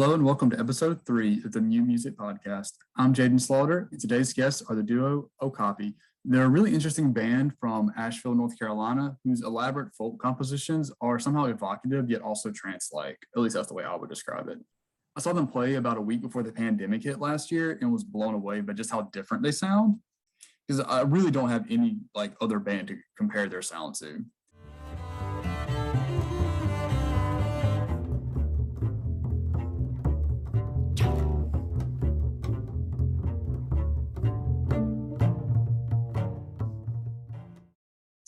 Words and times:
Hello 0.00 0.14
and 0.14 0.24
welcome 0.24 0.48
to 0.48 0.60
episode 0.60 1.04
three 1.04 1.42
of 1.44 1.50
the 1.50 1.60
New 1.60 1.82
Music 1.82 2.16
Podcast. 2.16 2.74
I'm 2.96 3.12
Jaden 3.12 3.40
Slaughter, 3.40 3.88
and 3.90 4.00
today's 4.00 4.32
guests 4.32 4.62
are 4.68 4.76
the 4.76 4.82
duo 4.84 5.28
Okapi. 5.42 5.96
They're 6.24 6.44
a 6.44 6.48
really 6.48 6.72
interesting 6.72 7.12
band 7.12 7.54
from 7.58 7.92
Asheville, 7.96 8.36
North 8.36 8.56
Carolina, 8.56 9.16
whose 9.24 9.42
elaborate 9.42 9.92
folk 9.96 10.22
compositions 10.22 10.92
are 11.00 11.18
somehow 11.18 11.46
evocative 11.46 12.08
yet 12.08 12.22
also 12.22 12.52
trance-like. 12.52 13.18
At 13.34 13.42
least 13.42 13.56
that's 13.56 13.66
the 13.66 13.74
way 13.74 13.82
I 13.82 13.96
would 13.96 14.08
describe 14.08 14.48
it. 14.48 14.58
I 15.16 15.20
saw 15.20 15.32
them 15.32 15.48
play 15.48 15.74
about 15.74 15.98
a 15.98 16.00
week 16.00 16.22
before 16.22 16.44
the 16.44 16.52
pandemic 16.52 17.02
hit 17.02 17.18
last 17.18 17.50
year 17.50 17.76
and 17.80 17.92
was 17.92 18.04
blown 18.04 18.34
away 18.34 18.60
by 18.60 18.74
just 18.74 18.92
how 18.92 19.02
different 19.12 19.42
they 19.42 19.50
sound. 19.50 19.96
Because 20.68 20.80
I 20.80 21.00
really 21.00 21.32
don't 21.32 21.50
have 21.50 21.66
any 21.68 21.98
like 22.14 22.34
other 22.40 22.60
band 22.60 22.86
to 22.86 22.98
compare 23.16 23.48
their 23.48 23.62
sound 23.62 23.96
to. 23.96 24.24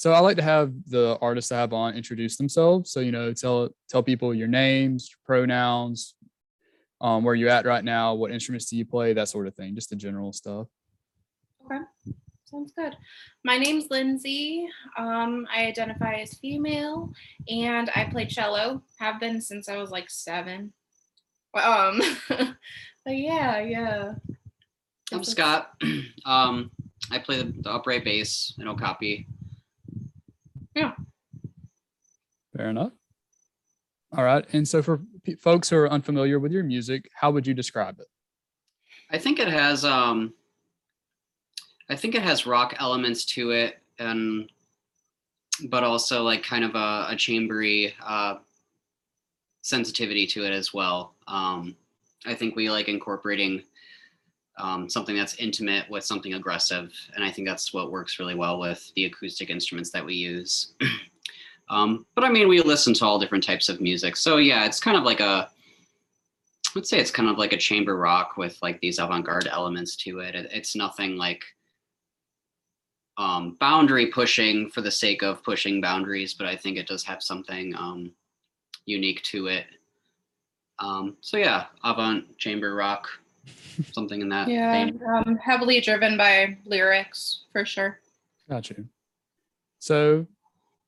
So 0.01 0.15
I 0.15 0.21
like 0.21 0.39
to 0.39 0.43
have 0.43 0.73
the 0.87 1.19
artists 1.21 1.53
I 1.53 1.59
have 1.59 1.75
on 1.75 1.95
introduce 1.95 2.39
themselves. 2.39 2.91
So 2.91 3.01
you 3.01 3.13
know, 3.13 3.35
tell 3.35 3.69
tell 3.87 4.03
people 4.03 4.33
your 4.33 4.49
names, 4.49 5.11
your 5.11 5.19
pronouns, 5.27 6.15
um, 7.03 7.23
where 7.23 7.35
you're 7.35 7.51
at 7.51 7.67
right 7.67 7.85
now, 7.85 8.15
what 8.15 8.31
instruments 8.31 8.65
do 8.71 8.79
you 8.79 8.87
play, 8.87 9.13
that 9.13 9.29
sort 9.29 9.47
of 9.47 9.55
thing, 9.57 9.75
just 9.75 9.91
the 9.91 9.97
general 9.97 10.33
stuff. 10.33 10.69
Okay, 11.67 11.83
sounds 12.47 12.73
good. 12.73 12.97
My 13.45 13.59
name's 13.59 13.91
Lindsay. 13.91 14.67
Um, 14.97 15.47
I 15.55 15.67
identify 15.67 16.15
as 16.15 16.33
female, 16.39 17.13
and 17.51 17.91
I 17.95 18.07
play 18.07 18.25
cello. 18.25 18.83
Have 19.01 19.21
been 19.21 19.43
since 19.43 19.69
I 19.69 19.77
was 19.77 19.91
like 19.91 20.09
seven. 20.09 20.73
Um, 21.63 22.01
but 22.31 22.57
yeah, 23.19 23.61
yeah. 23.61 24.15
I'm 25.13 25.25
Scott. 25.25 25.75
um, 26.25 26.71
I 27.11 27.19
play 27.19 27.43
the, 27.43 27.53
the 27.61 27.71
upright 27.71 28.03
bass 28.03 28.55
in 28.59 28.67
Okapi. 28.67 29.27
Fair 32.61 32.69
enough. 32.69 32.93
All 34.15 34.23
right. 34.23 34.45
And 34.53 34.69
so 34.69 34.83
for 34.83 35.01
pe- 35.25 35.37
folks 35.37 35.71
who 35.71 35.77
are 35.77 35.91
unfamiliar 35.91 36.39
with 36.39 36.53
your 36.53 36.63
music, 36.63 37.09
how 37.15 37.31
would 37.31 37.47
you 37.47 37.55
describe 37.55 37.99
it? 38.01 38.07
I 39.11 39.17
think 39.17 39.39
it 39.39 39.49
has 39.49 39.83
um, 39.83 40.35
I 41.89 41.97
think 41.97 42.15
it 42.15 42.21
has 42.21 42.45
rock 42.45 42.75
elements 42.79 43.25
to 43.37 43.53
it, 43.53 43.79
and 43.99 44.53
but 45.71 45.85
also 45.85 46.23
like 46.23 46.43
kind 46.43 46.63
of 46.63 46.75
a, 46.75 47.07
a 47.09 47.17
chambery 47.17 47.95
uh, 48.05 48.35
sensitivity 49.63 50.27
to 50.27 50.45
it 50.45 50.53
as 50.53 50.75
well. 50.75 51.15
Um, 51.29 51.75
I 52.27 52.35
think 52.35 52.57
we 52.57 52.69
like 52.69 52.89
incorporating 52.89 53.63
um, 54.59 54.87
something 54.91 55.17
that's 55.17 55.37
intimate 55.37 55.89
with 55.89 56.05
something 56.05 56.35
aggressive, 56.35 56.93
and 57.15 57.25
I 57.25 57.31
think 57.31 57.49
that's 57.49 57.73
what 57.73 57.91
works 57.91 58.19
really 58.19 58.35
well 58.35 58.61
with 58.61 58.93
the 58.97 59.07
acoustic 59.07 59.49
instruments 59.49 59.91
that 59.93 60.05
we 60.05 60.13
use. 60.13 60.75
um, 61.71 62.05
but 62.15 62.25
I 62.25 62.31
mean, 62.31 62.49
we 62.49 62.61
listen 62.61 62.93
to 62.95 63.05
all 63.07 63.19
different 63.19 63.45
types 63.45 63.69
of 63.69 63.81
music, 63.81 64.17
so 64.17 64.37
yeah, 64.37 64.67
it's 64.67 64.81
kind 64.81 64.97
of 64.97 65.05
like 65.05 65.21
a 65.21 65.49
I'd 66.77 66.87
say 66.87 66.99
it's 67.01 67.11
kind 67.11 67.29
of 67.29 67.37
like 67.39 67.53
a 67.53 67.57
chamber 67.57 67.97
rock 67.97 68.37
with 68.37 68.57
like 68.63 68.81
these 68.81 68.99
avant-garde 69.01 69.49
elements 69.49 69.97
to 69.97 70.21
it. 70.21 70.35
it 70.37 70.51
it's 70.53 70.77
nothing 70.77 71.17
like 71.17 71.43
um, 73.17 73.57
boundary 73.61 74.07
pushing 74.07 74.71
for 74.71 74.81
the 74.81 74.91
sake 74.91 75.23
of 75.23 75.43
pushing 75.43 75.81
boundaries, 75.81 76.33
but 76.35 76.47
I 76.47 76.57
think 76.57 76.77
it 76.79 76.87
does 76.87 77.03
have 77.05 77.23
something 77.23 77.75
um, 77.77 78.13
unique 78.87 79.23
to 79.25 79.49
it. 79.49 79.67
Um, 80.79 81.17
so 81.21 81.37
yeah, 81.37 81.67
avant 81.85 82.39
chamber 82.39 82.75
rock, 82.75 83.09
something 83.93 84.21
in 84.23 84.29
that 84.31 84.49
Yeah, 84.49 84.71
vein. 84.71 85.01
um, 85.07 85.37
heavily 85.37 85.81
driven 85.81 86.17
by 86.17 86.57
lyrics 86.65 87.41
for 87.53 87.67
sure. 87.67 87.99
Got 88.49 88.71
you. 88.71 88.87
So 89.81 90.27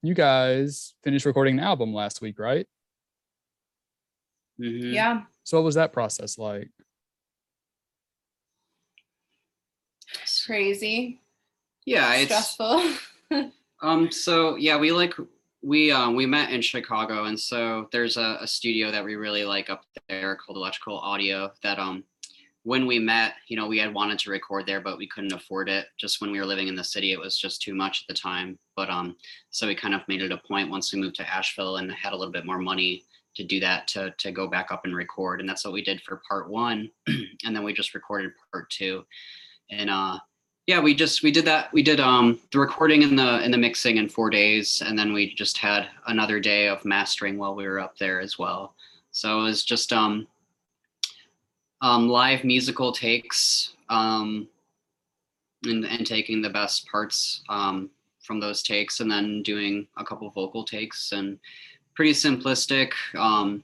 you 0.02 0.14
guys 0.14 0.94
finished 1.04 1.24
recording 1.26 1.58
an 1.58 1.64
album 1.64 1.94
last 1.94 2.20
week, 2.20 2.38
right? 2.38 2.66
Mhm. 4.60 4.92
Yeah, 4.92 5.22
So 5.44 5.58
what 5.58 5.64
was 5.64 5.74
that 5.76 5.92
process 5.92 6.38
like? 6.38 6.68
it's 10.22 10.44
crazy, 10.44 11.20
Yeah, 11.86 12.14
it's 12.14 12.24
stressful. 12.30 12.82
Um, 13.84 14.12
so 14.12 14.54
yeah, 14.54 14.76
we 14.78 14.92
like 14.92 15.12
we 15.60 15.90
um 15.90 16.14
we 16.14 16.24
met 16.24 16.52
in 16.52 16.60
Chicago, 16.62 17.24
and 17.24 17.38
so 17.40 17.88
there's 17.90 18.16
a, 18.16 18.38
a 18.40 18.46
studio 18.46 18.92
that 18.92 19.04
we 19.04 19.16
really 19.16 19.44
like 19.44 19.70
up 19.70 19.84
there 20.08 20.36
called 20.36 20.56
Electrical 20.56 20.98
Audio. 21.00 21.50
That 21.64 21.80
um, 21.80 22.04
when 22.64 22.86
we 22.86 22.98
met, 22.98 23.34
you 23.48 23.56
know, 23.56 23.66
we 23.66 23.78
had 23.78 23.92
wanted 23.92 24.18
to 24.20 24.30
record 24.30 24.66
there, 24.66 24.80
but 24.80 24.98
we 24.98 25.08
couldn't 25.08 25.32
afford 25.32 25.68
it. 25.68 25.86
Just 25.98 26.20
when 26.20 26.30
we 26.30 26.38
were 26.38 26.46
living 26.46 26.68
in 26.68 26.76
the 26.76 26.84
city, 26.84 27.12
it 27.12 27.18
was 27.18 27.36
just 27.36 27.60
too 27.60 27.74
much 27.74 28.02
at 28.02 28.14
the 28.14 28.20
time. 28.20 28.58
But 28.76 28.88
um, 28.88 29.16
so 29.50 29.66
we 29.66 29.74
kind 29.74 29.94
of 29.94 30.02
made 30.06 30.22
it 30.22 30.30
a 30.30 30.38
point 30.38 30.70
once 30.70 30.92
we 30.92 31.00
moved 31.00 31.16
to 31.16 31.28
Asheville 31.28 31.78
and 31.78 31.90
had 31.90 32.12
a 32.12 32.16
little 32.16 32.32
bit 32.32 32.46
more 32.46 32.58
money 32.58 33.04
to 33.34 33.42
do 33.42 33.58
that 33.60 33.88
to 33.88 34.14
to 34.18 34.30
go 34.30 34.46
back 34.46 34.70
up 34.70 34.84
and 34.84 34.94
record, 34.94 35.40
and 35.40 35.48
that's 35.48 35.64
what 35.64 35.72
we 35.72 35.82
did 35.82 36.02
for 36.02 36.20
part 36.28 36.50
one, 36.50 36.90
and 37.06 37.56
then 37.56 37.64
we 37.64 37.72
just 37.72 37.94
recorded 37.94 38.30
part 38.52 38.68
two, 38.70 39.04
and 39.70 39.88
uh 39.88 40.18
yeah 40.66 40.80
we 40.80 40.94
just 40.94 41.22
we 41.22 41.30
did 41.30 41.44
that 41.44 41.72
we 41.72 41.82
did 41.82 41.98
um 41.98 42.38
the 42.52 42.58
recording 42.58 43.02
and 43.02 43.18
the 43.18 43.38
and 43.38 43.52
the 43.52 43.58
mixing 43.58 43.96
in 43.96 44.08
four 44.08 44.30
days 44.30 44.82
and 44.86 44.96
then 44.98 45.12
we 45.12 45.34
just 45.34 45.58
had 45.58 45.88
another 46.06 46.38
day 46.38 46.68
of 46.68 46.84
mastering 46.84 47.36
while 47.36 47.54
we 47.54 47.66
were 47.66 47.80
up 47.80 47.96
there 47.98 48.20
as 48.20 48.38
well 48.38 48.74
so 49.10 49.40
it 49.40 49.42
was 49.42 49.64
just 49.64 49.92
um 49.92 50.26
um 51.82 52.08
live 52.08 52.44
musical 52.44 52.92
takes 52.92 53.74
um 53.90 54.48
and, 55.64 55.84
and 55.84 56.06
taking 56.06 56.40
the 56.40 56.50
best 56.50 56.86
parts 56.88 57.42
um 57.48 57.90
from 58.20 58.40
those 58.40 58.62
takes 58.62 59.00
and 59.00 59.10
then 59.10 59.42
doing 59.42 59.86
a 59.98 60.04
couple 60.04 60.30
vocal 60.30 60.64
takes 60.64 61.12
and 61.12 61.38
pretty 61.94 62.12
simplistic 62.12 62.92
um 63.16 63.62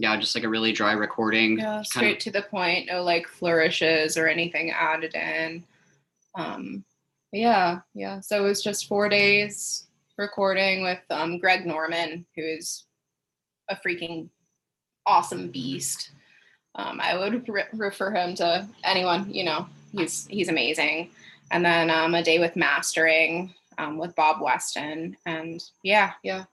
yeah 0.00 0.16
just 0.16 0.34
like 0.34 0.44
a 0.44 0.48
really 0.48 0.72
dry 0.72 0.92
recording 0.92 1.58
yeah, 1.58 1.82
straight 1.82 2.16
of- 2.16 2.22
to 2.22 2.30
the 2.30 2.42
point. 2.42 2.86
No 2.86 3.02
like 3.02 3.28
flourishes 3.28 4.16
or 4.16 4.26
anything 4.26 4.70
added 4.70 5.14
in. 5.14 5.62
Um, 6.34 6.84
yeah, 7.32 7.80
yeah. 7.94 8.20
So 8.20 8.42
it 8.42 8.48
was 8.48 8.62
just 8.62 8.88
four 8.88 9.08
days 9.08 9.86
recording 10.16 10.82
with 10.82 11.00
um, 11.10 11.38
Greg 11.38 11.66
Norman, 11.66 12.24
who 12.34 12.42
is 12.42 12.86
a 13.68 13.76
freaking 13.76 14.30
awesome 15.06 15.48
beast. 15.48 16.12
Um, 16.80 17.00
I 17.00 17.16
would 17.16 17.48
re- 17.48 17.64
refer 17.72 18.10
him 18.10 18.34
to 18.36 18.66
anyone. 18.84 19.32
You 19.32 19.44
know, 19.44 19.66
he's 19.92 20.26
he's 20.26 20.48
amazing. 20.48 21.10
And 21.50 21.64
then 21.64 21.90
um, 21.90 22.14
a 22.14 22.22
day 22.22 22.38
with 22.38 22.56
mastering 22.56 23.52
um, 23.78 23.98
with 23.98 24.14
Bob 24.14 24.40
Weston, 24.40 25.16
and 25.26 25.62
yeah, 25.82 26.12
yeah, 26.22 26.44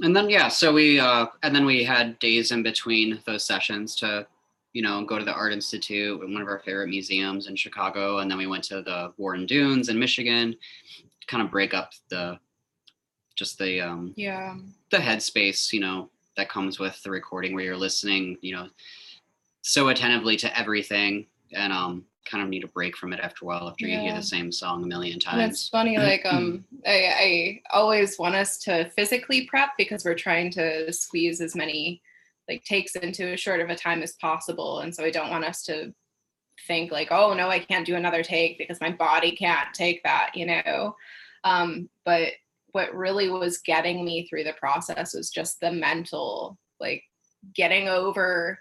and 0.00 0.14
then 0.16 0.30
yeah 0.30 0.48
so 0.48 0.72
we 0.72 0.98
uh 0.98 1.26
and 1.42 1.54
then 1.54 1.66
we 1.66 1.84
had 1.84 2.18
days 2.18 2.50
in 2.50 2.62
between 2.62 3.20
those 3.26 3.44
sessions 3.44 3.94
to 3.96 4.26
you 4.72 4.82
know 4.82 5.04
go 5.04 5.18
to 5.18 5.24
the 5.24 5.32
art 5.32 5.52
institute 5.52 6.18
one 6.18 6.40
of 6.40 6.48
our 6.48 6.60
favorite 6.60 6.88
museums 6.88 7.46
in 7.46 7.56
chicago 7.56 8.18
and 8.18 8.30
then 8.30 8.38
we 8.38 8.46
went 8.46 8.64
to 8.64 8.82
the 8.82 9.12
warren 9.18 9.44
dunes 9.44 9.88
in 9.88 9.98
michigan 9.98 10.52
to 11.20 11.26
kind 11.26 11.42
of 11.42 11.50
break 11.50 11.74
up 11.74 11.92
the 12.08 12.38
just 13.34 13.58
the 13.58 13.80
um 13.80 14.14
yeah. 14.16 14.56
the 14.90 14.96
headspace 14.96 15.72
you 15.72 15.80
know 15.80 16.08
that 16.36 16.48
comes 16.48 16.78
with 16.78 17.00
the 17.02 17.10
recording 17.10 17.54
where 17.54 17.64
you're 17.64 17.76
listening 17.76 18.38
you 18.40 18.54
know 18.54 18.68
so 19.62 19.88
attentively 19.88 20.36
to 20.36 20.58
everything 20.58 21.26
and 21.52 21.72
um 21.72 22.04
kind 22.24 22.42
of 22.42 22.48
need 22.48 22.62
a 22.62 22.68
break 22.68 22.96
from 22.96 23.12
it 23.12 23.20
after 23.20 23.44
a 23.44 23.48
while 23.48 23.68
after 23.68 23.86
you 23.86 23.98
hear 23.98 24.14
the 24.14 24.22
same 24.22 24.52
song 24.52 24.84
a 24.84 24.86
million 24.86 25.14
And 25.14 25.22
times. 25.22 25.52
it's 25.54 25.68
funny, 25.68 25.98
like 25.98 26.24
um, 26.24 26.64
I, 26.86 27.60
I 27.72 27.76
always 27.76 28.16
want 28.16 28.36
us 28.36 28.58
to 28.58 28.88
physically 28.90 29.46
prep 29.46 29.70
because 29.76 30.04
we're 30.04 30.14
trying 30.14 30.50
to 30.52 30.92
squeeze 30.92 31.40
as 31.40 31.56
many 31.56 32.00
like 32.48 32.64
takes 32.64 32.94
into 32.94 33.32
as 33.32 33.40
short 33.40 33.60
of 33.60 33.70
a 33.70 33.76
time 33.76 34.02
as 34.04 34.12
possible, 34.12 34.80
and 34.80 34.94
so 34.94 35.04
I 35.04 35.10
don't 35.10 35.30
want 35.30 35.44
us 35.44 35.64
to 35.64 35.92
think 36.68 36.92
like, 36.92 37.08
oh 37.10 37.34
no, 37.34 37.48
I 37.48 37.58
can't 37.58 37.84
do 37.86 37.96
another 37.96 38.22
take 38.22 38.56
because 38.56 38.80
my 38.80 38.90
body 38.90 39.34
can't 39.34 39.74
take 39.74 40.02
that, 40.04 40.30
you 40.34 40.46
know. 40.46 40.94
Um, 41.42 41.88
but 42.04 42.28
what 42.70 42.94
really 42.94 43.28
was 43.30 43.58
getting 43.58 44.04
me 44.04 44.28
through 44.28 44.44
the 44.44 44.54
process 44.54 45.14
was 45.14 45.28
just 45.30 45.58
the 45.60 45.72
mental, 45.72 46.56
like 46.78 47.02
getting 47.54 47.88
over 47.88 48.60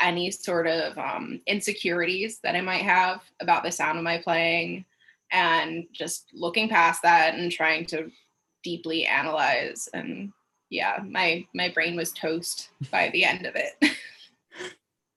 any 0.00 0.30
sort 0.30 0.66
of 0.66 0.96
um, 0.98 1.40
insecurities 1.46 2.38
that 2.42 2.56
I 2.56 2.60
might 2.60 2.82
have 2.82 3.20
about 3.40 3.62
the 3.62 3.70
sound 3.72 3.98
of 3.98 4.04
my 4.04 4.18
playing 4.18 4.84
and 5.32 5.84
just 5.92 6.26
looking 6.32 6.68
past 6.68 7.02
that 7.02 7.34
and 7.34 7.50
trying 7.52 7.86
to 7.86 8.10
deeply 8.62 9.06
analyze 9.06 9.88
and 9.94 10.32
yeah 10.68 10.98
my 11.08 11.46
my 11.54 11.68
brain 11.70 11.96
was 11.96 12.12
toast 12.12 12.70
by 12.90 13.08
the 13.12 13.24
end 13.24 13.46
of 13.46 13.54
it 13.56 13.96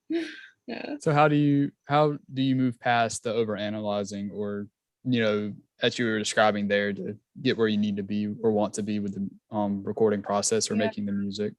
yeah 0.66 0.96
So 1.00 1.12
how 1.12 1.28
do 1.28 1.36
you 1.36 1.72
how 1.86 2.16
do 2.32 2.42
you 2.42 2.56
move 2.56 2.80
past 2.80 3.24
the 3.24 3.32
over 3.32 3.56
analyzing 3.56 4.30
or 4.30 4.66
you 5.04 5.22
know, 5.22 5.52
as 5.82 5.98
you 5.98 6.06
were 6.06 6.18
describing 6.18 6.66
there 6.66 6.92
to 6.92 7.16
get 7.42 7.58
where 7.58 7.68
you 7.68 7.76
need 7.76 7.96
to 7.96 8.02
be 8.02 8.34
or 8.42 8.50
want 8.50 8.72
to 8.74 8.82
be 8.82 9.00
with 9.00 9.14
the 9.14 9.28
um, 9.54 9.82
recording 9.84 10.22
process 10.22 10.70
or 10.70 10.74
Yeah. 10.74 10.86
making 10.86 11.04
the 11.06 11.12
music. 11.12 11.52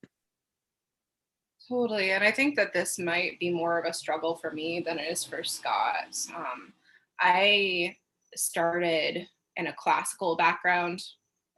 Totally. 1.67 2.11
And 2.11 2.23
I 2.23 2.31
think 2.31 2.55
that 2.57 2.73
this 2.73 2.99
might 2.99 3.39
be 3.39 3.51
more 3.51 3.79
of 3.79 3.85
a 3.85 3.93
struggle 3.93 4.35
for 4.35 4.51
me 4.51 4.83
than 4.85 4.99
it 4.99 5.11
is 5.11 5.23
for 5.23 5.43
Scott. 5.43 6.15
Um, 6.35 6.73
I 7.19 7.95
started 8.35 9.27
in 9.55 9.67
a 9.67 9.73
classical 9.73 10.35
background 10.35 11.01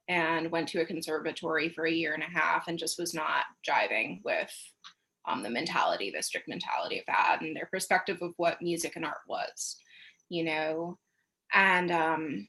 and 0.07 0.49
went 0.49 0.69
to 0.69 0.79
a 0.79 0.85
conservatory 0.85 1.69
for 1.69 1.85
a 1.85 1.91
year 1.91 2.13
and 2.13 2.23
a 2.23 2.39
half 2.39 2.69
and 2.69 2.79
just 2.79 2.97
was 2.97 3.13
not 3.13 3.45
jiving 3.67 4.21
with 4.23 4.51
um, 5.27 5.43
the 5.43 5.49
mentality, 5.49 6.11
the 6.15 6.23
strict 6.23 6.47
mentality 6.47 6.99
of 6.99 7.05
that 7.07 7.39
and 7.41 7.53
their 7.53 7.67
perspective 7.69 8.19
of 8.21 8.33
what 8.37 8.61
music 8.61 8.95
and 8.95 9.03
art 9.03 9.17
was, 9.27 9.75
you 10.29 10.45
know. 10.45 10.97
And 11.53 11.91
um, 11.91 12.47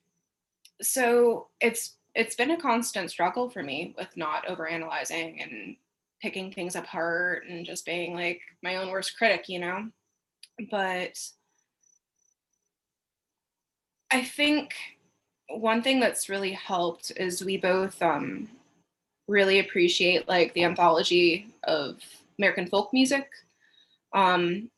so 0.80 1.48
it's 1.60 1.96
it's 2.14 2.36
been 2.36 2.52
a 2.52 2.60
constant 2.60 3.10
struggle 3.10 3.50
for 3.50 3.62
me 3.62 3.94
with 3.98 4.16
not 4.16 4.46
overanalyzing 4.46 5.42
and 5.42 5.76
picking 6.20 6.52
things 6.52 6.76
apart 6.76 7.44
and 7.48 7.64
just 7.64 7.86
being 7.86 8.14
like 8.14 8.40
my 8.62 8.76
own 8.76 8.90
worst 8.90 9.16
critic, 9.16 9.48
you 9.48 9.58
know? 9.58 9.88
But 10.70 11.18
I 14.10 14.24
think 14.24 14.74
one 15.48 15.82
thing 15.82 16.00
that's 16.00 16.28
really 16.28 16.52
helped 16.52 17.12
is 17.16 17.44
we 17.44 17.56
both 17.56 18.00
um, 18.02 18.48
really 19.28 19.60
appreciate 19.60 20.28
like 20.28 20.52
the 20.54 20.64
anthology 20.64 21.48
of 21.64 21.96
American 22.38 22.66
folk 22.66 22.92
music. 22.92 23.28
Um, 24.14 24.70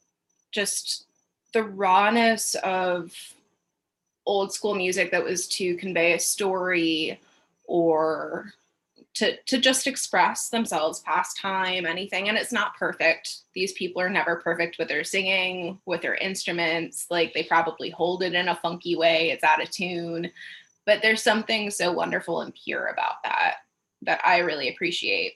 just 0.53 1.07
the 1.53 1.63
rawness 1.63 2.57
of 2.63 3.13
old 4.27 4.53
school 4.53 4.75
music 4.75 5.11
that 5.11 5.25
was 5.25 5.49
to 5.49 5.77
convey 5.77 6.13
a 6.13 6.21
story 6.21 7.21
or 7.65 8.53
to 9.15 9.37
to 9.47 9.59
just 9.59 9.87
express 9.87 10.49
themselves 10.49 11.01
past 11.01 11.37
time 11.37 11.85
anything 11.85 12.29
and 12.29 12.39
it's 12.39 12.53
not 12.53 12.77
perfect. 12.77 13.39
These 13.55 13.73
people 13.73 14.01
are 14.01 14.09
never 14.09 14.37
perfect 14.37 14.79
with 14.79 14.89
their 14.89 15.05
singing 15.05 15.79
with 15.87 16.03
their 16.03 16.15
instruments 16.15 17.07
like 17.11 17.33
they 17.35 17.43
probably 17.43 17.91
hold 17.91 18.23
it 18.23 18.35
in 18.35 18.49
a 18.49 18.57
funky 18.57 18.97
way 18.97 19.31
it's 19.31 19.45
out 19.45 19.63
of 19.63 19.71
tune 19.71 20.31
but 20.87 21.03
there's 21.03 21.23
something 21.23 21.71
so 21.71 21.93
wonderful 21.93 22.41
and 22.41 22.55
pure 22.55 22.87
about 22.87 23.23
that 23.25 23.57
that 24.03 24.21
i 24.25 24.39
really 24.39 24.69
appreciate. 24.69 25.35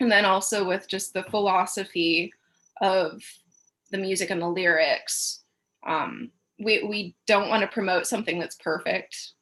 And 0.00 0.10
then 0.10 0.24
also 0.24 0.66
with 0.66 0.88
just 0.88 1.14
the 1.14 1.22
philosophy 1.22 2.32
of 2.80 3.22
the 3.92 3.98
music 3.98 4.30
and 4.30 4.42
the 4.42 4.48
lyrics 4.48 5.44
um, 5.86 6.30
we 6.58 6.82
we 6.84 7.16
don't 7.26 7.48
want 7.48 7.62
to 7.62 7.68
promote 7.68 8.06
something 8.06 8.38
that's 8.38 8.56
perfect. 8.56 9.32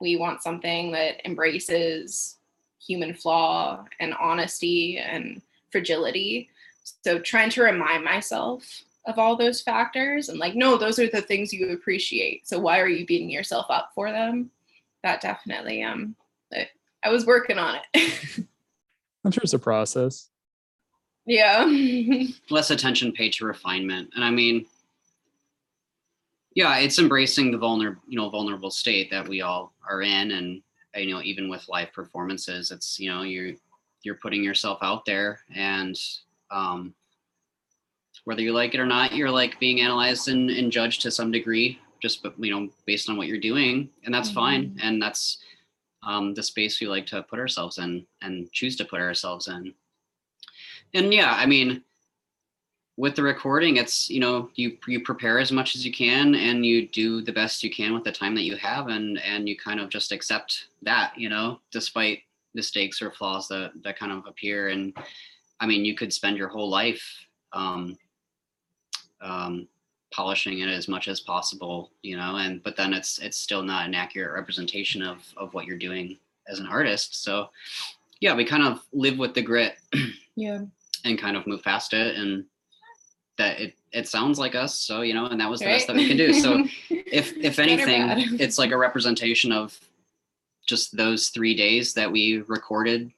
We 0.00 0.16
want 0.16 0.42
something 0.42 0.92
that 0.92 1.24
embraces 1.26 2.36
human 2.84 3.14
flaw 3.14 3.84
and 4.00 4.14
honesty 4.14 4.98
and 4.98 5.42
fragility. 5.70 6.48
So 7.04 7.18
trying 7.18 7.50
to 7.50 7.62
remind 7.62 8.04
myself 8.04 8.82
of 9.06 9.18
all 9.18 9.36
those 9.36 9.60
factors 9.60 10.28
and 10.28 10.38
like, 10.38 10.54
no, 10.54 10.76
those 10.76 10.98
are 10.98 11.08
the 11.08 11.22
things 11.22 11.52
you 11.52 11.70
appreciate. 11.70 12.46
So 12.48 12.58
why 12.58 12.80
are 12.80 12.88
you 12.88 13.06
beating 13.06 13.30
yourself 13.30 13.66
up 13.70 13.90
for 13.94 14.10
them? 14.10 14.50
That 15.02 15.20
definitely 15.20 15.82
um 15.82 16.14
I, 16.52 16.68
I 17.04 17.10
was 17.10 17.26
working 17.26 17.58
on 17.58 17.78
it. 17.94 18.44
I'm 19.24 19.30
sure 19.30 19.42
it's 19.42 19.52
a 19.52 19.58
process. 19.58 20.28
yeah. 21.26 21.64
less 22.50 22.70
attention 22.70 23.12
paid 23.12 23.32
to 23.34 23.44
refinement 23.44 24.10
and 24.14 24.24
i 24.24 24.30
mean 24.30 24.64
yeah 26.54 26.78
it's 26.78 26.98
embracing 26.98 27.50
the 27.50 27.58
vulnerable 27.58 28.00
you 28.08 28.16
know 28.18 28.28
vulnerable 28.30 28.70
state 28.70 29.10
that 29.10 29.28
we 29.28 29.40
all 29.42 29.72
are 29.88 30.02
in 30.02 30.30
and 30.32 30.62
you 30.96 31.12
know 31.12 31.22
even 31.22 31.48
with 31.48 31.68
live 31.68 31.92
performances 31.92 32.70
it's 32.70 32.98
you 32.98 33.10
know 33.10 33.22
you're 33.22 33.54
you're 34.02 34.16
putting 34.16 34.42
yourself 34.42 34.78
out 34.82 35.04
there 35.04 35.40
and 35.54 35.96
um 36.50 36.94
whether 38.24 38.42
you 38.42 38.52
like 38.52 38.74
it 38.74 38.80
or 38.80 38.86
not 38.86 39.14
you're 39.14 39.30
like 39.30 39.58
being 39.60 39.80
analyzed 39.80 40.28
and, 40.28 40.50
and 40.50 40.72
judged 40.72 41.00
to 41.02 41.10
some 41.10 41.30
degree 41.30 41.78
just 42.00 42.22
but 42.22 42.34
you 42.38 42.50
know 42.50 42.68
based 42.86 43.08
on 43.08 43.16
what 43.16 43.28
you're 43.28 43.38
doing 43.38 43.88
and 44.04 44.14
that's 44.14 44.30
fine. 44.30 44.78
And 44.82 45.00
that's 45.00 45.38
um 46.02 46.34
the 46.34 46.42
space 46.42 46.80
we 46.80 46.88
like 46.88 47.06
to 47.06 47.22
put 47.22 47.38
ourselves 47.38 47.78
in 47.78 48.06
and 48.22 48.50
choose 48.52 48.76
to 48.76 48.84
put 48.84 49.00
ourselves 49.00 49.48
in. 49.48 49.74
And 50.94 51.12
yeah 51.14 51.34
i 51.36 51.46
mean 51.46 51.82
with 53.00 53.16
the 53.16 53.22
recording 53.22 53.78
it's 53.78 54.10
you 54.10 54.20
know 54.20 54.50
you 54.56 54.76
you 54.86 55.00
prepare 55.00 55.38
as 55.38 55.50
much 55.50 55.74
as 55.74 55.86
you 55.86 55.90
can 55.90 56.34
and 56.34 56.66
you 56.66 56.86
do 56.86 57.22
the 57.22 57.32
best 57.32 57.64
you 57.64 57.70
can 57.70 57.94
with 57.94 58.04
the 58.04 58.12
time 58.12 58.34
that 58.34 58.42
you 58.42 58.56
have 58.56 58.88
and 58.88 59.18
and 59.20 59.48
you 59.48 59.56
kind 59.56 59.80
of 59.80 59.88
just 59.88 60.12
accept 60.12 60.66
that 60.82 61.14
you 61.16 61.30
know 61.30 61.58
despite 61.70 62.18
mistakes 62.52 63.00
or 63.00 63.10
flaws 63.10 63.48
that 63.48 63.72
that 63.82 63.98
kind 63.98 64.12
of 64.12 64.26
appear 64.26 64.68
and 64.68 64.92
i 65.60 65.66
mean 65.66 65.82
you 65.82 65.94
could 65.94 66.12
spend 66.12 66.36
your 66.36 66.48
whole 66.48 66.68
life 66.68 67.02
um 67.54 67.96
um 69.22 69.66
polishing 70.12 70.58
it 70.58 70.68
as 70.68 70.86
much 70.86 71.08
as 71.08 71.20
possible 71.20 71.90
you 72.02 72.18
know 72.18 72.36
and 72.36 72.62
but 72.62 72.76
then 72.76 72.92
it's 72.92 73.18
it's 73.18 73.38
still 73.38 73.62
not 73.62 73.86
an 73.86 73.94
accurate 73.94 74.34
representation 74.34 75.00
of 75.00 75.26
of 75.38 75.54
what 75.54 75.64
you're 75.64 75.78
doing 75.78 76.18
as 76.48 76.58
an 76.58 76.66
artist 76.66 77.22
so 77.24 77.48
yeah 78.20 78.34
we 78.34 78.44
kind 78.44 78.62
of 78.62 78.82
live 78.92 79.16
with 79.16 79.32
the 79.32 79.40
grit 79.40 79.76
Yeah. 80.36 80.64
and 81.06 81.18
kind 81.18 81.36
of 81.36 81.46
move 81.46 81.62
past 81.62 81.94
it 81.94 82.16
and 82.16 82.44
that 83.40 83.58
it 83.58 83.74
it 83.92 84.06
sounds 84.06 84.38
like 84.38 84.54
us 84.54 84.74
so 84.76 85.00
you 85.00 85.14
know 85.14 85.24
and 85.26 85.40
that 85.40 85.48
was 85.50 85.60
the 85.60 85.66
Right? 85.66 85.72
best 85.76 85.86
that 85.86 85.96
we 85.96 86.06
can 86.06 86.18
do 86.18 86.32
so 86.34 86.62
if 86.90 87.34
if 87.38 87.58
anything 87.58 88.02
it's 88.44 88.58
like 88.58 88.70
a 88.70 88.76
representation 88.76 89.50
of 89.50 89.78
just 90.66 90.94
those 90.94 91.30
three 91.30 91.54
days 91.54 91.94
that 91.94 92.10
we 92.12 92.42
recorded 92.56 93.10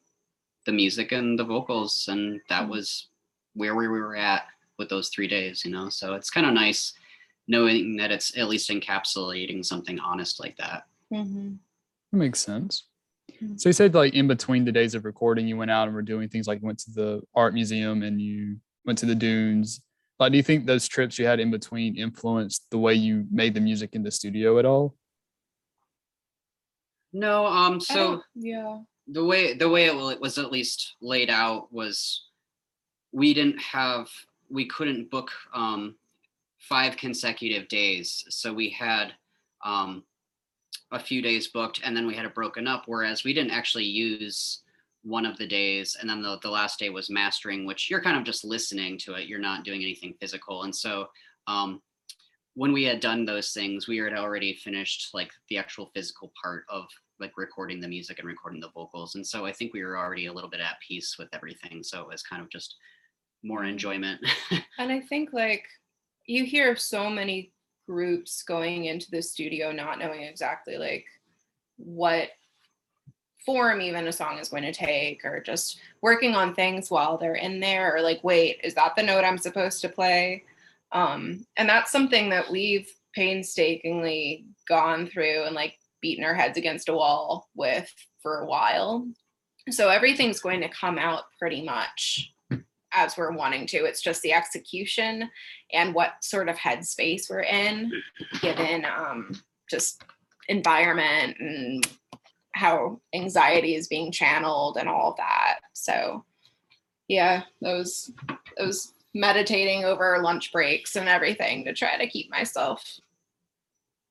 the 0.64 0.72
music 0.72 1.10
and 1.10 1.36
the 1.36 1.44
vocals 1.44 2.06
and 2.08 2.40
that 2.48 2.64
Mhm. 2.66 2.68
was 2.70 3.08
where 3.54 3.74
we 3.74 3.88
were 3.88 4.14
at 4.16 4.44
with 4.78 4.88
those 4.88 5.08
three 5.08 5.26
days 5.26 5.64
you 5.64 5.72
know 5.72 5.88
so 5.88 6.14
it's 6.14 6.30
kind 6.30 6.46
of 6.46 6.52
nice 6.54 6.92
knowing 7.48 7.96
that 7.96 8.12
it's 8.12 8.36
at 8.38 8.48
least 8.48 8.70
encapsulating 8.70 9.64
something 9.64 9.98
honest 9.98 10.38
like 10.38 10.56
that 10.56 10.84
Mhm. 11.12 11.58
That 12.10 12.16
makes 12.18 12.40
sense. 12.40 12.84
Mhm. 13.42 13.60
So 13.60 13.68
you 13.68 13.72
said 13.74 13.92
like 13.94 14.14
in 14.14 14.26
between 14.28 14.64
the 14.64 14.72
days 14.72 14.94
of 14.94 15.04
recording, 15.04 15.46
you 15.48 15.56
went 15.58 15.70
out 15.70 15.86
and 15.88 15.94
were 15.94 16.00
doing 16.12 16.28
things 16.30 16.46
like 16.46 16.60
you 16.60 16.66
went 16.66 16.78
to 16.86 16.90
the 16.90 17.22
art 17.34 17.52
museum 17.54 18.02
and 18.02 18.18
you 18.20 18.56
went 18.86 18.98
to 19.00 19.06
the 19.06 19.14
dunes. 19.14 19.80
Like, 20.22 20.32
do 20.32 20.36
you 20.38 20.42
think 20.42 20.66
those 20.66 20.86
trips 20.86 21.18
you 21.18 21.26
had 21.26 21.40
in 21.40 21.50
between 21.50 21.96
influenced 21.96 22.70
the 22.70 22.78
way 22.78 22.94
you 22.94 23.26
made 23.30 23.54
the 23.54 23.60
music 23.60 23.94
in 23.94 24.02
the 24.02 24.10
studio 24.10 24.58
at 24.58 24.64
all? 24.64 24.94
no 27.12 27.46
um 27.46 27.80
so 27.80 28.22
yeah. 28.34 28.78
the 29.08 29.24
way 29.24 29.54
the 29.54 29.68
way 29.68 29.86
it 29.86 30.20
was 30.20 30.38
at 30.38 30.50
least 30.50 30.94
laid 31.00 31.30
out 31.30 31.72
was 31.72 32.28
we 33.12 33.34
didn't 33.34 33.60
have 33.60 34.08
we 34.50 34.66
couldn't 34.66 35.10
book 35.10 35.30
um 35.52 35.94
five 36.58 36.96
consecutive 36.96 37.68
days 37.68 38.24
so 38.28 38.52
we 38.52 38.70
had 38.70 39.12
um 39.64 40.02
a 40.92 40.98
few 40.98 41.20
days 41.20 41.48
booked 41.48 41.80
and 41.84 41.96
then 41.96 42.06
we 42.06 42.14
had 42.14 42.24
it 42.24 42.34
broken 42.34 42.66
up 42.66 42.84
whereas 42.86 43.24
we 43.24 43.34
didn't 43.34 43.50
actually 43.50 43.84
use 43.84 44.62
one 45.02 45.26
of 45.26 45.36
the 45.36 45.46
days 45.46 45.96
and 46.00 46.08
then 46.08 46.22
the, 46.22 46.38
the 46.42 46.50
last 46.50 46.78
day 46.78 46.88
was 46.88 47.10
mastering 47.10 47.64
which 47.64 47.90
you're 47.90 48.00
kind 48.00 48.16
of 48.16 48.24
just 48.24 48.44
listening 48.44 48.96
to 48.98 49.14
it. 49.14 49.26
You're 49.28 49.38
not 49.38 49.64
doing 49.64 49.82
anything 49.82 50.14
physical. 50.20 50.62
And 50.62 50.74
so 50.74 51.08
um 51.46 51.80
when 52.54 52.72
we 52.72 52.84
had 52.84 53.00
done 53.00 53.24
those 53.24 53.52
things 53.52 53.88
we 53.88 53.96
had 53.96 54.12
already 54.12 54.54
finished 54.54 55.08
like 55.14 55.30
the 55.48 55.58
actual 55.58 55.90
physical 55.94 56.32
part 56.42 56.64
of 56.68 56.84
like 57.18 57.32
recording 57.36 57.80
the 57.80 57.88
music 57.88 58.18
and 58.18 58.28
recording 58.28 58.60
the 58.60 58.70
vocals. 58.70 59.14
And 59.14 59.26
so 59.26 59.44
i 59.44 59.52
think 59.52 59.72
we 59.72 59.84
were 59.84 59.98
already 59.98 60.26
a 60.26 60.32
little 60.32 60.50
bit 60.50 60.60
at 60.60 60.76
peace 60.86 61.16
with 61.18 61.28
everything. 61.32 61.82
So 61.82 62.00
it 62.00 62.08
was 62.08 62.22
kind 62.22 62.42
of 62.42 62.50
just 62.50 62.76
more 63.42 63.64
enjoyment. 63.64 64.20
And 64.78 64.90
I 64.90 65.00
think 65.00 65.32
like 65.32 65.64
you 66.26 66.44
hear 66.44 66.72
of 66.72 66.80
so 66.80 67.10
many 67.10 67.52
groups 67.86 68.42
going 68.42 68.86
into 68.86 69.10
the 69.10 69.22
studio 69.22 69.72
not 69.72 69.98
knowing 69.98 70.22
exactly 70.22 70.76
like 70.78 71.04
what 71.76 72.30
form 73.44 73.80
even 73.80 74.06
a 74.06 74.12
song 74.12 74.38
is 74.38 74.48
going 74.48 74.62
to 74.62 74.72
take 74.72 75.24
or 75.24 75.40
just 75.40 75.80
working 76.00 76.34
on 76.34 76.54
things 76.54 76.90
while 76.90 77.18
they're 77.18 77.34
in 77.34 77.60
there 77.60 77.96
or 77.96 78.00
like 78.00 78.22
wait 78.22 78.60
is 78.62 78.74
that 78.74 78.94
the 78.96 79.02
note 79.02 79.24
i'm 79.24 79.38
supposed 79.38 79.80
to 79.80 79.88
play? 79.88 80.44
Um 80.92 81.46
and 81.56 81.68
that's 81.68 81.90
something 81.90 82.30
that 82.30 82.50
we've 82.50 82.90
painstakingly 83.14 84.46
gone 84.68 85.06
through 85.06 85.44
and 85.44 85.54
like 85.54 85.78
beaten 86.00 86.24
our 86.24 86.34
heads 86.34 86.58
against 86.58 86.88
a 86.88 86.94
wall 86.94 87.48
with 87.54 87.92
for 88.22 88.38
a 88.38 88.46
while. 88.46 89.06
So 89.70 89.88
everything's 89.88 90.40
going 90.40 90.60
to 90.60 90.68
come 90.68 90.98
out 90.98 91.24
pretty 91.38 91.62
much 91.62 92.32
as 92.92 93.16
we're 93.16 93.32
wanting 93.32 93.66
to. 93.68 93.84
It's 93.84 94.02
just 94.02 94.22
the 94.22 94.32
execution 94.32 95.30
and 95.72 95.94
what 95.94 96.22
sort 96.22 96.48
of 96.48 96.56
headspace 96.56 97.30
we're 97.30 97.42
in 97.42 97.92
given 98.40 98.84
um 98.84 99.40
just 99.70 100.02
environment 100.48 101.36
and 101.38 101.88
how 102.62 103.00
anxiety 103.14 103.74
is 103.74 103.88
being 103.88 104.12
channeled 104.12 104.76
and 104.78 104.88
all 104.88 105.10
of 105.10 105.16
that 105.16 105.58
so 105.72 106.24
yeah 107.08 107.42
those 107.60 108.12
those 108.56 108.94
meditating 109.14 109.84
over 109.84 110.22
lunch 110.22 110.52
breaks 110.52 110.96
and 110.96 111.08
everything 111.08 111.64
to 111.64 111.72
try 111.74 111.96
to 111.98 112.06
keep 112.06 112.30
myself 112.30 112.82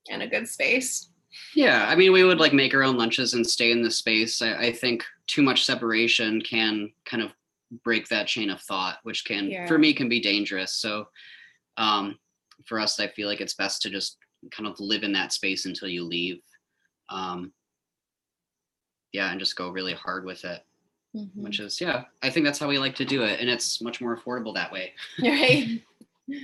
in 0.08 0.22
a 0.22 0.28
good 0.28 0.48
space 0.48 1.10
Yeah, 1.56 1.86
I 1.88 1.96
mean, 1.96 2.12
we 2.12 2.26
would 2.26 2.40
like 2.42 2.52
make 2.54 2.74
our 2.76 2.84
own 2.84 2.98
lunches 2.98 3.34
and 3.36 3.48
stay 3.48 3.72
in 3.72 3.82
the 3.82 3.90
space. 3.90 4.42
I, 4.42 4.68
I 4.68 4.72
think 4.74 5.06
too 5.28 5.42
much 5.42 5.64
separation 5.64 6.42
can 6.42 6.92
kind 7.06 7.24
of 7.24 7.32
break 7.86 8.10
that 8.10 8.28
chain 8.28 8.50
of 8.50 8.60
thought, 8.62 8.98
which 9.04 9.24
can, 9.24 9.50
Yeah. 9.50 9.66
for 9.66 9.78
me, 9.78 9.94
can 9.94 10.10
be 10.10 10.20
dangerous. 10.20 10.74
So, 10.76 11.06
um, 11.78 12.20
for 12.66 12.82
us, 12.82 13.00
I 13.00 13.08
feel 13.08 13.30
like 13.30 13.40
it's 13.40 13.54
best 13.64 13.82
to 13.84 13.90
just 13.90 14.18
kind 14.56 14.68
of 14.68 14.78
live 14.82 15.04
in 15.04 15.14
that 15.14 15.32
space 15.32 15.66
until 15.66 15.88
you 15.88 16.04
leave. 16.04 16.42
Um, 17.08 17.54
yeah, 19.14 19.32
and 19.32 19.40
just 19.40 19.56
go 19.56 19.70
really 19.70 19.94
hard 19.94 20.26
with 20.26 20.44
it, 20.46 20.64
Mm-hmm. 21.14 21.44
which 21.44 21.60
is, 21.60 21.82
yeah, 21.82 22.06
I 22.22 22.30
think 22.30 22.46
that's 22.46 22.58
how 22.58 22.70
we 22.70 22.80
like 22.80 22.96
to 22.96 23.04
do 23.04 23.24
it. 23.24 23.42
And 23.42 23.50
it's 23.50 23.82
much 23.82 24.00
more 24.00 24.16
affordable 24.16 24.54
that 24.56 24.72
way. 24.72 24.94
right. 25.22 25.82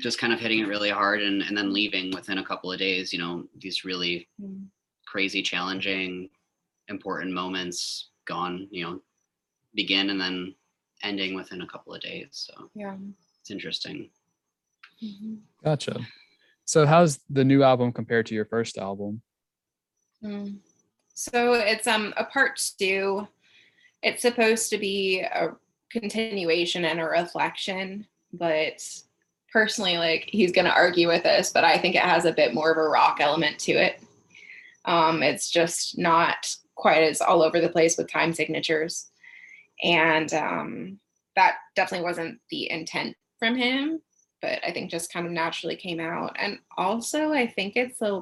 Just 0.01 0.19
kind 0.19 0.33
of 0.33 0.39
hitting 0.41 0.59
it 0.59 0.67
really 0.67 0.89
hard 0.89 1.21
and, 1.21 1.41
and 1.41 1.55
then 1.57 1.71
leaving 1.71 2.11
within 2.13 2.39
a 2.39 2.45
couple 2.45 2.69
of 2.73 2.77
days, 2.77 3.13
you 3.13 3.19
know, 3.19 3.45
these 3.57 3.85
really 3.85 4.27
Mm. 4.41 4.65
crazy, 5.05 5.41
challenging, 5.41 6.29
important 6.89 7.31
moments 7.33 8.09
gone, 8.25 8.67
you 8.71 8.83
know, 8.83 9.01
begin 9.73 10.09
and 10.09 10.19
then 10.19 10.53
ending 11.01 11.33
within 11.33 11.61
a 11.61 11.67
couple 11.67 11.93
of 11.93 12.01
days. 12.01 12.27
So 12.31 12.69
Yeah. 12.75 12.97
it's 13.39 13.49
interesting. 13.51 14.09
Mhm. 15.01 15.39
Gotcha. 15.63 16.01
So 16.65 16.85
how's 16.85 17.19
the 17.29 17.45
new 17.45 17.63
album 17.63 17.93
compared 17.93 18.25
to 18.25 18.35
your 18.35 18.43
first 18.45 18.77
album? 18.77 19.21
Mm. 20.21 20.57
So 21.17 21.53
it's 21.53 21.87
um 21.87 22.13
a 22.15 22.25
part 22.25 22.61
two. 22.77 23.27
It's 24.03 24.21
supposed 24.21 24.69
to 24.69 24.77
be 24.77 25.21
a 25.21 25.49
continuation 25.89 26.85
and 26.85 26.99
a 26.99 27.05
reflection, 27.05 28.05
but 28.31 28.87
personally, 29.51 29.97
like 29.97 30.29
he's 30.31 30.51
gonna 30.51 30.69
argue 30.69 31.07
with 31.07 31.25
us, 31.25 31.51
but 31.51 31.63
I 31.63 31.79
think 31.79 31.95
it 31.95 32.03
has 32.03 32.25
a 32.25 32.31
bit 32.31 32.53
more 32.53 32.71
of 32.71 32.77
a 32.77 32.87
rock 32.87 33.17
element 33.19 33.57
to 33.61 33.71
it. 33.71 33.99
Um, 34.85 35.23
it's 35.23 35.49
just 35.49 35.97
not 35.97 36.55
quite 36.75 37.01
as 37.01 37.19
all 37.19 37.41
over 37.41 37.59
the 37.59 37.69
place 37.69 37.97
with 37.97 38.11
time 38.11 38.31
signatures. 38.31 39.09
And 39.83 40.31
um 40.35 40.99
that 41.35 41.55
definitely 41.75 42.05
wasn't 42.05 42.39
the 42.51 42.69
intent 42.69 43.17
from 43.39 43.55
him, 43.55 44.01
but 44.39 44.59
I 44.63 44.71
think 44.71 44.91
just 44.91 45.11
kind 45.11 45.25
of 45.25 45.31
naturally 45.31 45.77
came 45.77 45.99
out. 45.99 46.35
And 46.37 46.59
also 46.77 47.33
I 47.33 47.47
think 47.47 47.75
it's 47.75 48.03
a 48.03 48.21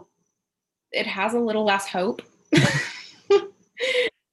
it 0.93 1.07
has 1.07 1.33
a 1.33 1.39
little 1.39 1.65
less 1.65 1.87
hope, 1.89 2.21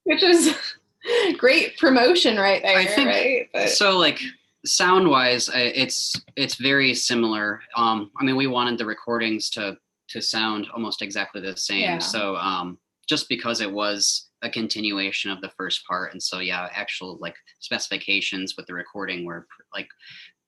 which 0.05 0.23
is 0.23 0.55
great 1.39 1.79
promotion 1.79 2.37
right 2.37 2.63
there, 2.63 2.79
I 2.79 2.87
think 2.87 3.09
right? 3.09 3.49
But 3.53 3.71
So 3.71 3.99
like 3.99 4.21
sound 4.65 5.09
wise, 5.09 5.51
it's 5.55 6.15
it's 6.37 6.55
very 6.57 6.95
similar. 6.95 7.61
Um, 7.77 8.11
I 8.21 8.25
mean, 8.25 8.37
we 8.37 8.47
wanted 8.47 8.79
the 8.79 8.87
recordings 8.87 9.51
to 9.51 9.77
to 10.09 10.21
sound 10.21 10.69
almost 10.75 11.03
exactly 11.03 11.41
the 11.41 11.57
same. 11.57 11.81
Yeah. 11.81 11.99
So 11.99 12.37
um, 12.37 12.79
just 13.09 13.29
because 13.29 13.61
it 13.61 13.71
was 13.71 14.29
a 14.43 14.51
continuation 14.51 15.31
of 15.31 15.41
the 15.41 15.51
first 15.57 15.87
part, 15.87 16.13
and 16.13 16.23
so 16.23 16.39
yeah, 16.41 16.69
actual 16.73 17.19
like 17.21 17.37
specifications 17.61 18.55
with 18.57 18.67
the 18.67 18.75
recording 18.75 19.25
were 19.25 19.47
pr- 19.49 19.63
like 19.75 19.89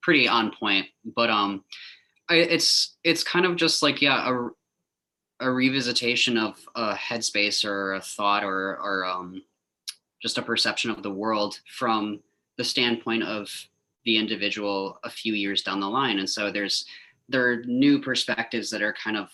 pretty 0.02 0.28
on 0.28 0.52
point. 0.52 0.86
But 1.16 1.30
um, 1.30 1.64
I, 2.28 2.36
it's 2.36 2.96
it's 3.04 3.24
kind 3.24 3.46
of 3.46 3.56
just 3.56 3.82
like 3.82 4.00
yeah 4.00 4.28
a 4.28 4.48
a 5.40 5.46
revisitation 5.46 6.38
of 6.38 6.58
a 6.74 6.94
headspace 6.94 7.64
or 7.64 7.94
a 7.94 8.00
thought 8.00 8.44
or 8.44 8.78
or 8.80 9.04
um, 9.04 9.42
just 10.22 10.38
a 10.38 10.42
perception 10.42 10.90
of 10.90 11.02
the 11.02 11.10
world 11.10 11.60
from 11.66 12.20
the 12.56 12.64
standpoint 12.64 13.22
of 13.22 13.50
the 14.04 14.16
individual 14.16 14.98
a 15.04 15.10
few 15.10 15.34
years 15.34 15.62
down 15.62 15.80
the 15.80 15.88
line. 15.88 16.18
And 16.18 16.28
so 16.28 16.50
there's 16.50 16.86
there 17.28 17.46
are 17.50 17.62
new 17.64 18.00
perspectives 18.00 18.70
that 18.70 18.82
are 18.82 18.94
kind 18.94 19.16
of 19.16 19.30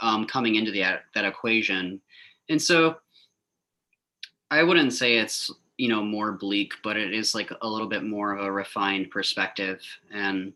um, 0.00 0.26
coming 0.26 0.54
into 0.54 0.70
the, 0.70 0.82
that 1.14 1.24
equation. 1.24 2.00
And 2.48 2.60
so 2.60 2.96
i 4.52 4.64
wouldn't 4.64 4.92
say 4.92 5.14
it's 5.14 5.52
you 5.78 5.88
know 5.88 6.02
more 6.02 6.32
bleak 6.32 6.72
but 6.82 6.96
it 6.96 7.14
is 7.14 7.36
like 7.36 7.52
a 7.62 7.68
little 7.68 7.86
bit 7.86 8.02
more 8.02 8.34
of 8.34 8.44
a 8.44 8.52
refined 8.52 9.10
perspective. 9.10 9.80
And 10.12 10.52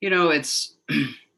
you 0.00 0.10
know 0.10 0.30
it's 0.30 0.74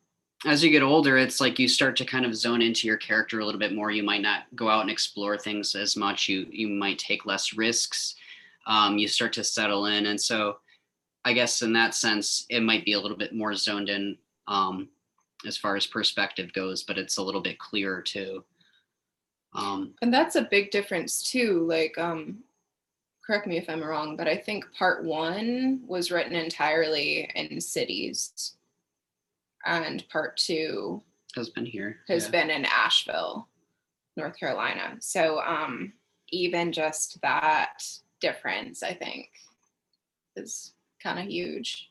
as 0.47 0.63
you 0.63 0.71
get 0.71 0.83
older 0.83 1.17
it's 1.17 1.41
like 1.41 1.59
you 1.59 1.69
start 1.69 1.97
to 1.97 2.05
kind 2.05 2.25
of 2.25 2.37
zone 2.37 2.63
into 2.63 2.87
your 2.87 2.97
character 2.97 3.41
a 3.41 3.45
little 3.45 3.59
bit 3.59 3.75
more. 3.75 3.91
You 3.91 4.03
might 4.03 4.23
not 4.23 4.45
go 4.55 4.69
out 4.69 4.83
and 4.83 4.91
explore 4.91 5.39
things 5.39 5.75
as 5.75 5.97
much. 5.97 6.29
You 6.29 6.47
you 6.51 6.69
might 6.69 6.99
take 6.99 7.27
less 7.27 7.55
risks. 7.55 8.15
Um, 8.67 8.99
you 8.99 9.09
start 9.09 9.33
to 9.35 9.45
settle 9.45 9.87
in. 9.87 10.07
And 10.07 10.21
so 10.21 10.59
i 11.27 11.33
guess 11.33 11.63
in 11.63 11.73
that 11.73 11.95
sense 11.95 12.45
it 12.51 12.61
might 12.61 12.85
be 12.85 12.93
a 12.93 13.01
little 13.01 13.17
bit 13.17 13.35
more 13.35 13.55
zoned 13.55 13.89
in 13.89 14.17
um, 14.47 14.89
as 15.47 15.57
far 15.57 15.75
as 15.75 15.87
perspective 15.87 16.53
goes 16.53 16.83
but 16.83 16.99
it's 16.99 17.17
a 17.17 17.23
little 17.23 17.41
bit 17.41 17.59
clearer 17.59 18.03
too. 18.03 18.45
Um, 19.55 19.95
and 20.03 20.13
that's 20.13 20.37
a 20.37 20.49
big 20.51 20.71
difference 20.71 21.23
too. 21.23 21.67
Like, 21.69 21.97
um, 21.97 22.39
correct 23.25 23.47
me 23.47 23.57
if 23.57 23.71
I'm 23.71 23.83
wrong, 23.83 24.17
but 24.17 24.29
I 24.29 24.37
think 24.37 24.65
part 24.77 25.05
one 25.05 25.81
was 25.87 26.11
written 26.11 26.35
entirely 26.35 27.31
in 27.35 27.61
cities, 27.61 28.57
and 29.65 30.09
part 30.09 30.37
two 30.37 31.03
has 31.37 31.49
been 31.51 31.67
here 31.67 31.99
has 32.09 32.25
yeah. 32.27 32.31
been 32.31 32.51
in 32.51 32.65
Asheville, 32.65 33.49
North 34.17 34.39
Carolina. 34.39 34.97
So 35.01 35.41
um 35.41 35.93
even 36.31 36.73
just 36.73 37.21
that 37.23 37.83
difference, 38.21 38.83
I 38.83 38.95
think, 38.95 39.29
is 40.37 40.73
kind 41.03 41.19
of 41.19 41.27
huge. 41.27 41.91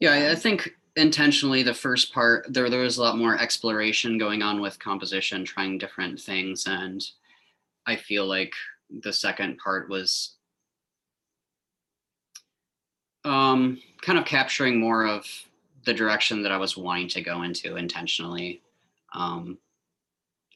Yeah, 0.00 0.12
I- 0.12 0.30
I 0.32 0.34
think 0.34 0.70
intentionally 0.96 1.62
the 1.62 1.72
first 1.74 2.12
part 2.12 2.46
there 2.52 2.68
there 2.68 2.80
was 2.80 2.98
a 2.98 3.02
lot 3.02 3.16
more 3.16 3.38
exploration 3.38 4.18
going 4.18 4.42
on 4.42 4.60
with 4.60 4.78
composition, 4.78 5.44
trying 5.44 5.78
different 5.78 6.20
things, 6.20 6.66
and 6.66 7.04
I 7.86 7.96
feel 7.96 8.26
like 8.26 8.52
the 8.90 9.12
second 9.12 9.58
part 9.58 9.88
was 9.88 10.36
um 13.24 13.80
kind 14.02 14.18
of 14.18 14.24
capturing 14.24 14.80
more 14.80 15.06
of 15.06 15.26
the 15.84 15.94
direction 15.94 16.42
that 16.42 16.52
I 16.52 16.56
was 16.58 16.76
wanting 16.76 17.08
to 17.08 17.22
go 17.22 17.42
into 17.42 17.76
intentionally. 17.76 18.62
Um 19.14 19.58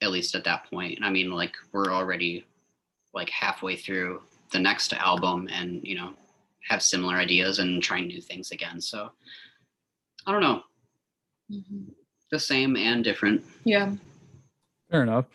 at 0.02 0.10
least 0.10 0.34
at 0.34 0.44
that 0.44 0.68
point. 0.70 0.96
And 0.96 1.04
I 1.04 1.10
mean, 1.10 1.30
like 1.30 1.54
we're 1.72 1.92
already 1.92 2.44
like 3.14 3.30
halfway 3.30 3.76
through 3.76 4.22
the 4.52 4.58
next 4.58 4.92
album 4.92 5.48
and 5.52 5.80
you 5.82 5.96
know 5.96 6.14
have 6.68 6.82
similar 6.82 7.16
ideas 7.16 7.58
and 7.58 7.82
trying 7.82 8.06
new 8.06 8.20
things 8.20 8.50
again. 8.50 8.80
So 8.80 9.10
I 10.26 10.32
don't 10.32 10.42
know, 10.42 10.62
the 12.30 12.38
same 12.38 12.76
and 12.76 13.04
different. 13.04 13.44
Yeah. 13.64 13.92
Fair 14.90 15.02
enough. 15.02 15.26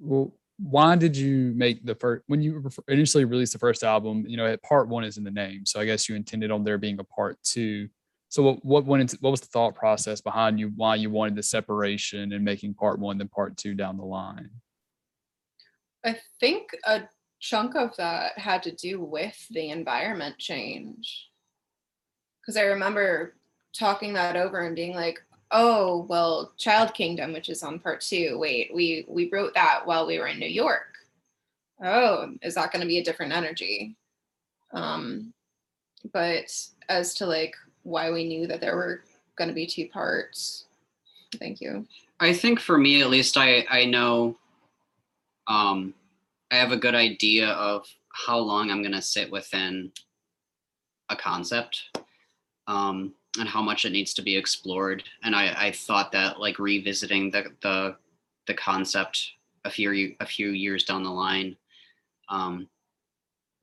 Well, 0.00 0.32
why 0.58 0.96
did 0.96 1.16
you 1.16 1.52
make 1.56 1.84
the 1.84 1.94
first 1.94 2.22
when 2.26 2.42
you 2.42 2.68
initially 2.88 3.24
released 3.24 3.52
the 3.52 3.58
first 3.58 3.82
album? 3.82 4.24
You 4.26 4.36
know, 4.36 4.56
part 4.58 4.88
one 4.88 5.04
is 5.04 5.18
in 5.18 5.24
the 5.24 5.30
name, 5.30 5.66
so 5.66 5.80
I 5.80 5.84
guess 5.84 6.08
you 6.08 6.14
intended 6.14 6.50
on 6.50 6.64
there 6.64 6.78
being 6.78 6.98
a 7.00 7.04
part 7.04 7.38
two. 7.42 7.88
So 8.28 8.42
what 8.42 8.64
what 8.64 8.84
went 8.84 9.02
into 9.02 9.18
what 9.20 9.30
was 9.30 9.40
the 9.40 9.46
thought 9.46 9.74
process 9.74 10.20
behind 10.20 10.58
you 10.58 10.72
why 10.76 10.96
you 10.96 11.10
wanted 11.10 11.36
the 11.36 11.42
separation 11.42 12.32
and 12.32 12.44
making 12.44 12.74
part 12.74 12.98
one 12.98 13.18
then 13.18 13.28
part 13.28 13.56
two 13.56 13.74
down 13.74 13.96
the 13.96 14.04
line? 14.04 14.50
I 16.04 16.18
think 16.40 16.70
a 16.84 17.02
chunk 17.40 17.76
of 17.76 17.96
that 17.96 18.38
had 18.38 18.62
to 18.64 18.72
do 18.72 19.00
with 19.00 19.36
the 19.50 19.70
environment 19.70 20.38
change. 20.38 21.28
Because 22.40 22.56
I 22.56 22.62
remember 22.62 23.36
talking 23.78 24.12
that 24.14 24.36
over 24.36 24.60
and 24.60 24.76
being 24.76 24.94
like, 24.94 25.22
oh, 25.50 26.06
well, 26.08 26.52
Child 26.58 26.94
Kingdom, 26.94 27.32
which 27.32 27.48
is 27.48 27.62
on 27.62 27.78
part 27.78 28.00
two, 28.00 28.38
wait, 28.38 28.74
we 28.74 29.04
we 29.08 29.30
wrote 29.30 29.54
that 29.54 29.86
while 29.86 30.06
we 30.06 30.18
were 30.18 30.26
in 30.26 30.38
New 30.38 30.46
York. 30.46 30.94
Oh, 31.82 32.32
is 32.42 32.54
that 32.54 32.72
going 32.72 32.80
to 32.80 32.88
be 32.88 32.98
a 32.98 33.04
different 33.04 33.32
energy? 33.32 33.96
Um, 34.72 35.32
but 36.12 36.50
as 36.88 37.14
to 37.14 37.26
like 37.26 37.54
why 37.84 38.10
we 38.10 38.24
knew 38.26 38.46
that 38.48 38.60
there 38.60 38.76
were 38.76 39.02
going 39.38 39.48
to 39.48 39.54
be 39.54 39.66
two 39.66 39.88
parts, 39.88 40.66
thank 41.38 41.60
you. 41.60 41.86
I 42.20 42.32
think 42.32 42.60
for 42.60 42.78
me 42.78 43.02
at 43.02 43.10
least 43.10 43.36
I 43.36 43.66
I 43.70 43.84
know 43.84 44.38
um 45.46 45.94
I 46.50 46.56
have 46.56 46.72
a 46.72 46.76
good 46.76 46.94
idea 46.94 47.48
of 47.48 47.86
how 48.12 48.38
long 48.38 48.70
I'm 48.70 48.82
gonna 48.82 49.02
sit 49.02 49.30
within 49.30 49.92
a 51.10 51.16
concept 51.16 51.82
um 52.66 53.12
and 53.38 53.48
how 53.48 53.60
much 53.60 53.84
it 53.84 53.90
needs 53.90 54.14
to 54.14 54.22
be 54.22 54.36
explored. 54.36 55.02
And 55.24 55.34
I, 55.34 55.66
I 55.66 55.72
thought 55.72 56.12
that 56.12 56.38
like 56.40 56.58
revisiting 56.58 57.30
the 57.30 57.46
the 57.62 57.96
the 58.46 58.54
concept 58.54 59.32
a 59.64 59.70
few 59.70 60.14
a 60.20 60.26
few 60.26 60.50
years 60.50 60.84
down 60.84 61.02
the 61.02 61.10
line 61.10 61.56
um 62.28 62.68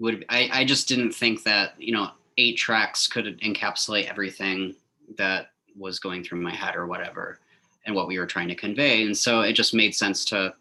would 0.01 0.25
I, 0.29 0.49
I 0.51 0.65
just 0.65 0.87
didn't 0.87 1.13
think 1.13 1.43
that, 1.43 1.75
you 1.79 1.93
know, 1.93 2.09
eight 2.37 2.57
tracks 2.57 3.07
could 3.07 3.39
encapsulate 3.41 4.09
everything 4.09 4.75
that 5.17 5.47
was 5.77 5.99
going 5.99 6.23
through 6.23 6.41
my 6.41 6.53
head 6.53 6.75
or 6.75 6.87
whatever 6.87 7.39
and 7.85 7.95
what 7.95 8.07
we 8.07 8.19
were 8.19 8.25
trying 8.25 8.47
to 8.47 8.55
convey. 8.55 9.03
And 9.03 9.17
so 9.17 9.41
it 9.41 9.53
just 9.53 9.73
made 9.73 9.95
sense 9.95 10.25
to 10.25 10.53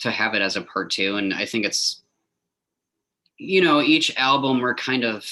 to 0.00 0.10
have 0.10 0.34
it 0.34 0.42
as 0.42 0.56
a 0.56 0.62
part 0.62 0.90
two. 0.90 1.16
And 1.16 1.34
i 1.34 1.44
think 1.44 1.64
it's 1.64 2.02
you 3.36 3.62
know 3.62 3.80
each 3.80 4.14
album 4.16 4.60
we're 4.60 4.74
kind 4.74 5.04
of 5.04 5.26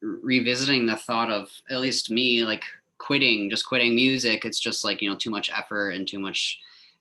revisiting 0.00 0.84
the 0.84 0.96
thought 0.96 1.30
of 1.30 1.48
at 1.70 1.80
least 1.80 2.10
me 2.10 2.44
like 2.44 2.64
quitting 2.98 3.50
just 3.50 3.66
quitting 3.66 3.94
music. 3.94 4.44
It's 4.44 4.60
just 4.60 4.84
like 4.84 5.02
you 5.02 5.10
know 5.10 5.16
too 5.16 5.30
much 5.30 5.50
effort 5.50 5.90
and 5.90 6.06
too 6.06 6.18
much 6.18 6.58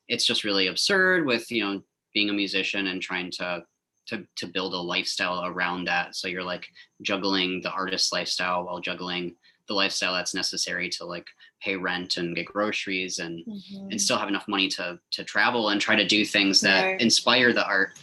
it's 0.08 0.26
just 0.26 0.44
really 0.44 0.68
absurd 0.68 1.26
with 1.26 1.52
you 1.52 1.64
know 1.64 1.82
being 2.14 2.30
a 2.30 2.34
musician 2.34 2.88
and 2.88 3.02
trying 3.02 3.32
to 3.32 3.64
to 4.12 4.26
to 4.36 4.48
build 4.48 4.74
a 4.74 4.78
lifestyle 4.78 5.46
around 5.46 5.86
that. 5.86 6.16
So 6.16 6.28
you're 6.28 6.44
like 6.44 6.68
juggling 7.02 7.62
the 7.62 7.72
artist 7.72 8.12
lifestyle 8.14 8.66
while 8.66 8.80
juggling 8.80 9.36
the 9.68 9.74
lifestyle 9.74 10.14
that's 10.14 10.34
necessary 10.36 10.90
to 10.90 11.06
like 11.06 11.26
pay 11.62 11.76
rent 11.78 12.18
and 12.18 12.36
get 12.36 12.46
groceries 12.46 13.20
and 13.20 13.46
Mhm. 13.46 13.92
and 13.92 14.02
still 14.02 14.18
have 14.18 14.28
enough 14.28 14.48
money 14.48 14.68
to 14.70 15.00
to 15.12 15.24
travel 15.24 15.70
and 15.70 15.80
try 15.80 15.96
to 15.96 16.06
do 16.06 16.26
things 16.26 16.60
that 16.62 17.02
inspire 17.02 17.54
the 17.54 17.66
art. 17.66 17.94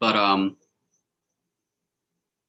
But 0.00 0.16
um 0.16 0.56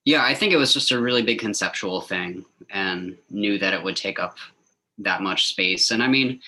yeah, 0.04 0.24
I 0.26 0.34
think 0.34 0.52
it 0.52 0.58
was 0.58 0.74
just 0.74 0.92
a 0.92 1.00
really 1.00 1.22
big 1.22 1.40
conceptual 1.40 2.02
thing 2.02 2.44
and 2.72 3.16
knew 3.30 3.60
that 3.60 3.74
it 3.74 3.84
would 3.84 3.96
take 3.96 4.20
up 4.20 4.38
that 4.98 5.22
much 5.22 5.46
space. 5.48 5.92
And 5.92 6.04
I 6.04 6.08
mean 6.08 6.42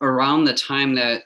around 0.00 0.44
the 0.44 0.54
time 0.54 0.94
that 0.94 1.24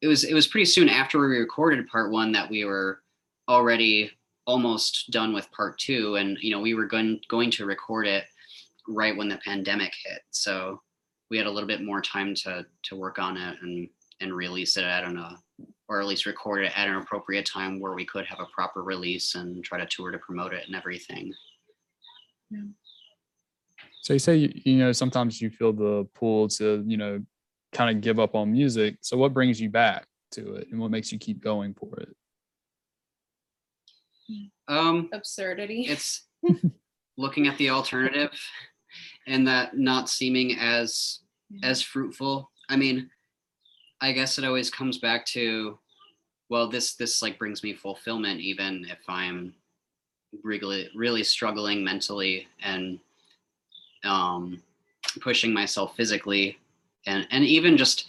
it 0.00 0.06
was 0.06 0.24
it 0.24 0.34
was 0.34 0.46
pretty 0.46 0.64
soon 0.64 0.88
after 0.88 1.18
we 1.18 1.38
recorded 1.38 1.86
part 1.88 2.10
1 2.10 2.32
that 2.32 2.50
we 2.50 2.64
were 2.64 3.00
already 3.48 4.10
almost 4.46 5.10
done 5.10 5.32
with 5.32 5.50
part 5.52 5.78
2 5.78 6.16
and 6.16 6.38
you 6.40 6.50
know 6.50 6.60
we 6.60 6.74
were 6.74 6.86
going 6.86 7.20
going 7.28 7.50
to 7.50 7.66
record 7.66 8.06
it 8.06 8.24
right 8.88 9.16
when 9.16 9.28
the 9.28 9.38
pandemic 9.44 9.92
hit. 10.04 10.20
So 10.30 10.80
we 11.30 11.36
had 11.36 11.46
a 11.46 11.50
little 11.50 11.66
bit 11.66 11.82
more 11.82 12.00
time 12.00 12.34
to 12.36 12.66
to 12.84 12.96
work 12.96 13.18
on 13.18 13.36
it 13.36 13.58
and 13.62 13.88
and 14.20 14.34
release 14.34 14.76
it 14.76 14.84
at 14.84 15.04
an 15.04 15.18
uh, 15.18 15.36
or 15.88 16.00
at 16.00 16.06
least 16.06 16.26
record 16.26 16.64
it 16.64 16.72
at 16.76 16.88
an 16.88 16.96
appropriate 16.96 17.46
time 17.46 17.80
where 17.80 17.94
we 17.94 18.04
could 18.04 18.26
have 18.26 18.40
a 18.40 18.46
proper 18.46 18.82
release 18.82 19.34
and 19.34 19.64
try 19.64 19.78
to 19.78 19.86
tour 19.86 20.10
to 20.10 20.18
promote 20.18 20.52
it 20.52 20.64
and 20.66 20.74
everything. 20.74 21.32
Yeah. 22.50 22.60
So 24.02 24.12
you 24.14 24.18
say 24.18 24.36
you, 24.36 24.52
you 24.64 24.76
know 24.76 24.92
sometimes 24.92 25.40
you 25.40 25.50
feel 25.50 25.72
the 25.72 26.06
pull 26.14 26.48
to 26.48 26.82
you 26.86 26.96
know 26.96 27.22
kind 27.72 27.94
of 27.94 28.02
give 28.02 28.18
up 28.18 28.34
on 28.34 28.52
music. 28.52 28.96
So 29.00 29.16
what 29.16 29.34
brings 29.34 29.60
you 29.60 29.70
back 29.70 30.06
to 30.32 30.54
it, 30.54 30.68
and 30.70 30.80
what 30.80 30.90
makes 30.90 31.12
you 31.12 31.18
keep 31.18 31.40
going 31.42 31.74
for 31.74 32.00
it? 32.00 32.14
Um, 34.68 35.08
absurdity. 35.12 35.86
it's 35.88 36.26
looking 37.16 37.46
at 37.46 37.56
the 37.58 37.70
alternative 37.70 38.30
and 39.26 39.46
that 39.46 39.76
not 39.76 40.08
seeming 40.08 40.58
as 40.58 41.20
as 41.62 41.80
fruitful. 41.80 42.50
I 42.68 42.76
mean, 42.76 43.10
I 44.00 44.12
guess 44.12 44.38
it 44.38 44.44
always 44.44 44.70
comes 44.70 44.98
back 44.98 45.24
to 45.26 45.78
well, 46.50 46.68
this 46.68 46.94
this 46.94 47.22
like 47.22 47.38
brings 47.38 47.62
me 47.62 47.74
fulfillment 47.74 48.40
even 48.40 48.86
if 48.90 48.98
I'm 49.08 49.54
really 50.42 50.90
really 50.94 51.24
struggling 51.24 51.82
mentally 51.82 52.46
and 52.62 52.98
um 54.04 54.62
pushing 55.20 55.52
myself 55.52 55.96
physically 55.96 56.58
and 57.08 57.26
and 57.30 57.44
even 57.44 57.76
just 57.76 58.06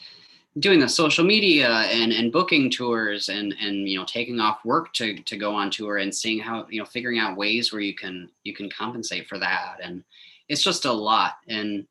doing 0.60 0.80
the 0.80 0.90
social 0.90 1.24
media 1.24 1.70
and 1.70 2.12
and 2.12 2.32
booking 2.32 2.70
tours 2.70 3.30
and 3.30 3.56
and 3.62 3.88
you 3.90 3.98
know 3.98 4.06
taking 4.06 4.40
off 4.40 4.64
work 4.66 4.94
to 4.94 5.18
to 5.24 5.38
go 5.38 5.56
on 5.56 5.72
tour 5.72 5.98
and 5.98 6.14
seeing 6.14 6.40
how 6.40 6.68
you 6.70 6.80
know 6.80 6.86
figuring 6.86 7.20
out 7.20 7.38
ways 7.38 7.72
where 7.72 7.82
you 7.82 7.96
can 7.96 8.30
you 8.44 8.54
can 8.54 8.70
compensate 8.70 9.28
for 9.28 9.40
that. 9.40 9.78
And 9.82 10.04
it's 10.48 10.64
just 10.64 10.86
a 10.86 10.92
lot. 10.92 11.36
And 11.48 11.86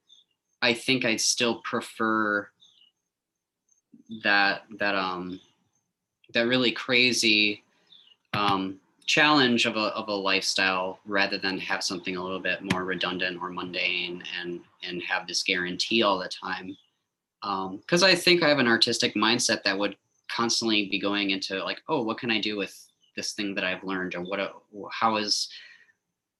i 0.62 0.72
think 0.72 1.04
i'd 1.04 1.20
still 1.20 1.56
prefer 1.62 2.48
that 4.22 4.62
that 4.78 4.94
um 4.94 5.40
that 6.35 6.46
really 6.46 6.72
crazy 6.72 7.62
um 8.35 8.78
challenge 9.06 9.64
of 9.64 9.76
a 9.76 9.87
of 9.94 10.09
a 10.09 10.14
lifestyle 10.14 10.98
rather 11.06 11.38
than 11.38 11.59
have 11.59 11.83
something 11.83 12.16
a 12.16 12.22
little 12.22 12.40
bit 12.40 12.59
more 12.72 12.85
redundant 12.85 13.40
or 13.40 13.50
mundane 13.50 14.22
and 14.40 14.61
and 14.83 15.02
have 15.02 15.26
this 15.26 15.42
guarantee 15.42 16.02
all 16.02 16.18
the 16.18 16.28
time 16.28 16.76
because 17.40 18.03
I 18.03 18.14
think 18.14 18.42
I 18.42 18.48
have 18.48 18.59
an 18.59 18.66
artistic 18.66 19.14
mindset 19.14 19.62
that 19.62 19.79
would 19.79 19.96
constantly 20.31 20.88
be 20.88 20.98
going 20.98 21.31
into 21.31 21.62
like, 21.64 21.83
oh, 21.88 22.03
what 22.03 22.18
can 22.18 22.31
I 22.31 22.40
do 22.40 22.57
with 22.57 22.77
this 23.16 23.33
thing 23.33 23.55
that 23.55 23.64
I've 23.64 23.85
learned, 23.85 24.14
or 24.14 24.22
what, 24.22 24.40
how 24.92 25.16
is 25.16 25.48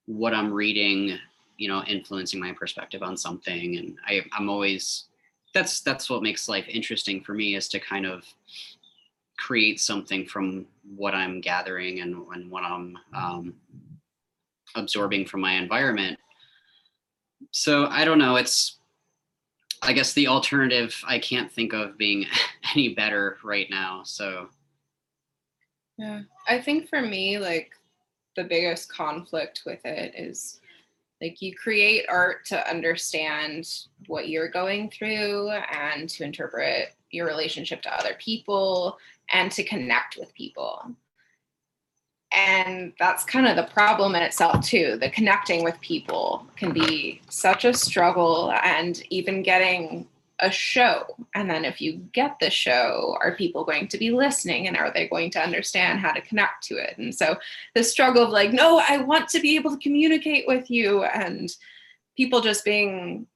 what 0.05 0.33
I'm 0.33 0.51
reading, 0.51 1.17
you 1.57 1.67
know, 1.67 1.83
influencing 1.83 2.39
my 2.39 2.53
perspective 2.53 3.03
on 3.03 3.17
something, 3.17 3.77
and 3.77 3.97
I, 4.07 4.21
I'm 4.33 4.49
always 4.49 5.05
that's 5.53 5.81
that's 5.81 6.09
what 6.09 6.21
makes 6.21 6.47
life 6.47 6.67
interesting 6.67 7.23
for 7.23 7.33
me 7.33 7.55
is 7.55 7.67
to 7.69 7.79
kind 7.79 8.05
of 8.05 8.23
create 9.37 9.79
something 9.79 10.25
from 10.25 10.65
what 10.95 11.15
I'm 11.15 11.41
gathering 11.41 12.01
and, 12.01 12.25
and 12.33 12.51
what 12.51 12.63
I'm 12.63 12.97
um, 13.15 13.53
absorbing 14.75 15.25
from 15.25 15.41
my 15.41 15.53
environment. 15.53 16.19
So 17.51 17.87
I 17.87 18.03
don't 18.03 18.19
know. 18.19 18.35
It's 18.35 18.78
I 19.81 19.93
guess 19.93 20.13
the 20.13 20.27
alternative 20.27 20.95
I 21.07 21.19
can't 21.19 21.51
think 21.51 21.73
of 21.73 21.97
being 21.97 22.25
any 22.75 22.93
better 22.93 23.37
right 23.43 23.67
now. 23.69 24.03
So 24.03 24.49
Yeah. 25.97 26.21
I 26.47 26.59
think 26.59 26.89
for 26.89 27.01
me, 27.01 27.37
like 27.37 27.71
the 28.35 28.43
biggest 28.43 28.91
conflict 28.91 29.63
with 29.65 29.85
it 29.85 30.13
is 30.15 30.59
like 31.21 31.41
you 31.41 31.53
create 31.55 32.05
art 32.07 32.45
to 32.45 32.69
understand 32.69 33.67
what 34.07 34.29
you're 34.29 34.49
going 34.49 34.89
through 34.89 35.49
and 35.49 36.09
to 36.09 36.23
interpret 36.23 36.93
your 37.11 37.25
relationship 37.27 37.81
to 37.81 37.93
other 37.93 38.15
people 38.19 38.97
and 39.31 39.51
to 39.51 39.63
connect 39.63 40.17
with 40.17 40.33
people. 40.33 40.95
And 42.31 42.93
that's 42.99 43.23
kind 43.23 43.47
of 43.47 43.55
the 43.55 43.71
problem 43.73 44.15
in 44.15 44.21
itself, 44.21 44.63
too. 44.65 44.97
The 45.01 45.09
connecting 45.09 45.63
with 45.63 45.79
people 45.81 46.45
can 46.55 46.71
be 46.71 47.21
such 47.29 47.65
a 47.65 47.73
struggle, 47.73 48.51
and 48.63 49.01
even 49.09 49.41
getting 49.41 50.07
a 50.39 50.51
show. 50.51 51.03
And 51.35 51.49
then 51.49 51.65
if 51.65 51.81
you 51.81 51.97
get 52.13 52.37
the 52.39 52.49
show, 52.49 53.17
are 53.21 53.35
people 53.35 53.63
going 53.65 53.87
to 53.89 53.97
be 53.97 54.11
listening 54.11 54.67
and 54.67 54.77
are 54.77 54.91
they 54.93 55.07
going 55.07 55.31
to 55.31 55.41
understand 55.41 55.99
how 55.99 56.13
to 56.13 56.21
connect 56.21 56.63
to 56.65 56.75
it? 56.75 56.97
And 56.97 57.13
so 57.13 57.35
the 57.75 57.83
struggle 57.83 58.23
of 58.23 58.29
like, 58.29 58.53
no, 58.53 58.81
I 58.87 58.97
want 58.97 59.27
to 59.29 59.41
be 59.41 59.55
able 59.55 59.71
to 59.71 59.83
communicate 59.83 60.45
with 60.47 60.71
you 60.71 61.03
and 61.03 61.53
people 62.15 62.41
just 62.41 62.63
being 62.63 63.27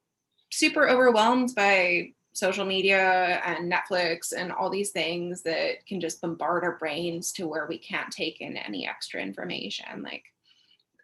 super 0.50 0.88
overwhelmed 0.88 1.54
by 1.56 2.14
social 2.34 2.66
media 2.66 3.42
and 3.46 3.72
Netflix 3.72 4.34
and 4.36 4.52
all 4.52 4.70
these 4.70 4.90
things 4.90 5.42
that 5.44 5.86
can 5.86 6.02
just 6.02 6.22
bombard 6.22 6.64
our 6.64 6.78
brains 6.78 7.32
to 7.34 7.48
where 7.48 7.68
we 7.68 7.78
can't 7.78 8.12
take 8.12 8.42
in 8.42 8.58
any 8.58 8.88
extra 8.88 9.22
information. 9.22 10.02
Like, 10.02 10.24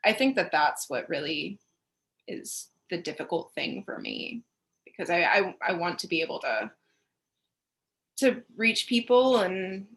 I 0.03 0.13
think 0.13 0.35
that 0.35 0.51
that's 0.51 0.89
what 0.89 1.09
really 1.09 1.59
is 2.27 2.67
the 2.89 2.97
difficult 2.97 3.51
thing 3.53 3.83
for 3.83 3.99
me 3.99 4.43
because 4.85 5.09
I, 5.09 5.21
I 5.21 5.55
I 5.69 5.73
want 5.73 5.99
to 5.99 6.07
be 6.07 6.21
able 6.21 6.39
to 6.39 6.71
to 8.17 8.41
reach 8.57 8.87
people 8.87 9.37
and 9.37 9.87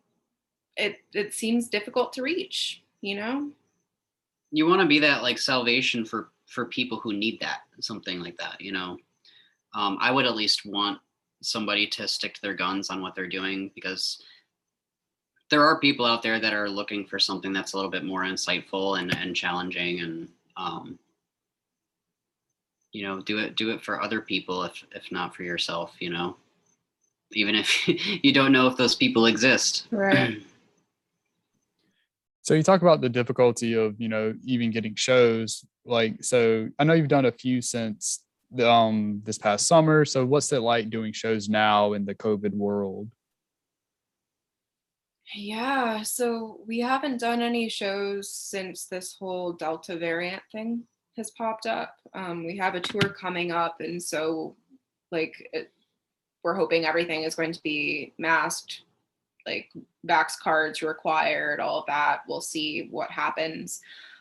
it 0.76 0.98
it 1.12 1.34
seems 1.34 1.68
difficult 1.68 2.12
to 2.14 2.22
reach, 2.22 2.82
you 3.00 3.16
know? 3.16 3.50
you 4.52 4.66
want 4.66 4.82
to 4.82 4.86
be 4.86 5.00
that 5.00 5.22
like 5.22 5.38
salvation 5.38 6.04
for 6.04 6.28
for 6.46 6.66
people 6.66 7.00
who 7.00 7.14
need 7.14 7.40
that, 7.40 7.60
something 7.80 8.20
like 8.20 8.36
that, 8.36 8.60
you 8.60 8.72
know. 8.72 8.98
Um, 9.74 9.96
I 10.00 10.12
would 10.12 10.26
at 10.26 10.36
least 10.36 10.66
want 10.66 10.98
somebody 11.42 11.86
to 11.86 12.08
stick 12.08 12.34
to 12.34 12.42
their 12.42 12.54
guns 12.54 12.90
on 12.90 13.02
what 13.02 13.14
they're 13.14 13.28
doing 13.28 13.70
because 13.74 14.22
there 15.50 15.62
are 15.62 15.80
people 15.80 16.06
out 16.06 16.22
there 16.22 16.40
that 16.40 16.54
are 16.54 16.68
looking 16.68 17.04
for 17.04 17.18
something 17.18 17.52
that's 17.52 17.74
a 17.74 17.76
little 17.76 17.90
bit 17.90 18.04
more 18.04 18.22
insightful 18.22 18.98
and, 18.98 19.14
and 19.16 19.36
challenging 19.36 20.00
and 20.00 20.28
um, 20.56 20.98
you 22.92 23.06
know 23.06 23.20
do 23.20 23.38
it 23.38 23.56
do 23.56 23.70
it 23.70 23.82
for 23.82 24.02
other 24.02 24.20
people 24.20 24.62
if 24.64 24.84
if 24.94 25.10
not 25.10 25.34
for 25.34 25.42
yourself 25.42 25.94
you 25.98 26.10
know 26.10 26.36
even 27.32 27.54
if 27.54 27.88
you 28.24 28.32
don't 28.32 28.52
know 28.52 28.66
if 28.66 28.76
those 28.76 28.94
people 28.94 29.26
exist 29.26 29.86
Right. 29.90 30.42
So 32.42 32.54
you 32.54 32.64
talk 32.64 32.82
about 32.82 33.00
the 33.00 33.08
difficulty 33.08 33.74
of 33.74 34.00
you 34.00 34.08
know 34.08 34.34
even 34.44 34.70
getting 34.70 34.96
shows. 34.96 35.64
Like 35.84 36.22
so, 36.24 36.68
I 36.78 36.84
know 36.84 36.92
you've 36.92 37.08
done 37.08 37.26
a 37.26 37.32
few 37.32 37.62
since 37.62 38.24
the, 38.24 38.31
um 38.60 39.22
this 39.24 39.38
past 39.38 39.66
summer. 39.66 40.04
So 40.04 40.24
what's 40.24 40.52
it 40.52 40.60
like 40.60 40.90
doing 40.90 41.12
shows 41.12 41.48
now 41.48 41.92
in 41.94 42.04
the 42.04 42.14
COVID 42.14 42.52
world? 42.52 43.08
Yeah, 45.34 46.02
so 46.02 46.60
we 46.66 46.80
haven't 46.80 47.20
done 47.20 47.40
any 47.40 47.68
shows 47.68 48.30
since 48.30 48.84
this 48.84 49.16
whole 49.18 49.52
Delta 49.52 49.96
variant 49.96 50.42
thing 50.52 50.82
has 51.16 51.30
popped 51.30 51.66
up. 51.66 51.96
Um, 52.14 52.44
we 52.44 52.56
have 52.58 52.74
a 52.74 52.80
tour 52.80 53.08
coming 53.08 53.50
up, 53.50 53.80
and 53.80 54.02
so 54.02 54.56
like 55.10 55.48
it, 55.52 55.70
we're 56.42 56.54
hoping 56.54 56.84
everything 56.84 57.22
is 57.22 57.34
going 57.34 57.52
to 57.52 57.62
be 57.62 58.12
masked, 58.18 58.82
like 59.46 59.70
vax 60.06 60.38
cards 60.38 60.82
required, 60.82 61.60
all 61.60 61.80
of 61.80 61.86
that. 61.86 62.22
We'll 62.28 62.40
see 62.40 62.88
what 62.90 63.10
happens. 63.10 63.80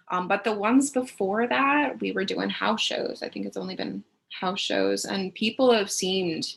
Um, 0.09 0.27
but 0.27 0.43
the 0.43 0.53
ones 0.53 0.91
before 0.91 1.47
that, 1.47 1.99
we 1.99 2.11
were 2.11 2.25
doing 2.25 2.49
house 2.49 2.81
shows. 2.81 3.21
I 3.23 3.29
think 3.29 3.45
it's 3.45 3.57
only 3.57 3.75
been 3.75 4.03
house 4.39 4.59
shows, 4.59 5.05
and 5.05 5.33
people 5.33 5.73
have 5.73 5.91
seemed 5.91 6.55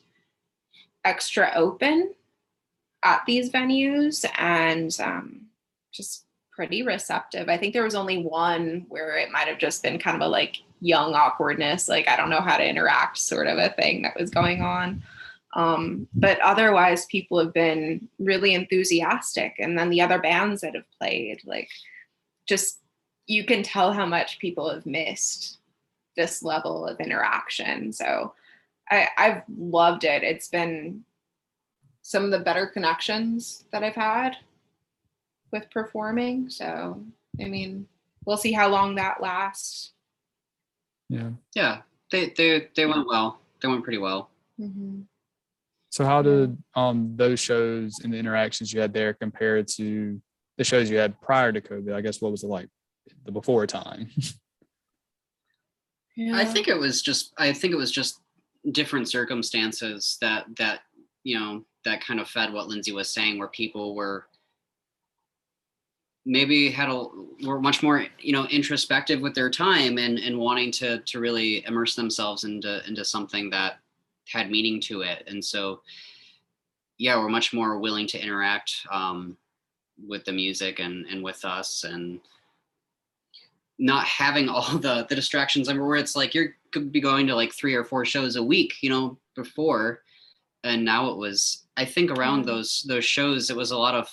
extra 1.04 1.52
open 1.54 2.14
at 3.04 3.22
these 3.26 3.50
venues 3.50 4.24
and 4.38 4.96
um, 5.00 5.42
just 5.92 6.24
pretty 6.54 6.82
receptive. 6.82 7.48
I 7.48 7.58
think 7.58 7.72
there 7.72 7.84
was 7.84 7.94
only 7.94 8.22
one 8.22 8.86
where 8.88 9.16
it 9.16 9.30
might 9.30 9.48
have 9.48 9.58
just 9.58 9.82
been 9.82 9.98
kind 9.98 10.16
of 10.16 10.22
a 10.22 10.28
like 10.28 10.62
young 10.80 11.14
awkwardness, 11.14 11.88
like 11.88 12.08
I 12.08 12.16
don't 12.16 12.30
know 12.30 12.40
how 12.40 12.56
to 12.56 12.68
interact 12.68 13.18
sort 13.18 13.46
of 13.46 13.58
a 13.58 13.70
thing 13.70 14.02
that 14.02 14.18
was 14.18 14.30
going 14.30 14.62
on. 14.62 15.02
Um, 15.54 16.08
but 16.14 16.40
otherwise, 16.40 17.06
people 17.06 17.38
have 17.38 17.54
been 17.54 18.08
really 18.18 18.54
enthusiastic. 18.54 19.54
And 19.58 19.78
then 19.78 19.88
the 19.88 20.00
other 20.00 20.18
bands 20.18 20.60
that 20.62 20.74
have 20.74 20.90
played, 20.98 21.40
like, 21.44 21.68
just 22.48 22.80
you 23.26 23.44
can 23.44 23.62
tell 23.62 23.92
how 23.92 24.04
much 24.04 24.38
people 24.38 24.68
have 24.68 24.84
missed 24.84 25.58
this 26.16 26.42
level 26.42 26.86
of 26.86 27.00
interaction. 27.00 27.92
So 27.92 28.34
I, 28.90 29.08
I've 29.16 29.42
loved 29.56 30.04
it. 30.04 30.22
It's 30.22 30.48
been 30.48 31.04
some 32.02 32.24
of 32.24 32.30
the 32.30 32.38
better 32.38 32.66
connections 32.66 33.64
that 33.72 33.82
I've 33.82 33.94
had 33.94 34.36
with 35.50 35.70
performing. 35.70 36.50
So, 36.50 37.02
I 37.40 37.44
mean, 37.44 37.86
we'll 38.24 38.36
see 38.36 38.52
how 38.52 38.68
long 38.68 38.96
that 38.96 39.22
lasts. 39.22 39.92
Yeah. 41.08 41.30
Yeah, 41.54 41.82
they 42.10 42.32
they 42.36 42.68
they 42.74 42.86
went 42.86 43.06
well. 43.06 43.40
They 43.60 43.68
went 43.68 43.84
pretty 43.84 43.98
well. 43.98 44.30
Mm-hmm. 44.60 45.02
So 45.90 46.04
how 46.04 46.22
did 46.22 46.56
um 46.74 47.12
those 47.16 47.40
shows 47.40 48.00
and 48.02 48.12
the 48.12 48.18
interactions 48.18 48.72
you 48.72 48.80
had 48.80 48.92
there 48.92 49.14
compare 49.14 49.62
to 49.62 50.20
the 50.58 50.64
shows 50.64 50.90
you 50.90 50.96
had 50.96 51.20
prior 51.20 51.52
to 51.52 51.60
COVID? 51.60 51.94
I 51.94 52.00
guess 52.00 52.20
what 52.20 52.32
was 52.32 52.42
it 52.42 52.48
like 52.48 52.68
the 53.24 53.32
before 53.32 53.66
time? 53.66 54.10
Yeah. 56.16 56.36
I 56.36 56.44
think 56.44 56.68
it 56.68 56.78
was 56.78 57.02
just 57.02 57.32
I 57.38 57.52
think 57.52 57.72
it 57.72 57.76
was 57.76 57.90
just 57.90 58.20
different 58.72 59.08
circumstances 59.08 60.16
that 60.20 60.46
that 60.58 60.80
you 61.24 61.38
know 61.38 61.64
that 61.84 62.04
kind 62.04 62.20
of 62.20 62.28
fed 62.28 62.52
what 62.52 62.68
Lindsay 62.68 62.92
was 62.92 63.10
saying 63.10 63.38
where 63.38 63.48
people 63.48 63.94
were 63.94 64.26
maybe 66.26 66.70
had 66.70 66.88
a 66.88 67.06
were 67.44 67.60
much 67.60 67.82
more 67.82 68.06
you 68.18 68.32
know 68.32 68.46
introspective 68.46 69.20
with 69.20 69.34
their 69.34 69.50
time 69.50 69.98
and 69.98 70.18
and 70.18 70.38
wanting 70.38 70.70
to 70.70 70.98
to 71.00 71.20
really 71.20 71.64
immerse 71.66 71.94
themselves 71.94 72.44
into 72.44 72.86
into 72.88 73.04
something 73.04 73.50
that 73.50 73.78
had 74.28 74.50
meaning 74.50 74.80
to 74.80 75.02
it 75.02 75.22
and 75.26 75.44
so 75.44 75.80
yeah 76.96 77.18
we're 77.18 77.28
much 77.28 77.52
more 77.52 77.78
willing 77.78 78.06
to 78.06 78.22
interact 78.22 78.74
um 78.90 79.36
with 80.08 80.24
the 80.24 80.32
music 80.32 80.78
and 80.78 81.06
and 81.06 81.22
with 81.22 81.44
us 81.44 81.84
and 81.84 82.20
not 83.78 84.04
having 84.06 84.48
all 84.50 84.78
the 84.78 85.06
the 85.08 85.14
distractions. 85.14 85.68
I 85.68 85.72
mean, 85.72 85.84
where 85.84 85.96
it's 85.96 86.16
like 86.16 86.34
you're 86.34 86.56
could 86.72 86.90
be 86.92 87.00
going 87.00 87.26
to 87.28 87.34
like 87.36 87.52
three 87.52 87.74
or 87.74 87.84
four 87.84 88.04
shows 88.04 88.36
a 88.36 88.42
week, 88.42 88.74
you 88.82 88.90
know, 88.90 89.18
before, 89.34 90.02
and 90.64 90.84
now 90.84 91.08
it 91.10 91.16
was. 91.16 91.60
I 91.76 91.84
think 91.84 92.10
around 92.10 92.42
Mhm. 92.42 92.46
those 92.46 92.82
those 92.88 93.04
shows, 93.04 93.50
it 93.50 93.56
was 93.56 93.72
a 93.72 93.78
lot 93.78 93.94
of, 93.94 94.08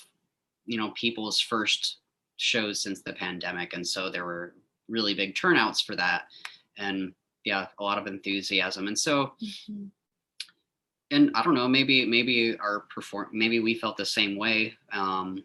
you 0.66 0.76
know, 0.78 0.90
people's 0.96 1.38
first 1.40 1.98
shows 2.36 2.82
since 2.82 3.02
the 3.02 3.12
pandemic, 3.12 3.72
and 3.74 3.86
so 3.86 4.10
there 4.10 4.24
were 4.24 4.54
really 4.88 5.14
big 5.14 5.34
turnouts 5.36 5.80
for 5.80 5.94
that, 5.96 6.26
and 6.76 7.14
yeah, 7.44 7.66
a 7.78 7.82
lot 7.82 7.98
of 7.98 8.06
enthusiasm, 8.08 8.86
and 8.88 8.98
so 8.98 9.34
Mhm. 9.70 9.90
and 11.10 11.30
I 11.34 11.42
don't 11.42 11.54
know, 11.54 11.68
maybe 11.68 12.04
maybe 12.06 12.56
our 12.58 12.80
perform 12.94 13.28
maybe 13.32 13.60
we 13.60 13.74
felt 13.74 13.96
the 13.96 14.06
same 14.06 14.36
way. 14.36 14.74
Um 14.92 15.44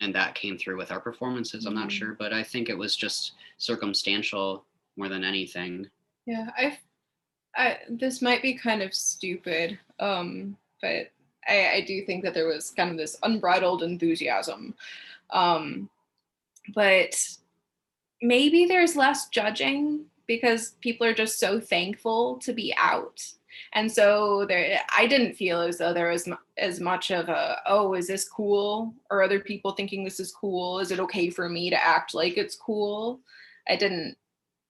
and 0.00 0.14
that 0.14 0.34
came 0.34 0.56
through 0.58 0.76
with 0.76 0.92
our 0.92 1.00
performances. 1.00 1.66
I'm 1.66 1.74
not 1.74 1.88
Mhm. 1.88 1.98
sure, 1.98 2.12
but 2.14 2.32
I 2.32 2.42
think 2.42 2.68
it 2.68 2.78
was 2.78 2.96
just 2.96 3.32
circumstantial 3.56 4.64
more 4.96 5.08
than 5.08 5.24
anything. 5.24 5.88
Yeah, 6.26 6.50
I, 6.56 6.78
I 7.56 7.78
this 7.88 8.22
might 8.22 8.42
be 8.42 8.54
kind 8.54 8.82
of 8.82 8.94
stupid, 8.94 9.78
um, 9.98 10.56
but 10.80 11.10
I, 11.48 11.70
I 11.74 11.84
do 11.86 12.04
think 12.04 12.22
that 12.24 12.34
there 12.34 12.46
was 12.46 12.70
kind 12.70 12.90
of 12.90 12.96
this 12.96 13.16
unbridled 13.22 13.82
enthusiasm, 13.82 14.74
um, 15.30 15.88
but 16.74 17.38
maybe 18.20 18.66
there's 18.66 18.96
less 18.96 19.28
judging 19.28 20.06
because 20.26 20.72
people 20.80 21.06
are 21.06 21.14
just 21.14 21.38
so 21.38 21.58
thankful 21.58 22.36
to 22.40 22.52
be 22.52 22.74
out. 22.76 23.24
And 23.72 23.90
so 23.90 24.44
there, 24.46 24.80
I 24.96 25.06
didn't 25.06 25.34
feel 25.34 25.60
as 25.60 25.78
though 25.78 25.92
there 25.92 26.10
was 26.10 26.28
as 26.56 26.80
much 26.80 27.10
of 27.10 27.28
a, 27.28 27.58
oh, 27.66 27.94
is 27.94 28.06
this 28.06 28.28
cool? 28.28 28.94
Or 29.10 29.22
other 29.22 29.40
people 29.40 29.72
thinking 29.72 30.04
this 30.04 30.20
is 30.20 30.32
cool? 30.32 30.80
Is 30.80 30.90
it 30.90 31.00
okay 31.00 31.30
for 31.30 31.48
me 31.48 31.70
to 31.70 31.84
act 31.84 32.14
like 32.14 32.36
it's 32.36 32.56
cool? 32.56 33.20
I 33.68 33.76
didn't 33.76 34.16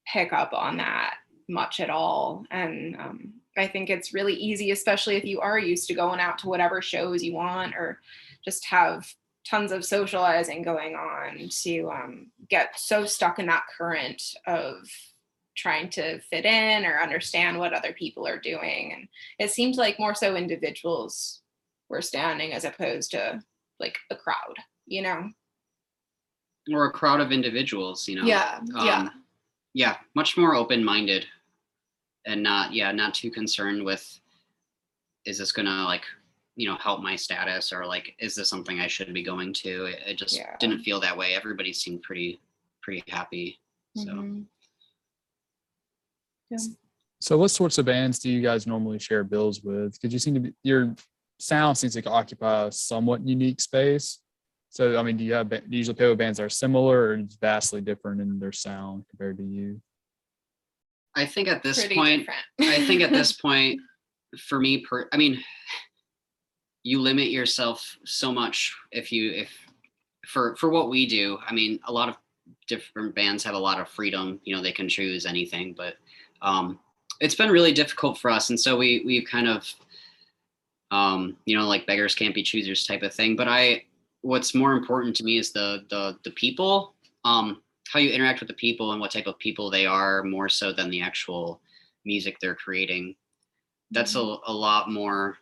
pick 0.06 0.32
up 0.32 0.52
on 0.52 0.76
that 0.78 1.14
much 1.48 1.80
at 1.80 1.90
all. 1.90 2.44
And 2.50 2.96
um, 2.96 3.32
I 3.56 3.66
think 3.66 3.90
it's 3.90 4.14
really 4.14 4.34
easy, 4.34 4.70
especially 4.70 5.16
if 5.16 5.24
you 5.24 5.40
are 5.40 5.58
used 5.58 5.88
to 5.88 5.94
going 5.94 6.20
out 6.20 6.38
to 6.38 6.48
whatever 6.48 6.82
shows 6.82 7.22
you 7.22 7.34
want 7.34 7.74
or 7.74 8.00
just 8.44 8.64
have 8.66 9.12
tons 9.44 9.72
of 9.72 9.84
socializing 9.84 10.62
going 10.62 10.94
on 10.94 11.48
to 11.48 11.90
um, 11.90 12.26
get 12.48 12.78
so 12.78 13.06
stuck 13.06 13.38
in 13.38 13.46
that 13.46 13.64
current 13.76 14.22
of 14.46 14.76
trying 15.58 15.90
to 15.90 16.20
fit 16.20 16.44
in 16.44 16.86
or 16.86 17.00
understand 17.00 17.58
what 17.58 17.74
other 17.74 17.92
people 17.92 18.26
are 18.26 18.38
doing. 18.38 18.92
And 18.94 19.08
it 19.38 19.50
seems 19.50 19.76
like 19.76 19.98
more 19.98 20.14
so 20.14 20.36
individuals 20.36 21.42
were 21.88 22.00
standing 22.00 22.52
as 22.52 22.64
opposed 22.64 23.10
to 23.10 23.40
like 23.80 23.98
a 24.10 24.16
crowd, 24.16 24.54
you 24.86 25.02
know? 25.02 25.30
Or 26.72 26.86
a 26.86 26.92
crowd 26.92 27.20
of 27.20 27.32
individuals, 27.32 28.06
you 28.08 28.16
know. 28.16 28.24
Yeah. 28.24 28.60
yeah. 28.74 28.98
um, 29.00 29.24
Yeah, 29.74 29.96
much 30.14 30.36
more 30.36 30.54
open-minded 30.54 31.26
and 32.26 32.42
not 32.42 32.72
yeah, 32.72 32.92
not 32.92 33.14
too 33.14 33.30
concerned 33.30 33.84
with 33.84 34.20
is 35.24 35.38
this 35.38 35.52
gonna 35.52 35.84
like 35.84 36.04
you 36.56 36.68
know 36.68 36.76
help 36.76 37.00
my 37.02 37.14
status 37.16 37.72
or 37.72 37.86
like 37.86 38.14
is 38.18 38.34
this 38.34 38.48
something 38.50 38.80
I 38.80 38.86
should 38.86 39.12
be 39.14 39.22
going 39.22 39.52
to? 39.54 39.86
It, 39.86 40.00
it 40.06 40.14
just 40.18 40.36
Yeah. 40.36 40.56
didn't 40.58 40.82
feel 40.82 41.00
that 41.00 41.16
way. 41.16 41.34
Everybody 41.34 41.72
seemed 41.72 42.02
pretty 42.02 42.38
pretty 42.82 43.02
happy. 43.08 43.58
So 43.96 44.12
Mhm. 44.12 44.44
Yeah. 46.50 46.58
So 47.20 47.36
what 47.36 47.50
sorts 47.50 47.78
of 47.78 47.86
bands 47.86 48.18
do 48.20 48.30
you 48.30 48.40
guys 48.40 48.66
normally 48.66 48.98
share 48.98 49.24
bills 49.24 49.62
with? 49.62 49.94
Because 49.94 50.12
you 50.12 50.18
seem 50.18 50.34
to 50.34 50.40
be 50.40 50.52
your 50.62 50.94
sound 51.40 51.78
seems 51.78 51.94
to 51.94 52.04
occupy 52.08 52.66
a 52.66 52.72
somewhat 52.72 53.26
unique 53.26 53.60
space. 53.60 54.20
So 54.70 54.98
I 54.98 55.02
mean, 55.02 55.16
do 55.16 55.24
you 55.24 55.34
have 55.34 55.48
do 55.48 55.56
you 55.68 55.78
usually 55.78 55.96
play 55.96 56.08
with 56.08 56.18
bands 56.18 56.38
that 56.38 56.44
are 56.44 56.50
similar 56.50 57.08
or 57.08 57.16
just 57.16 57.40
vastly 57.40 57.80
different 57.80 58.20
in 58.20 58.38
their 58.38 58.52
sound 58.52 59.04
compared 59.10 59.38
to 59.38 59.44
you? 59.44 59.80
I 61.16 61.26
think 61.26 61.48
at 61.48 61.62
this 61.62 61.80
Pretty 61.80 61.94
point. 61.94 62.28
I 62.60 62.86
think 62.86 63.02
at 63.02 63.10
this 63.10 63.32
point, 63.40 63.80
for 64.38 64.60
me, 64.60 64.78
per 64.78 65.08
I 65.12 65.16
mean, 65.16 65.42
you 66.84 67.00
limit 67.00 67.30
yourself 67.30 67.96
so 68.04 68.32
much 68.32 68.74
if 68.92 69.10
you 69.10 69.32
if 69.32 69.50
for 70.26 70.54
for 70.56 70.68
what 70.68 70.90
we 70.90 71.06
do. 71.06 71.38
I 71.46 71.54
mean, 71.54 71.80
a 71.86 71.92
lot 71.92 72.08
of 72.08 72.16
different 72.66 73.14
bands 73.14 73.42
have 73.44 73.54
a 73.54 73.58
lot 73.58 73.80
of 73.80 73.88
freedom. 73.88 74.40
You 74.44 74.54
know, 74.54 74.62
they 74.62 74.72
can 74.72 74.88
choose 74.88 75.26
anything, 75.26 75.74
but 75.76 75.94
um, 76.42 76.78
it's 77.20 77.34
been 77.34 77.50
really 77.50 77.72
difficult 77.72 78.18
for 78.18 78.30
us, 78.30 78.50
and 78.50 78.58
so 78.58 78.76
we 78.76 79.02
we 79.04 79.24
kind 79.24 79.48
of 79.48 79.72
um, 80.90 81.36
you 81.44 81.56
know 81.56 81.66
like 81.66 81.86
beggars 81.86 82.14
can't 82.14 82.34
be 82.34 82.42
choosers 82.42 82.86
type 82.86 83.02
of 83.02 83.14
thing. 83.14 83.36
But 83.36 83.48
I 83.48 83.84
what's 84.22 84.54
more 84.54 84.72
important 84.72 85.16
to 85.16 85.24
me 85.24 85.38
is 85.38 85.52
the 85.52 85.84
the 85.90 86.18
the 86.24 86.30
people. 86.32 86.94
Um, 87.24 87.62
how 87.88 87.98
you 87.98 88.10
interact 88.10 88.40
with 88.40 88.48
the 88.48 88.54
people 88.54 88.92
and 88.92 89.00
what 89.00 89.10
type 89.10 89.26
of 89.26 89.38
people 89.38 89.70
they 89.70 89.86
are 89.86 90.22
more 90.22 90.48
so 90.48 90.72
than 90.72 90.90
the 90.90 91.00
actual 91.00 91.60
music 92.04 92.38
they're 92.40 92.54
creating 92.54 93.14
that's 93.90 94.14
a, 94.14 94.36
a 94.46 94.52
lot 94.52 94.90
more 94.90 95.38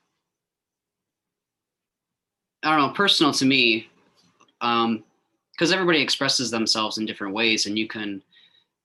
i 2.62 2.70
don't 2.70 2.87
know 2.87 2.94
personal 2.94 3.32
to 3.32 3.44
me 3.44 3.88
um 4.61 5.02
because 5.52 5.72
everybody 5.72 6.00
expresses 6.00 6.50
themselves 6.50 6.98
in 6.98 7.06
different 7.06 7.35
ways 7.35 7.66
and 7.66 7.78
you 7.78 7.88
can 7.88 8.22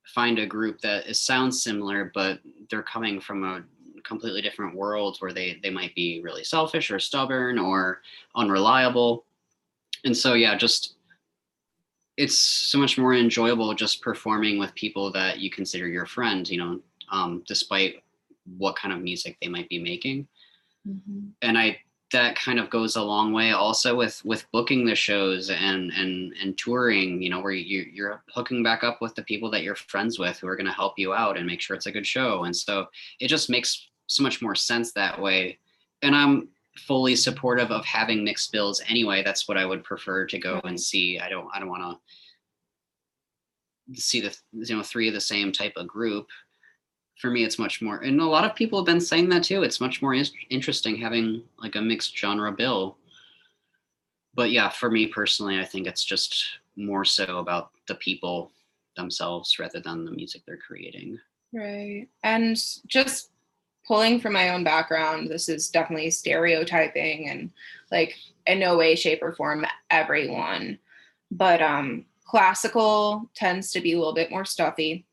find 0.05 0.39
a 0.39 0.45
group 0.45 0.79
that 0.81 1.05
is, 1.07 1.19
sounds 1.19 1.61
similar 1.61 2.11
but 2.13 2.39
they're 2.69 2.83
coming 2.83 3.19
from 3.19 3.43
a 3.43 3.63
completely 4.03 4.41
different 4.41 4.75
world 4.75 5.17
where 5.19 5.31
they 5.33 5.59
they 5.61 5.69
might 5.69 5.93
be 5.95 6.21
really 6.23 6.43
selfish 6.43 6.89
or 6.89 6.99
stubborn 6.99 7.59
or 7.59 8.01
unreliable 8.35 9.25
and 10.05 10.15
so 10.15 10.33
yeah 10.33 10.55
just 10.57 10.95
it's 12.17 12.37
so 12.37 12.77
much 12.77 12.97
more 12.97 13.13
enjoyable 13.13 13.73
just 13.73 14.01
performing 14.01 14.57
with 14.59 14.73
people 14.75 15.11
that 15.11 15.39
you 15.39 15.49
consider 15.49 15.87
your 15.87 16.05
friend 16.05 16.49
you 16.49 16.57
know 16.57 16.79
um, 17.11 17.43
despite 17.47 18.03
what 18.57 18.75
kind 18.75 18.93
of 18.93 19.01
music 19.01 19.37
they 19.41 19.47
might 19.47 19.69
be 19.69 19.79
making 19.79 20.27
Mhm. 20.87 21.29
and 21.43 21.57
i 21.59 21.79
that 22.11 22.35
kind 22.35 22.59
of 22.59 22.69
goes 22.69 22.95
a 22.95 23.01
long 23.01 23.31
way 23.31 23.51
also 23.51 23.95
with 23.95 24.23
with 24.25 24.49
booking 24.51 24.85
the 24.85 24.95
shows 24.95 25.49
and 25.49 25.91
and 25.91 26.33
and 26.41 26.57
touring 26.57 27.21
you 27.21 27.29
know 27.29 27.39
where 27.39 27.51
you 27.51 27.85
you're 27.91 28.21
hooking 28.33 28.63
back 28.63 28.83
up 28.83 29.01
with 29.01 29.15
the 29.15 29.23
people 29.23 29.49
that 29.49 29.63
you're 29.63 29.75
friends 29.75 30.19
with 30.19 30.37
who 30.39 30.47
are 30.47 30.55
going 30.55 30.67
to 30.67 30.73
help 30.73 30.97
you 30.97 31.13
out 31.13 31.37
and 31.37 31.47
make 31.47 31.61
sure 31.61 31.75
it's 31.75 31.85
a 31.85 31.91
good 31.91 32.07
show. 32.07 32.43
And 32.43 32.55
so 32.55 32.87
it 33.19 33.27
just 33.27 33.49
makes 33.49 33.89
so 34.07 34.23
much 34.23 34.41
more 34.41 34.55
sense 34.55 34.91
that 34.91 35.19
way. 35.19 35.57
And 36.01 36.15
i'm 36.15 36.49
fully 36.77 37.17
supportive 37.17 37.69
of 37.69 37.83
having 37.83 38.23
mixed 38.23 38.51
bills 38.51 38.81
anyway. 38.87 39.23
That's 39.23 39.47
what 39.47 39.57
i 39.57 39.65
would 39.65 39.83
prefer 39.83 40.25
to 40.25 40.37
go 40.39 40.55
and 40.63 40.63
mm-hmm. 40.63 40.77
see. 40.77 41.19
I 41.19 41.29
don't 41.29 41.47
i 41.53 41.59
don't 41.59 41.69
want 41.69 41.99
to 43.93 44.01
see 44.01 44.21
the 44.21 44.35
you 44.51 44.75
know 44.75 44.83
three 44.83 45.07
of 45.07 45.13
the 45.13 45.21
same 45.21 45.51
type 45.51 45.73
of 45.75 45.87
group 45.87 46.27
for 47.21 47.29
me 47.29 47.43
it's 47.43 47.59
much 47.59 47.81
more 47.81 47.97
and 47.97 48.19
a 48.19 48.25
lot 48.25 48.43
of 48.43 48.55
people 48.55 48.79
have 48.79 48.85
been 48.85 48.99
saying 49.01 49.29
that 49.29 49.43
too 49.43 49.63
it's 49.63 49.81
much 49.81 50.01
more 50.01 50.13
in- 50.13 50.25
interesting 50.49 50.95
having 50.95 51.43
like 51.59 51.75
a 51.75 51.81
mixed 51.81 52.17
genre 52.17 52.51
bill 52.51 52.97
but 54.33 54.51
yeah 54.51 54.69
for 54.69 54.89
me 54.89 55.07
personally 55.07 55.59
i 55.59 55.65
think 55.65 55.87
it's 55.87 56.03
just 56.03 56.45
more 56.75 57.05
so 57.05 57.37
about 57.37 57.71
the 57.87 57.95
people 57.95 58.51
themselves 58.95 59.59
rather 59.59 59.79
than 59.79 60.03
the 60.03 60.11
music 60.11 60.41
they're 60.45 60.57
creating 60.57 61.19
Right. 61.53 62.07
And 62.23 62.57
just 62.87 63.31
pulling 63.85 64.19
from 64.19 64.33
my 64.33 64.49
own 64.49 64.63
background, 64.63 65.29
this 65.29 65.49
is 65.49 65.69
definitely 65.69 66.09
stereotyping 66.11 67.29
and 67.29 67.51
like 67.91 68.15
in 68.47 68.59
no 68.59 68.77
way, 68.77 68.95
shape, 68.95 69.19
or 69.21 69.33
form 69.33 69.65
everyone. 69.89 70.79
But 71.29 71.61
um 71.61 72.05
classical 72.25 73.29
tends 73.35 73.71
to 73.71 73.81
be 73.81 73.93
a 73.93 73.97
little 73.97 74.13
bit 74.13 74.31
more 74.31 74.45
stuffy 74.45 75.05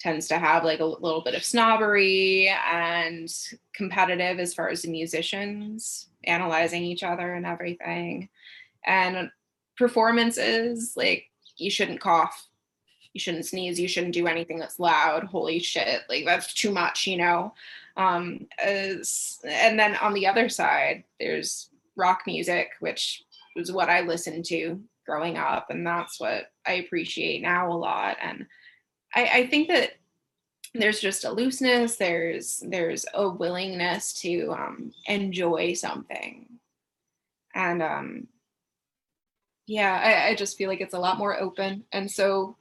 tends 0.00 0.28
to 0.28 0.38
have 0.38 0.64
like 0.64 0.80
a 0.80 0.84
little 0.84 1.20
bit 1.20 1.34
of 1.34 1.44
snobbery 1.44 2.48
and 2.66 3.32
competitive 3.74 4.40
as 4.40 4.54
far 4.54 4.70
as 4.70 4.82
the 4.82 4.90
musicians 4.90 6.08
analyzing 6.24 6.82
each 6.82 7.02
other 7.02 7.34
and 7.34 7.46
everything. 7.46 8.28
And 8.86 9.30
performances 9.76 10.94
like 10.96 11.24
you 11.56 11.70
shouldn't 11.70 12.00
cough 12.00 12.48
you 13.14 13.20
shouldn't 13.20 13.46
sneeze 13.46 13.80
you 13.80 13.88
shouldn't 13.88 14.12
do 14.12 14.26
anything 14.26 14.58
that's 14.58 14.78
loud 14.78 15.24
holy 15.24 15.58
shit 15.58 16.02
like 16.08 16.24
that's 16.26 16.52
too 16.52 16.70
much 16.70 17.06
you 17.06 17.16
know? 17.16 17.54
Um 17.96 18.46
as, 18.62 19.38
and 19.42 19.78
then 19.78 19.96
on 19.96 20.12
the 20.12 20.26
other 20.26 20.50
side 20.50 21.04
there's 21.18 21.70
rock 21.96 22.22
music 22.26 22.68
which 22.80 23.24
was 23.56 23.72
what 23.72 23.88
i 23.88 24.02
listened 24.02 24.44
to 24.44 24.80
growing 25.06 25.38
up 25.38 25.70
and 25.70 25.86
that's 25.86 26.20
what 26.20 26.52
i 26.66 26.74
appreciate 26.74 27.40
now 27.40 27.72
a 27.72 27.74
lot 27.74 28.18
and 28.22 28.46
I, 29.14 29.30
I 29.32 29.46
think 29.46 29.68
that 29.68 29.92
there's 30.74 31.00
just 31.00 31.24
a 31.24 31.32
looseness 31.32 31.96
there's 31.96 32.62
there's 32.66 33.04
a 33.14 33.28
willingness 33.28 34.12
to 34.20 34.52
um, 34.52 34.92
enjoy 35.06 35.74
something. 35.74 36.46
And 37.54 37.82
um 37.82 38.28
yeah 39.66 40.00
I, 40.02 40.30
I 40.30 40.34
just 40.34 40.56
feel 40.56 40.68
like 40.68 40.80
it's 40.80 40.94
a 40.94 40.98
lot 40.98 41.18
more 41.18 41.40
open. 41.40 41.84
And 41.92 42.10
so 42.10 42.56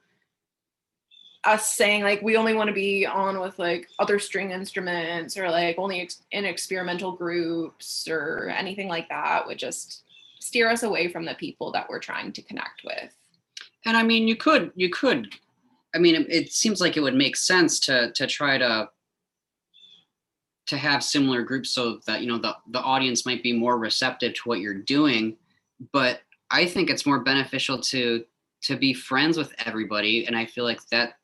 us 1.45 1.71
saying 1.71 2.03
like 2.03 2.21
we 2.21 2.35
only 2.35 2.53
want 2.53 2.67
to 2.67 2.73
be 2.73 3.05
on 3.05 3.39
with 3.39 3.57
like 3.59 3.88
other 3.99 4.19
string 4.19 4.51
instruments 4.51 5.38
or 5.38 5.49
like 5.49 5.77
only 5.77 6.01
ex- 6.01 6.23
in 6.31 6.45
experimental 6.45 7.13
groups 7.13 8.07
or 8.09 8.49
anything 8.49 8.88
like 8.89 9.07
that 9.07 9.47
would 9.47 9.57
just 9.57 10.03
steer 10.39 10.69
us 10.69 10.83
away 10.83 11.07
from 11.07 11.25
the 11.25 11.35
people 11.35 11.71
that 11.71 11.88
we're 11.89 11.99
trying 11.99 12.31
to 12.33 12.41
connect 12.41 12.83
with. 12.83 13.13
And 13.85 13.95
I 13.95 14.03
mean, 14.03 14.27
you 14.27 14.35
could, 14.35 14.71
you 14.75 14.89
could, 14.89 15.33
I 15.95 15.97
mean, 15.97 16.15
it, 16.15 16.28
it 16.30 16.54
seems 16.54 16.82
like 16.82 16.97
it 16.97 17.02
would 17.02 17.15
make 17.15 17.36
sense 17.36 17.80
to 17.82 18.12
to 18.13 18.28
try 18.28 18.58
to 18.58 18.89
to 20.67 20.78
have 20.78 21.04
similar 21.04 21.41
groups 21.41 21.71
so 21.71 21.99
that 22.06 22.21
you 22.21 22.28
know 22.28 22.38
the 22.38 22.56
the 22.71 22.82
audience 22.82 23.25
might 23.25 23.41
be 23.43 23.54
more 23.54 23.78
receptive 23.78 24.34
to 24.36 24.41
what 24.49 24.60
you're 24.60 24.73
doing. 24.73 25.36
But 25.91 26.21
I 26.52 26.65
think 26.65 26.89
it's 26.89 27.06
more 27.06 27.19
beneficial 27.19 27.80
to 27.80 28.23
to 28.63 28.75
be 28.75 28.93
friends 28.93 29.38
with 29.38 29.54
everybody, 29.65 30.25
and 30.25 30.36
I 30.36 30.45
feel 30.45 30.63
like 30.63 30.86
that 30.89 31.15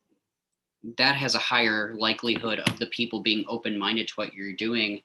that 0.97 1.15
has 1.15 1.35
a 1.35 1.39
higher 1.39 1.95
likelihood 1.97 2.59
of 2.59 2.77
the 2.79 2.85
people 2.87 3.19
being 3.19 3.45
open 3.47 3.77
minded 3.77 4.07
to 4.07 4.13
what 4.15 4.33
you're 4.33 4.53
doing, 4.53 5.01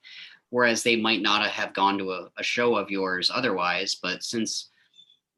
whereas 0.51 0.83
they 0.83 0.97
might 0.97 1.23
not 1.23 1.49
have 1.51 1.75
gone 1.75 1.99
to 1.99 2.13
a, 2.13 2.29
a 2.39 2.43
show 2.43 2.77
of 2.77 2.91
yours 2.91 3.31
otherwise. 3.33 3.97
But 4.01 4.23
since 4.23 4.71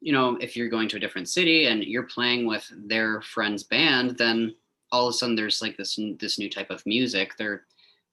you 0.03 0.11
know, 0.11 0.35
if 0.41 0.57
you're 0.57 0.67
going 0.67 0.89
to 0.89 0.97
a 0.97 0.99
different 0.99 1.29
city 1.29 1.67
and 1.67 1.81
you're 1.83 2.03
playing 2.03 2.45
with 2.45 2.69
their 2.75 3.21
friend's 3.21 3.63
band, 3.63 4.17
then 4.17 4.53
all 4.91 5.07
of 5.07 5.11
a 5.11 5.13
sudden 5.17 5.35
there's 5.35 5.61
like 5.61 5.77
this 5.77 5.97
this 6.19 6.37
new 6.37 6.49
type 6.49 6.69
of 6.69 6.85
music. 6.85 7.31
They're 7.37 7.63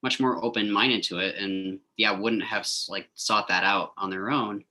much 0.02 0.20
more 0.20 0.42
open 0.42 0.70
minded 0.70 1.02
to 1.04 1.18
it, 1.18 1.34
and 1.36 1.80
yeah, 1.96 2.12
wouldn't 2.12 2.44
have 2.44 2.66
like 2.88 3.08
sought 3.14 3.48
that 3.48 3.64
out 3.64 3.92
on 3.98 4.08
their 4.08 4.30
own. 4.30 4.64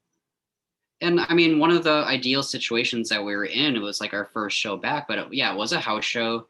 And 1.02 1.20
I 1.20 1.34
mean, 1.34 1.60
one 1.60 1.72
of 1.72 1.84
the 1.84 2.06
ideal 2.08 2.42
situations 2.42 3.10
that 3.10 3.24
we 3.24 3.36
were 3.36 3.46
in, 3.46 3.76
it 3.76 3.82
was 3.82 4.02
like 4.02 4.14
our 4.14 4.30
first 4.34 4.58
show 4.58 4.78
back, 4.78 5.08
but 5.08 5.18
it, 5.20 5.28
yeah, 5.34 5.52
it 5.54 5.58
was 5.58 5.74
a 5.74 5.80
house 5.80 6.06
show, 6.06 6.48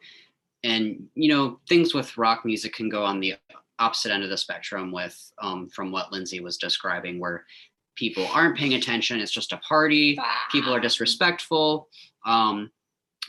and 0.63 1.07
you 1.15 1.29
know, 1.29 1.59
things 1.67 1.95
with 1.95 2.17
rock 2.17 2.45
music 2.45 2.73
can 2.73 2.89
go 2.89 3.03
on 3.03 3.19
the 3.19 3.35
opposite 3.79 4.11
end 4.11 4.23
of 4.23 4.29
the 4.29 4.37
spectrum 4.37 4.91
with 4.91 5.31
um, 5.41 5.67
from 5.69 5.91
what 5.91 6.11
Lindsay 6.11 6.41
was 6.41 6.57
describing, 6.57 7.19
where 7.19 7.45
people 7.99 8.25
aren't 8.33 8.57
paying 8.57 8.75
attention. 8.75 9.19
It's 9.19 9.31
just 9.31 9.51
a 9.51 9.57
party 9.57 10.17
people 10.51 10.73
are 10.73 10.79
disrespectful 10.79 11.89
um, 12.25 12.71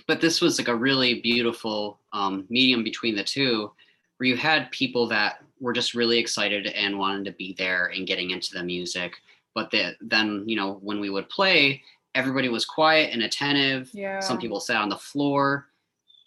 but 0.07 0.21
this 0.21 0.41
was 0.41 0.59
like 0.59 0.69
a 0.69 0.75
really 0.89 1.21
beautiful 1.21 1.99
um, 2.13 2.47
medium 2.49 2.83
between 2.85 3.15
the 3.17 3.25
two 3.25 3.71
where 4.17 4.29
you 4.29 4.37
had 4.37 4.71
people 4.71 5.07
that 5.09 5.43
were 5.61 5.73
just 5.73 5.95
really 5.95 6.19
excited 6.19 6.67
and 6.69 6.99
wanted 6.99 7.25
to 7.25 7.33
be 7.33 7.55
there 7.59 7.87
and 7.95 8.07
getting 8.07 8.31
into 8.31 8.53
the 8.55 8.63
music 8.63 9.13
but 9.55 9.71
the, 9.71 9.95
then 10.01 10.45
you 10.47 10.57
know 10.57 10.79
when 10.83 11.01
we 11.01 11.11
would 11.11 11.29
play 11.29 11.83
everybody 12.15 12.49
was 12.49 12.65
quiet 12.65 13.11
and 13.13 13.23
attentive 13.23 13.91
yeah 13.93 14.21
some 14.21 14.39
people 14.39 14.61
sat 14.61 14.81
on 14.81 14.89
the 14.89 14.97
floor 15.11 15.67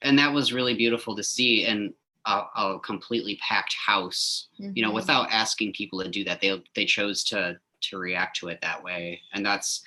and 0.01 0.17
that 0.19 0.31
was 0.33 0.53
really 0.53 0.75
beautiful 0.75 1.15
to 1.15 1.23
see 1.23 1.65
and 1.65 1.93
a, 2.25 2.41
a 2.57 2.79
completely 2.83 3.35
packed 3.47 3.75
house 3.75 4.47
you 4.75 4.81
know 4.83 4.91
Mhm. 4.91 4.95
without 5.01 5.27
asking 5.31 5.73
people 5.73 6.01
to 6.03 6.09
do 6.09 6.23
that 6.25 6.39
they 6.41 6.61
they 6.75 6.85
chose 6.85 7.23
to 7.31 7.57
to 7.83 7.97
react 7.97 8.37
to 8.37 8.47
it 8.47 8.59
that 8.61 8.81
way. 8.83 9.21
And 9.33 9.45
that's 9.45 9.83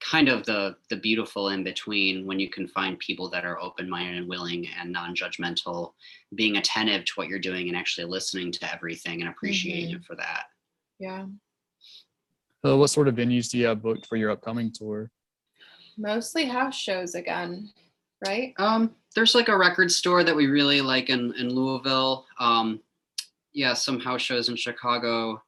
kind 0.00 0.28
of 0.28 0.44
the 0.46 0.76
the 0.90 0.96
beautiful 0.96 1.50
in 1.50 1.62
between 1.62 2.26
when 2.26 2.40
you 2.40 2.50
can 2.50 2.66
find 2.66 2.98
people 2.98 3.30
that 3.30 3.44
are 3.44 3.60
open-minded 3.60 4.16
and 4.16 4.28
willing 4.28 4.66
and 4.78 4.90
non-judgmental 4.90 5.92
being 6.34 6.56
attentive 6.56 7.04
to 7.04 7.12
what 7.14 7.28
you're 7.28 7.38
doing 7.38 7.68
and 7.68 7.76
actually 7.76 8.04
listening 8.04 8.50
to 8.50 8.72
everything 8.74 9.20
and 9.20 9.30
appreciating 9.30 9.90
Mhm. 9.90 9.96
it 10.00 10.04
for 10.04 10.16
that. 10.16 10.46
Yeah. 10.98 11.26
So 12.64 12.76
what 12.78 12.88
sort 12.90 13.08
of 13.08 13.14
venues 13.14 13.50
do 13.50 13.58
you 13.58 13.66
have 13.66 13.82
booked 13.82 14.06
for 14.06 14.16
your 14.16 14.30
upcoming 14.30 14.72
tour? 14.72 15.10
mostly 15.98 16.46
house 16.46 16.74
shows 16.74 17.14
again 17.14 17.70
right? 18.26 18.54
Um 18.58 18.94
there's 19.14 19.34
like 19.34 19.48
a 19.48 19.56
record 19.58 19.90
store 19.92 20.24
that 20.24 20.34
we 20.34 20.46
really 20.46 20.80
like 20.80 21.10
in 21.10 21.34
in 21.34 21.50
louisville. 21.54 22.26
Um 22.40 22.80
yeah 23.52 23.74
some 23.74 24.00
house 24.00 24.22
shows 24.22 24.48
in 24.48 24.56
chicago. 24.56 25.42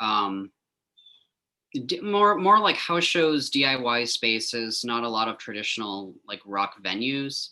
Um 0.00 0.46
d- 0.46 0.52
more 2.02 2.36
more 2.36 2.58
like 2.58 2.76
house 2.76 3.04
shows 3.04 3.50
diy 3.50 4.08
spaces 4.08 4.84
not 4.84 5.04
a 5.04 5.08
lot 5.08 5.28
of 5.28 5.38
traditional 5.38 6.14
like 6.26 6.40
rock 6.44 6.82
venues. 6.82 7.50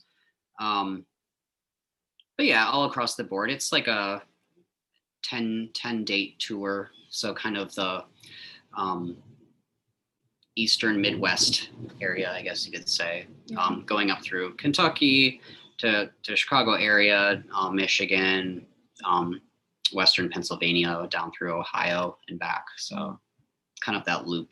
Um 0.60 1.04
but 2.36 2.46
yeah 2.46 2.68
all 2.68 2.84
across 2.84 3.14
the 3.14 3.24
board. 3.24 3.50
It's 3.50 3.72
like 3.72 3.86
a 3.86 4.22
10 5.24 5.70
10 5.74 6.04
date 6.04 6.38
tour 6.38 6.90
so 7.10 7.34
kind 7.34 7.56
of 7.56 7.74
the 7.74 8.04
um 8.76 9.16
eastern 10.56 11.00
midwest 11.00 11.70
area 12.00 12.32
i 12.32 12.42
guess 12.42 12.66
you 12.66 12.72
could 12.72 12.88
say. 12.88 13.26
Um, 13.56 13.84
going 13.86 14.10
up 14.10 14.22
through 14.22 14.54
kentucky 14.54 15.40
to, 15.78 16.10
to 16.22 16.36
chicago 16.36 16.72
area 16.72 17.42
uh, 17.54 17.70
michigan 17.70 18.66
um, 19.04 19.40
western 19.92 20.28
pennsylvania 20.28 21.06
down 21.10 21.32
through 21.32 21.58
ohio 21.58 22.18
and 22.28 22.38
back 22.38 22.64
so 22.76 23.18
kind 23.78 23.96
of 23.96 24.04
that 24.04 24.26
loop 24.26 24.50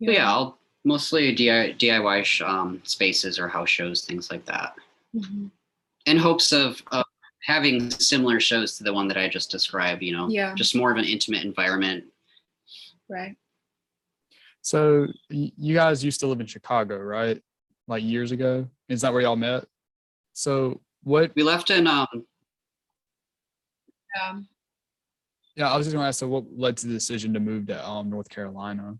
but 0.00 0.12
yeah 0.14 0.30
i'll 0.30 0.58
mostly 0.84 1.34
DIY, 1.34 1.78
DIY 1.78 2.48
um, 2.48 2.80
spaces 2.84 3.38
or 3.38 3.48
house 3.48 3.68
shows 3.68 4.04
things 4.04 4.30
like 4.30 4.44
that 4.46 4.74
Mhm. 5.14 5.50
in 6.06 6.16
hopes 6.16 6.52
of, 6.52 6.80
of 6.92 7.04
having 7.42 7.90
similar 7.90 8.38
shows 8.40 8.76
to 8.78 8.84
the 8.84 8.92
one 8.92 9.08
that 9.08 9.16
i 9.18 9.28
just 9.28 9.50
described 9.50 10.02
you 10.02 10.12
know 10.16 10.28
yeah 10.28 10.54
just 10.54 10.74
more 10.76 10.90
of 10.92 10.96
an 10.98 11.04
intimate 11.04 11.44
environment 11.44 12.04
right 13.08 13.36
So 14.62 15.06
you 15.30 15.74
guys 15.74 16.04
used 16.04 16.20
to 16.20 16.26
live 16.26 16.40
in 16.40 16.46
Chicago, 16.46 16.98
right? 16.98 17.40
Like 17.88 18.02
years 18.04 18.30
ago. 18.30 18.68
Is 18.90 19.00
that 19.00 19.10
where 19.12 19.22
y'all 19.22 19.34
met? 19.34 19.64
So 20.34 20.80
what? 21.02 21.32
we 21.34 21.42
left 21.42 21.70
in 21.70 21.86
um, 21.86 22.06
yeah 24.14 24.40
Yeah, 25.56 25.72
I 25.72 25.76
was 25.76 25.86
just 25.86 25.94
gonna 25.94 26.08
ask. 26.08 26.20
So 26.20 26.28
what 26.28 26.44
led 26.56 26.76
to 26.78 26.86
the 26.86 26.94
decision 26.94 27.34
to 27.34 27.40
move 27.40 27.66
to 27.66 27.88
um, 27.88 28.10
North 28.10 28.28
Carolina? 28.28 28.96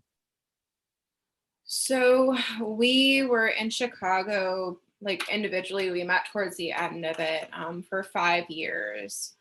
So 1.63 2.35
we 2.61 3.23
were 3.23 3.47
in 3.47 3.69
Chicago, 3.69 4.79
like 4.99 5.29
individually, 5.29 5.89
we 5.89 6.03
met 6.03 6.27
towards 6.31 6.57
the 6.57 6.73
end 6.73 7.05
of 7.05 7.17
it 7.19 7.47
um, 7.53 7.81
for 7.81 8.03
five 8.03 8.49
years. 8.49 9.35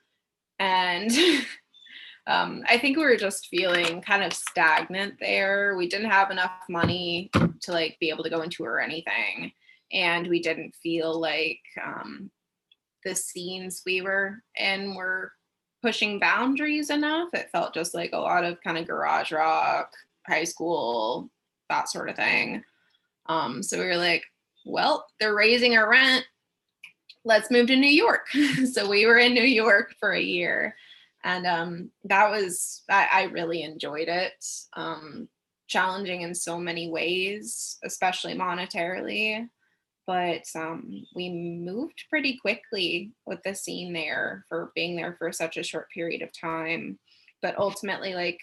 And 0.61 1.11
um, 2.29 2.63
I 2.69 2.79
think 2.79 2.97
we 2.97 3.03
were 3.03 3.17
just 3.17 3.49
feeling 3.49 4.01
kind 4.01 4.23
of 4.23 4.33
stagnant 4.33 5.15
there. 5.19 5.75
We 5.77 5.89
didn't 5.89 6.11
have 6.11 6.31
enough 6.31 6.53
money 6.69 7.31
to 7.63 7.73
like 7.73 7.97
be 7.99 8.11
able 8.11 8.23
to 8.23 8.31
go 8.31 8.43
and 8.43 8.53
tour 8.53 8.75
or 8.75 8.81
anything. 8.81 9.51
And 9.93 10.29
we 10.29 10.41
didn't 10.41 10.77
feel 10.81 11.21
like 11.21 11.61
um, 11.85 12.31
the 13.05 13.17
scenes 13.17 13.83
we 13.85 14.03
were 14.03 14.43
in 14.57 14.95
were 14.95 15.33
pushing 15.83 16.19
boundaries 16.19 16.91
enough. 16.91 17.29
It 17.33 17.51
felt 17.51 17.75
just 17.75 17.95
like 17.95 18.11
a 18.13 18.19
lot 18.19 18.45
of 18.45 18.61
kind 18.63 18.79
of 18.79 18.87
garage 18.87 19.33
rock, 19.33 19.93
high 20.27 20.45
school, 20.45 21.31
that 21.69 21.89
sort 21.89 22.11
of 22.11 22.17
thing. 22.17 22.63
Um, 23.27 23.63
so 23.63 23.79
we 23.79 23.87
were 23.87 23.97
like, 23.97 24.25
well, 24.67 25.07
they're 25.19 25.35
raising 25.35 25.77
our 25.77 25.89
rent. 25.89 26.25
Let's 27.25 27.51
move 27.51 27.67
to 27.69 27.77
New 27.77 27.91
York. 27.91 28.29
so 28.73 28.89
we 28.89 29.07
were 29.07 29.19
in 29.19 29.35
New 29.35 29.43
York 29.43 29.95
for 29.99 30.13
a 30.13 30.21
year. 30.21 30.75
And 31.23 31.47
um, 31.47 31.91
that 32.05 32.31
was, 32.31 32.83
I, 32.89 33.09
I 33.13 33.23
really 33.25 33.63
enjoyed 33.63 34.09
it. 34.09 34.45
Um, 34.75 35.29
challenging 35.69 36.23
in 36.23 36.35
so 36.35 36.59
many 36.59 36.91
ways, 36.91 37.79
especially 37.85 38.35
monetarily. 38.35 39.49
But 40.07 40.45
um, 40.55 41.05
we 41.15 41.31
moved 41.31 42.05
pretty 42.09 42.39
quickly 42.39 43.13
with 43.27 43.43
the 43.45 43.55
scene 43.55 43.93
there 43.93 44.45
for 44.49 44.73
being 44.75 44.97
there 44.97 45.15
for 45.19 45.33
such 45.33 45.57
a 45.57 45.63
short 45.63 45.91
period 45.91 46.23
of 46.23 46.33
time. 46.33 46.99
But 47.43 47.59
ultimately, 47.59 48.15
like 48.15 48.41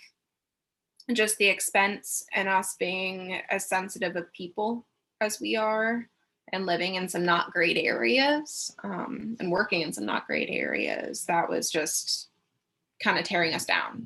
just 1.14 1.38
the 1.38 1.48
expense 1.48 2.26
and 2.34 2.48
us 2.48 2.76
being 2.80 3.40
as 3.50 3.68
sensitive 3.68 4.16
of 4.16 4.32
people 4.34 4.86
as 5.22 5.40
we 5.40 5.56
are 5.56 6.08
and 6.54 6.66
living 6.66 6.96
in 6.96 7.10
some 7.10 7.26
not 7.26 7.52
great 7.52 7.78
areas 7.78 8.74
um, 8.84 9.36
and 9.40 9.52
working 9.52 9.82
in 9.82 9.94
some 9.94 10.06
not 10.06 10.28
great 10.28 10.50
areas 10.50 11.26
that 11.26 11.50
was 11.50 11.70
just 11.70 12.30
kind 13.04 13.18
of 13.18 13.26
tearing 13.26 13.54
us 13.54 13.66
down 13.66 14.04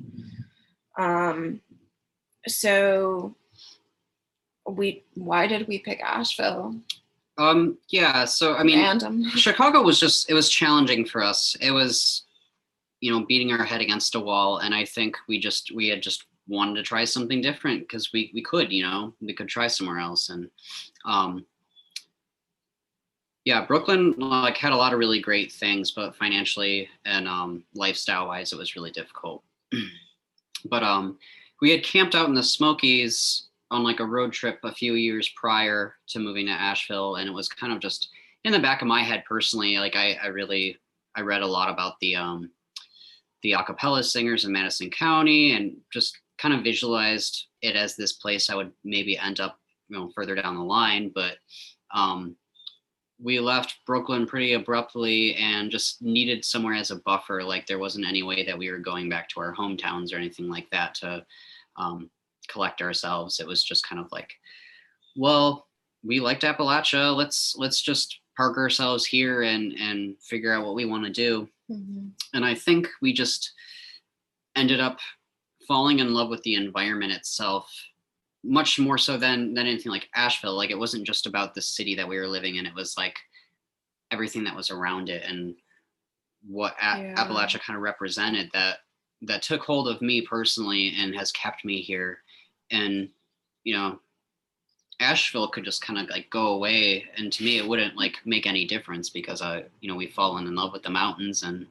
um, 0.98 1.60
so 2.46 3.34
we 4.68 5.02
why 5.14 5.46
did 5.46 5.66
we 5.66 5.78
pick 5.78 6.00
asheville 6.02 6.74
Um, 7.38 7.78
yeah. 7.88 8.24
So 8.24 8.54
I 8.54 8.62
mean, 8.62 8.78
random 8.78 9.28
Chicago 9.36 9.82
was 9.82 9.98
just 9.98 10.30
it 10.30 10.34
was 10.34 10.48
challenging 10.48 11.04
for 11.04 11.22
us. 11.22 11.56
It 11.60 11.70
was, 11.70 12.24
you 13.00 13.10
know, 13.10 13.24
beating 13.26 13.52
our 13.52 13.64
head 13.64 13.80
against 13.80 14.14
a 14.14 14.20
wall, 14.20 14.58
and 14.58 14.74
I 14.74 14.84
think 14.84 15.16
we 15.28 15.38
just 15.38 15.72
we 15.74 15.88
had 15.88 16.02
just 16.02 16.26
wanted 16.48 16.74
to 16.74 16.82
try 16.82 17.04
something 17.04 17.40
different 17.40 17.80
because 17.80 18.12
we 18.12 18.30
we 18.34 18.42
could, 18.42 18.72
you 18.72 18.82
know, 18.82 19.14
we 19.20 19.32
could 19.34 19.48
try 19.48 19.66
somewhere 19.66 19.98
else, 19.98 20.28
and 20.28 20.50
um, 21.04 21.46
yeah, 23.44 23.64
Brooklyn 23.64 24.14
like 24.18 24.56
had 24.56 24.72
a 24.72 24.76
lot 24.76 24.92
of 24.92 24.98
really 24.98 25.20
great 25.20 25.50
things, 25.50 25.90
but 25.90 26.14
financially 26.14 26.88
and 27.04 27.26
um, 27.26 27.64
lifestyle 27.74 28.28
wise, 28.28 28.52
it 28.52 28.58
was 28.58 28.76
really 28.76 28.92
difficult. 28.92 29.42
but 30.66 30.82
um, 30.82 31.18
we 31.60 31.70
had 31.70 31.82
camped 31.82 32.14
out 32.14 32.28
in 32.28 32.34
the 32.34 32.42
Smokies 32.42 33.48
on 33.72 33.82
like 33.82 34.00
a 34.00 34.04
road 34.06 34.32
trip 34.32 34.60
a 34.62 34.72
few 34.72 34.94
years 34.94 35.30
prior 35.30 35.94
to 36.08 36.18
moving 36.18 36.46
to 36.46 36.52
Asheville, 36.52 37.16
and 37.16 37.28
it 37.28 37.32
was 37.32 37.48
kind 37.48 37.72
of 37.72 37.80
just 37.80 38.10
in 38.44 38.52
the 38.52 38.58
back 38.58 38.82
of 38.82 38.88
my 38.88 39.02
head 39.02 39.24
personally. 39.26 39.78
Like 39.78 39.96
I, 39.96 40.18
I 40.22 40.26
really, 40.26 40.76
I 41.16 41.22
read 41.22 41.42
a 41.42 41.46
lot 41.46 41.70
about 41.70 41.94
the 42.00 42.14
um, 42.14 42.50
the 43.42 43.52
a 43.52 43.64
cappella 43.64 44.04
singers 44.04 44.44
in 44.44 44.52
Madison 44.52 44.90
County, 44.90 45.52
and 45.56 45.76
just 45.92 46.18
kind 46.38 46.54
of 46.54 46.62
visualized 46.62 47.46
it 47.62 47.74
as 47.74 47.96
this 47.96 48.12
place 48.12 48.50
I 48.50 48.54
would 48.54 48.72
maybe 48.84 49.16
end 49.16 49.40
up, 49.40 49.58
you 49.88 49.96
know, 49.96 50.10
further 50.14 50.34
down 50.34 50.56
the 50.56 50.62
line. 50.62 51.10
But 51.14 51.38
um, 51.94 52.36
we 53.18 53.40
left 53.40 53.76
Brooklyn 53.86 54.26
pretty 54.26 54.52
abruptly 54.52 55.34
and 55.36 55.70
just 55.70 56.02
needed 56.02 56.44
somewhere 56.44 56.74
as 56.74 56.90
a 56.90 56.96
buffer. 56.96 57.42
Like 57.42 57.66
there 57.66 57.78
wasn't 57.78 58.06
any 58.06 58.22
way 58.22 58.44
that 58.44 58.58
we 58.58 58.70
were 58.70 58.78
going 58.78 59.08
back 59.08 59.28
to 59.30 59.40
our 59.40 59.54
hometowns 59.54 60.12
or 60.12 60.16
anything 60.16 60.48
like 60.48 60.68
that 60.70 60.94
to 60.96 61.24
um, 61.76 62.10
collect 62.48 62.82
ourselves. 62.82 63.40
It 63.40 63.46
was 63.46 63.62
just 63.62 63.86
kind 63.88 64.00
of 64.00 64.10
like, 64.12 64.30
well, 65.16 65.66
we 66.04 66.20
liked 66.20 66.42
Appalachia. 66.42 67.14
Let's 67.14 67.54
let's 67.56 67.80
just 67.80 68.18
park 68.36 68.56
ourselves 68.56 69.04
here 69.04 69.42
and 69.42 69.72
and 69.74 70.16
figure 70.22 70.52
out 70.52 70.64
what 70.64 70.74
we 70.74 70.84
want 70.84 71.04
to 71.04 71.10
do. 71.10 71.48
Mhm. 71.70 72.10
And 72.34 72.44
I 72.44 72.54
think 72.54 72.88
we 73.00 73.12
just 73.12 73.52
ended 74.56 74.80
up 74.80 74.98
falling 75.68 76.00
in 76.00 76.12
love 76.12 76.28
with 76.28 76.42
the 76.42 76.54
environment 76.54 77.12
itself 77.12 77.72
much 78.44 78.78
more 78.78 78.98
so 78.98 79.16
than 79.16 79.54
than 79.54 79.66
anything 79.66 79.92
like 79.92 80.08
Asheville. 80.14 80.56
Like 80.56 80.70
it 80.70 80.78
wasn't 80.78 81.06
just 81.06 81.26
about 81.26 81.54
the 81.54 81.62
city 81.62 81.94
that 81.94 82.08
we 82.08 82.18
were 82.18 82.26
living 82.26 82.56
in. 82.56 82.66
It 82.66 82.74
was 82.74 82.96
like 82.96 83.18
everything 84.10 84.44
that 84.44 84.56
was 84.56 84.70
around 84.70 85.08
it 85.08 85.22
and 85.24 85.54
what 86.46 86.74
A- 86.82 86.98
Yeah. 87.00 87.14
Appalachia 87.16 87.60
kind 87.60 87.76
of 87.76 87.82
represented 87.82 88.50
that 88.52 88.78
that 89.22 89.42
took 89.42 89.62
hold 89.62 89.86
of 89.86 90.02
me 90.02 90.20
personally 90.22 90.92
and 90.98 91.14
has 91.14 91.30
kept 91.30 91.64
me 91.64 91.80
here. 91.80 92.22
And 92.70 93.08
you 93.64 93.74
know, 93.74 94.00
Asheville 95.00 95.48
could 95.48 95.64
just 95.64 95.82
kind 95.84 95.98
of 95.98 96.08
like 96.10 96.30
go 96.30 96.48
away, 96.48 97.04
and 97.16 97.32
to 97.32 97.44
me, 97.44 97.58
it 97.58 97.66
wouldn't 97.66 97.96
like 97.96 98.18
make 98.24 98.46
any 98.46 98.64
difference 98.64 99.10
because 99.10 99.42
I, 99.42 99.64
you 99.80 99.88
know, 99.88 99.96
we've 99.96 100.14
fallen 100.14 100.46
in 100.46 100.54
love 100.54 100.72
with 100.72 100.82
the 100.82 100.90
mountains 100.90 101.42
and 101.42 101.66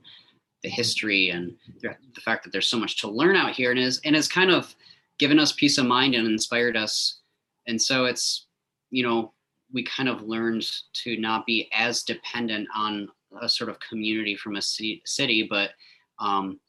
the 0.64 0.70
history 0.70 1.30
and 1.30 1.56
the 1.82 2.22
fact 2.22 2.44
that 2.44 2.52
there's 2.52 2.70
so 2.70 2.78
much 2.78 3.02
to 3.02 3.10
learn 3.10 3.36
out 3.36 3.54
here, 3.54 3.72
and 3.72 3.80
is 3.80 4.00
and 4.06 4.16
it's 4.16 4.28
kind 4.28 4.52
of 4.52 4.76
given 5.18 5.40
us 5.40 5.52
peace 5.54 5.78
of 5.78 5.86
mind 5.86 6.16
and 6.16 6.28
inspired 6.28 6.76
us. 6.76 7.20
And 7.68 7.80
so 7.80 8.06
it's, 8.06 8.48
you 8.90 9.04
know, 9.04 9.34
we 9.72 9.84
kind 9.84 10.10
of 10.10 10.24
learned 10.24 10.68
to 10.94 11.16
not 11.18 11.46
be 11.46 11.70
as 11.74 12.04
dependent 12.04 12.68
on 12.76 13.08
a 13.40 13.48
sort 13.48 13.70
of 13.70 13.80
community 13.80 14.36
from 14.36 14.56
a 14.56 14.62
city, 14.62 15.02
city 15.06 15.48
but 15.50 15.72
um, 16.20 16.60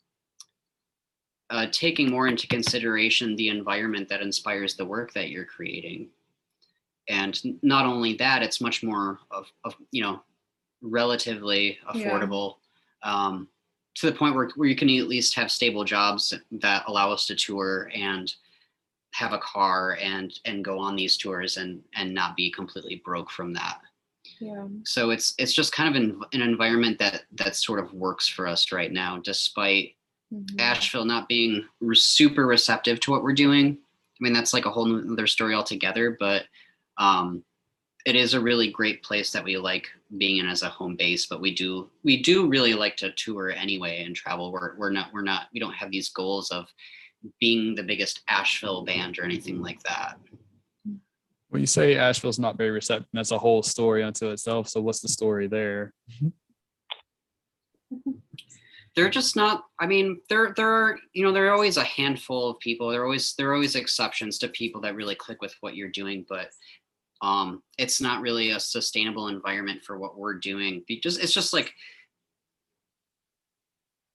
uh, 1.51 1.67
taking 1.71 2.11
more 2.11 2.27
into 2.29 2.47
consideration 2.47 3.37
the 3.37 3.49
environment 3.49 4.09
that 4.09 4.23
inspires 4.23 4.75
the 4.75 4.85
work 4.85 5.13
that 5.13 5.31
you're 5.31 5.45
creating. 5.45 6.09
And 7.09 7.39
not 7.63 7.85
only 7.85 8.15
that, 8.15 8.43
it's 8.43 8.61
much 8.61 8.83
more 8.83 9.19
of, 9.31 9.47
of 9.65 9.75
you 9.91 10.03
know, 10.03 10.23
relatively 10.81 11.79
Yeah. 11.83 11.93
affordable 11.93 12.57
um, 13.03 13.49
to 13.95 14.07
the 14.07 14.17
point 14.17 14.35
where, 14.35 14.49
where 14.57 14.69
you 14.69 14.77
can 14.77 14.89
at 14.89 15.09
least 15.09 15.35
have 15.35 15.51
stable 15.51 15.85
jobs 15.85 16.33
that 16.51 16.85
allow 16.87 17.13
us 17.13 17.27
to 17.27 17.35
tour 17.35 17.91
and 17.95 18.33
have 19.13 19.33
a 19.33 19.39
car 19.39 19.99
and 20.01 20.41
and 20.47 20.65
go 20.65 20.79
on 20.79 20.97
these 20.97 21.17
tours 21.19 21.59
and 21.59 21.83
and 21.95 22.15
not 22.15 22.35
be 22.35 22.51
completely 22.51 23.03
broke 23.05 23.31
from 23.31 23.53
that 23.53 23.81
yeah 24.41 24.67
so 24.85 25.11
it's 25.11 25.35
it's 25.39 25.53
just 25.53 25.75
kind 25.75 25.95
of 25.95 26.03
an, 26.03 26.19
an 26.33 26.41
environment 26.41 26.99
that 26.99 27.25
that 27.33 27.55
sort 27.55 27.79
of 27.79 27.93
works 27.93 28.27
for 28.27 28.47
us 28.47 28.73
right 28.73 28.91
now 28.91 29.19
despite 29.19 29.97
Mhm. 30.33 30.59
asheville 30.61 31.05
not 31.05 31.29
being 31.29 31.65
re- 31.81 31.95
super 31.95 32.47
receptive 32.47 32.99
to 33.01 33.11
what 33.11 33.23
we're 33.23 33.35
doing 33.35 33.77
i 33.77 34.19
mean 34.21 34.33
that's 34.33 34.55
like 34.55 34.65
a 34.67 34.71
whole 34.71 35.13
other 35.13 35.27
story 35.27 35.55
altogether 35.55 36.17
but 36.19 36.45
um 36.97 37.45
it 38.05 38.17
is 38.17 38.35
a 38.35 38.41
really 38.41 38.71
great 38.71 39.03
place 39.03 39.31
that 39.31 39.45
we 39.45 39.57
like 39.59 39.89
being 40.19 40.39
in 40.39 40.49
as 40.49 40.63
a 40.63 40.69
home 40.69 40.97
base 40.97 41.27
but 41.27 41.41
we 41.41 41.55
do 41.55 41.91
we 42.03 42.23
do 42.23 42.49
really 42.49 42.73
like 42.75 42.97
to 42.97 43.11
tour 43.13 43.51
anyway 43.51 44.03
and 44.05 44.17
travel 44.17 44.51
we're, 44.51 44.75
we're 44.77 44.91
not 44.91 45.13
we're 45.13 45.23
not 45.23 45.49
we 45.53 45.61
don't 45.61 45.75
have 45.75 45.91
these 45.91 46.09
goals 46.11 46.51
of 46.51 46.67
being 47.39 47.75
the 47.75 47.83
biggest 47.83 48.23
asheville 48.29 48.85
band 48.85 49.19
or 49.19 49.25
anything 49.25 49.61
like 49.61 49.83
that 49.83 50.19
When 51.51 51.61
you 51.61 51.67
say 51.67 51.97
Asheville's 51.97 52.39
not 52.39 52.57
very 52.57 52.71
receptive, 52.71 53.09
that's 53.13 53.31
a 53.31 53.37
whole 53.39 53.63
story 53.63 54.03
unto 54.03 54.31
itself. 54.31 54.69
So 54.69 54.81
what's 54.81 55.01
the 55.01 55.09
story 55.09 55.49
there? 55.49 55.93
They're 58.95 59.11
just 59.11 59.37
not 59.37 59.65
i 59.81 59.87
mean 59.87 60.21
there 60.29 60.53
there 60.57 60.69
are 60.69 60.99
you 61.13 61.25
know 61.25 61.33
there 61.33 61.47
are 61.49 61.53
always 61.53 61.77
a 61.77 61.85
handful 61.85 62.51
of 62.51 62.59
people. 62.59 62.91
There 62.91 63.03
are 63.03 63.05
always 63.05 63.35
there 63.35 63.51
are 63.51 63.55
always 63.55 63.75
exceptions 63.75 64.39
to 64.39 64.49
people 64.49 64.81
that 64.83 64.95
really 64.95 65.15
click 65.15 65.41
with 65.41 65.55
what 65.61 65.77
you're 65.77 65.89
doing 65.89 66.27
but 66.29 66.51
um 67.23 67.63
it's 67.79 68.01
not 68.01 68.21
really 68.21 68.51
a 68.51 68.61
sustainable 68.61 69.29
environment 69.29 69.83
for 69.85 69.99
what 69.99 70.19
we're 70.19 70.35
doing. 70.39 70.85
Because 70.87 71.19
it's 71.19 71.33
just 71.33 71.53
like 71.53 71.73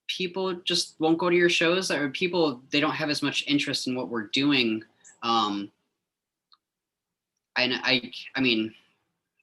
people 0.07 0.53
just 0.63 0.95
won't 0.99 1.17
go 1.17 1.29
to 1.29 1.35
your 1.35 1.49
shows 1.49 1.91
or 1.91 2.09
people 2.09 2.61
they 2.71 2.79
don't 2.79 2.91
have 2.91 3.09
as 3.09 3.21
much 3.21 3.43
interest 3.47 3.87
in 3.87 3.95
what 3.95 4.09
we're 4.09 4.27
doing 4.27 4.81
um 5.23 5.69
and 7.57 7.73
i 7.83 8.09
i 8.35 8.41
mean 8.41 8.73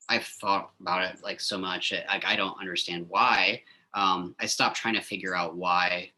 i've 0.09 0.25
thought 0.25 0.71
about 0.81 1.03
it 1.03 1.23
like 1.23 1.41
so 1.41 1.59
much 1.59 1.93
like 2.09 2.25
i 2.25 2.35
don't 2.35 2.59
understand 2.59 3.05
why 3.09 3.61
um, 3.95 4.35
I 4.41 4.47
stopped 4.47 4.77
trying 4.77 4.95
to 4.95 5.01
figure 5.01 5.37
out 5.37 5.57
why 5.57 6.11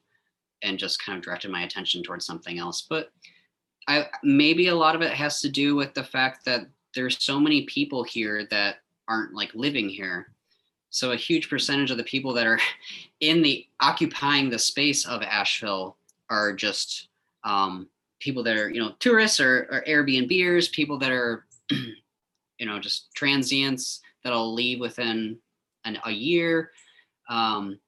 and 0.62 0.78
just 0.78 1.04
kind 1.04 1.16
of 1.18 1.24
directed 1.24 1.50
my 1.50 1.62
attention 1.62 2.02
towards 2.02 2.26
something 2.26 2.58
else. 2.58 2.86
But 2.88 3.10
I 3.88 4.06
maybe 4.22 4.68
a 4.68 4.74
lot 4.74 4.96
of 4.96 5.02
it 5.02 5.12
has 5.12 5.40
to 5.42 5.48
do 5.48 5.76
with 5.76 5.94
the 5.94 6.04
fact 6.04 6.44
that 6.46 6.66
there's 6.94 7.22
so 7.22 7.38
many 7.38 7.62
people 7.62 8.02
here 8.02 8.46
that 8.50 8.76
aren't 9.08 9.34
like 9.34 9.54
living 9.54 9.88
here. 9.88 10.32
So 10.90 11.12
a 11.12 11.16
huge 11.16 11.50
percentage 11.50 11.90
of 11.90 11.98
the 11.98 12.04
people 12.04 12.32
that 12.34 12.46
are 12.46 12.58
in 13.20 13.42
the 13.42 13.66
occupying 13.80 14.50
the 14.50 14.58
space 14.58 15.06
of 15.06 15.22
Asheville 15.22 15.96
are 16.30 16.52
just 16.52 17.08
um, 17.44 17.88
people 18.18 18.42
that 18.42 18.56
are 18.56 18.70
you 18.70 18.80
know 18.80 18.94
tourists 18.98 19.38
or, 19.38 19.68
or 19.70 19.84
Airbnbers, 19.86 20.72
people 20.72 20.98
that 20.98 21.12
are 21.12 21.44
you 21.70 22.66
know 22.66 22.80
just 22.80 23.12
transients 23.14 24.00
that'll 24.24 24.54
leave 24.54 24.80
within 24.80 25.38
an, 25.84 25.98
a 26.06 26.10
year 26.10 26.70
um, 27.28 27.78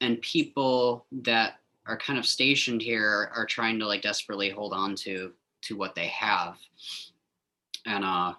and 0.00 0.20
people 0.20 1.06
that 1.12 1.54
are 1.86 1.96
kind 1.96 2.18
of 2.18 2.26
stationed 2.26 2.80
here 2.80 3.30
are, 3.34 3.46
trying 3.46 3.78
to 3.78 3.86
like 3.86 4.02
desperately 4.02 4.50
hold 4.50 4.72
on 4.72 4.94
to 4.94 5.32
to 5.62 5.76
what 5.76 5.94
they 5.94 6.06
have. 6.06 6.56
And 7.86 8.04
uh 8.04 8.34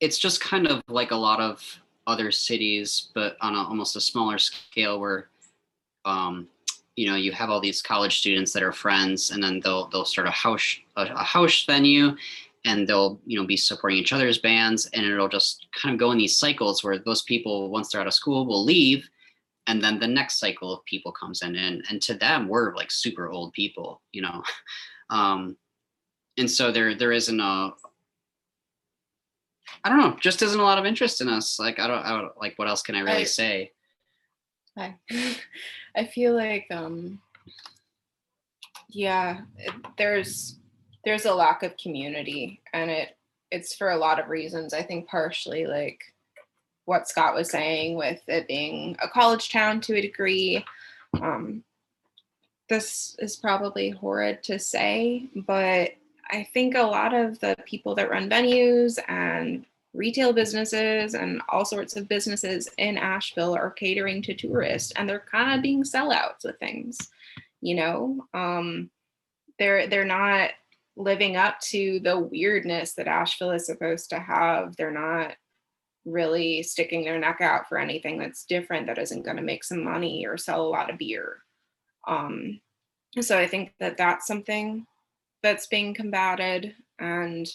it's 0.00 0.18
just 0.18 0.40
kind 0.40 0.66
of 0.66 0.82
like 0.88 1.12
a 1.12 1.16
lot 1.16 1.40
of 1.40 1.62
other 2.06 2.30
cities 2.30 3.10
but 3.14 3.36
on 3.40 3.54
a, 3.54 3.58
almost 3.58 3.96
a 3.96 4.00
smaller 4.00 4.38
scale 4.38 5.00
where 5.00 5.28
um 6.04 6.46
you 6.96 7.06
know 7.06 7.16
you 7.16 7.32
have 7.32 7.48
all 7.48 7.60
these 7.60 7.80
college 7.80 8.18
students 8.18 8.52
that 8.52 8.62
are 8.62 8.72
friends 8.72 9.30
and 9.30 9.42
then 9.42 9.60
they'll 9.60 9.88
they'll 9.88 10.04
start 10.04 10.28
a 10.28 10.30
house 10.30 10.76
a, 10.96 11.02
a 11.04 11.24
house 11.24 11.64
venue 11.64 12.14
and 12.64 12.88
they'll 12.88 13.20
you 13.26 13.38
know 13.38 13.46
be 13.46 13.56
supporting 13.56 13.98
each 13.98 14.12
other's 14.12 14.38
bands 14.38 14.86
and 14.94 15.04
it'll 15.04 15.28
just 15.28 15.66
kind 15.72 15.92
of 15.94 15.98
go 15.98 16.10
in 16.12 16.18
these 16.18 16.38
cycles 16.38 16.82
where 16.82 16.98
those 16.98 17.22
people 17.22 17.70
once 17.70 17.90
they're 17.90 18.00
out 18.00 18.06
of 18.06 18.14
school 18.14 18.46
will 18.46 18.64
leave 18.64 19.08
and 19.66 19.82
then 19.82 19.98
the 19.98 20.06
next 20.08 20.38
cycle 20.38 20.72
of 20.72 20.84
people 20.84 21.12
comes 21.12 21.42
in 21.42 21.54
and 21.56 21.84
and 21.90 22.00
to 22.02 22.14
them 22.14 22.48
we're 22.48 22.74
like 22.74 22.90
super 22.90 23.28
old 23.30 23.52
people 23.52 24.00
you 24.12 24.22
know 24.22 24.42
um 25.10 25.56
and 26.38 26.50
so 26.50 26.70
there 26.72 26.94
there 26.94 27.12
isn't 27.12 27.40
a 27.40 27.70
I 29.82 29.90
don't 29.90 29.98
know, 29.98 30.16
just 30.18 30.40
isn't 30.40 30.58
a 30.58 30.62
lot 30.62 30.78
of 30.78 30.86
interest 30.86 31.20
in 31.20 31.28
us. 31.28 31.58
Like 31.58 31.78
I 31.78 31.86
don't, 31.86 31.98
I 32.04 32.10
don't 32.10 32.32
like 32.38 32.58
what 32.58 32.68
else 32.68 32.80
can 32.80 32.94
I 32.94 33.00
really 33.00 33.18
I- 33.18 33.24
say? 33.24 33.72
I, 34.78 34.94
I 35.96 36.04
feel 36.06 36.34
like 36.34 36.66
um 36.70 37.20
yeah 38.88 39.40
it- 39.58 39.74
there's 39.98 40.58
there's 41.04 41.26
a 41.26 41.34
lack 41.34 41.62
of 41.62 41.76
community 41.76 42.60
and 42.72 42.90
it 42.90 43.16
it's 43.50 43.74
for 43.76 43.90
a 43.90 43.96
lot 43.96 44.18
of 44.18 44.28
reasons. 44.28 44.74
I 44.74 44.82
think 44.82 45.08
partially 45.08 45.66
like 45.66 46.00
what 46.84 47.08
scott 47.08 47.34
was 47.34 47.50
saying 47.50 47.96
with 47.96 48.20
it 48.28 48.46
being 48.46 48.96
a 49.02 49.08
college 49.08 49.50
town 49.50 49.80
to 49.80 49.94
a 49.96 50.02
degree 50.02 50.64
um 51.20 51.62
this 52.68 53.16
is 53.18 53.36
probably 53.36 53.90
horrid 53.90 54.42
to 54.42 54.58
say 54.58 55.26
but 55.46 55.92
i 56.30 56.46
think 56.52 56.74
a 56.74 56.82
lot 56.82 57.14
of 57.14 57.38
the 57.40 57.56
people 57.64 57.94
that 57.94 58.10
run 58.10 58.28
venues 58.28 58.98
and 59.08 59.64
retail 59.92 60.32
businesses 60.32 61.14
and 61.14 61.40
all 61.48 61.64
sorts 61.64 61.94
of 61.94 62.08
businesses 62.08 62.68
in 62.78 62.98
Asheville 62.98 63.54
are 63.54 63.70
catering 63.70 64.20
to 64.22 64.34
tourists 64.34 64.92
and 64.96 65.08
they're 65.08 65.24
kind 65.30 65.54
of 65.54 65.62
being 65.62 65.84
sellouts 65.84 66.44
with 66.44 66.58
things 66.58 66.98
you 67.60 67.74
know? 67.76 68.26
Um 68.34 68.90
they're 69.58 69.86
they're 69.86 70.04
not 70.04 70.50
living 70.96 71.36
up 71.36 71.58
to 71.60 72.00
the 72.00 72.18
weirdness 72.18 72.94
that 72.94 73.08
Asheville 73.08 73.52
is 73.52 73.66
supposed 73.66 74.10
to 74.10 74.18
have 74.18 74.76
they're 74.76 74.90
not 74.90 75.34
really 76.04 76.62
sticking 76.62 77.04
their 77.04 77.18
neck 77.18 77.40
out 77.40 77.68
for 77.68 77.78
anything 77.78 78.18
that's 78.18 78.44
different 78.44 78.86
that 78.86 78.98
isn't 78.98 79.24
going 79.24 79.36
to 79.36 79.42
make 79.42 79.64
some 79.64 79.82
money 79.82 80.26
or 80.26 80.36
sell 80.36 80.64
a 80.64 80.68
lot 80.68 80.90
of 80.90 80.98
beer 80.98 81.38
um 82.06 82.60
so 83.20 83.38
i 83.38 83.46
think 83.46 83.72
that 83.80 83.96
that's 83.96 84.26
something 84.26 84.86
that's 85.42 85.66
being 85.66 85.94
combated 85.94 86.74
and 86.98 87.50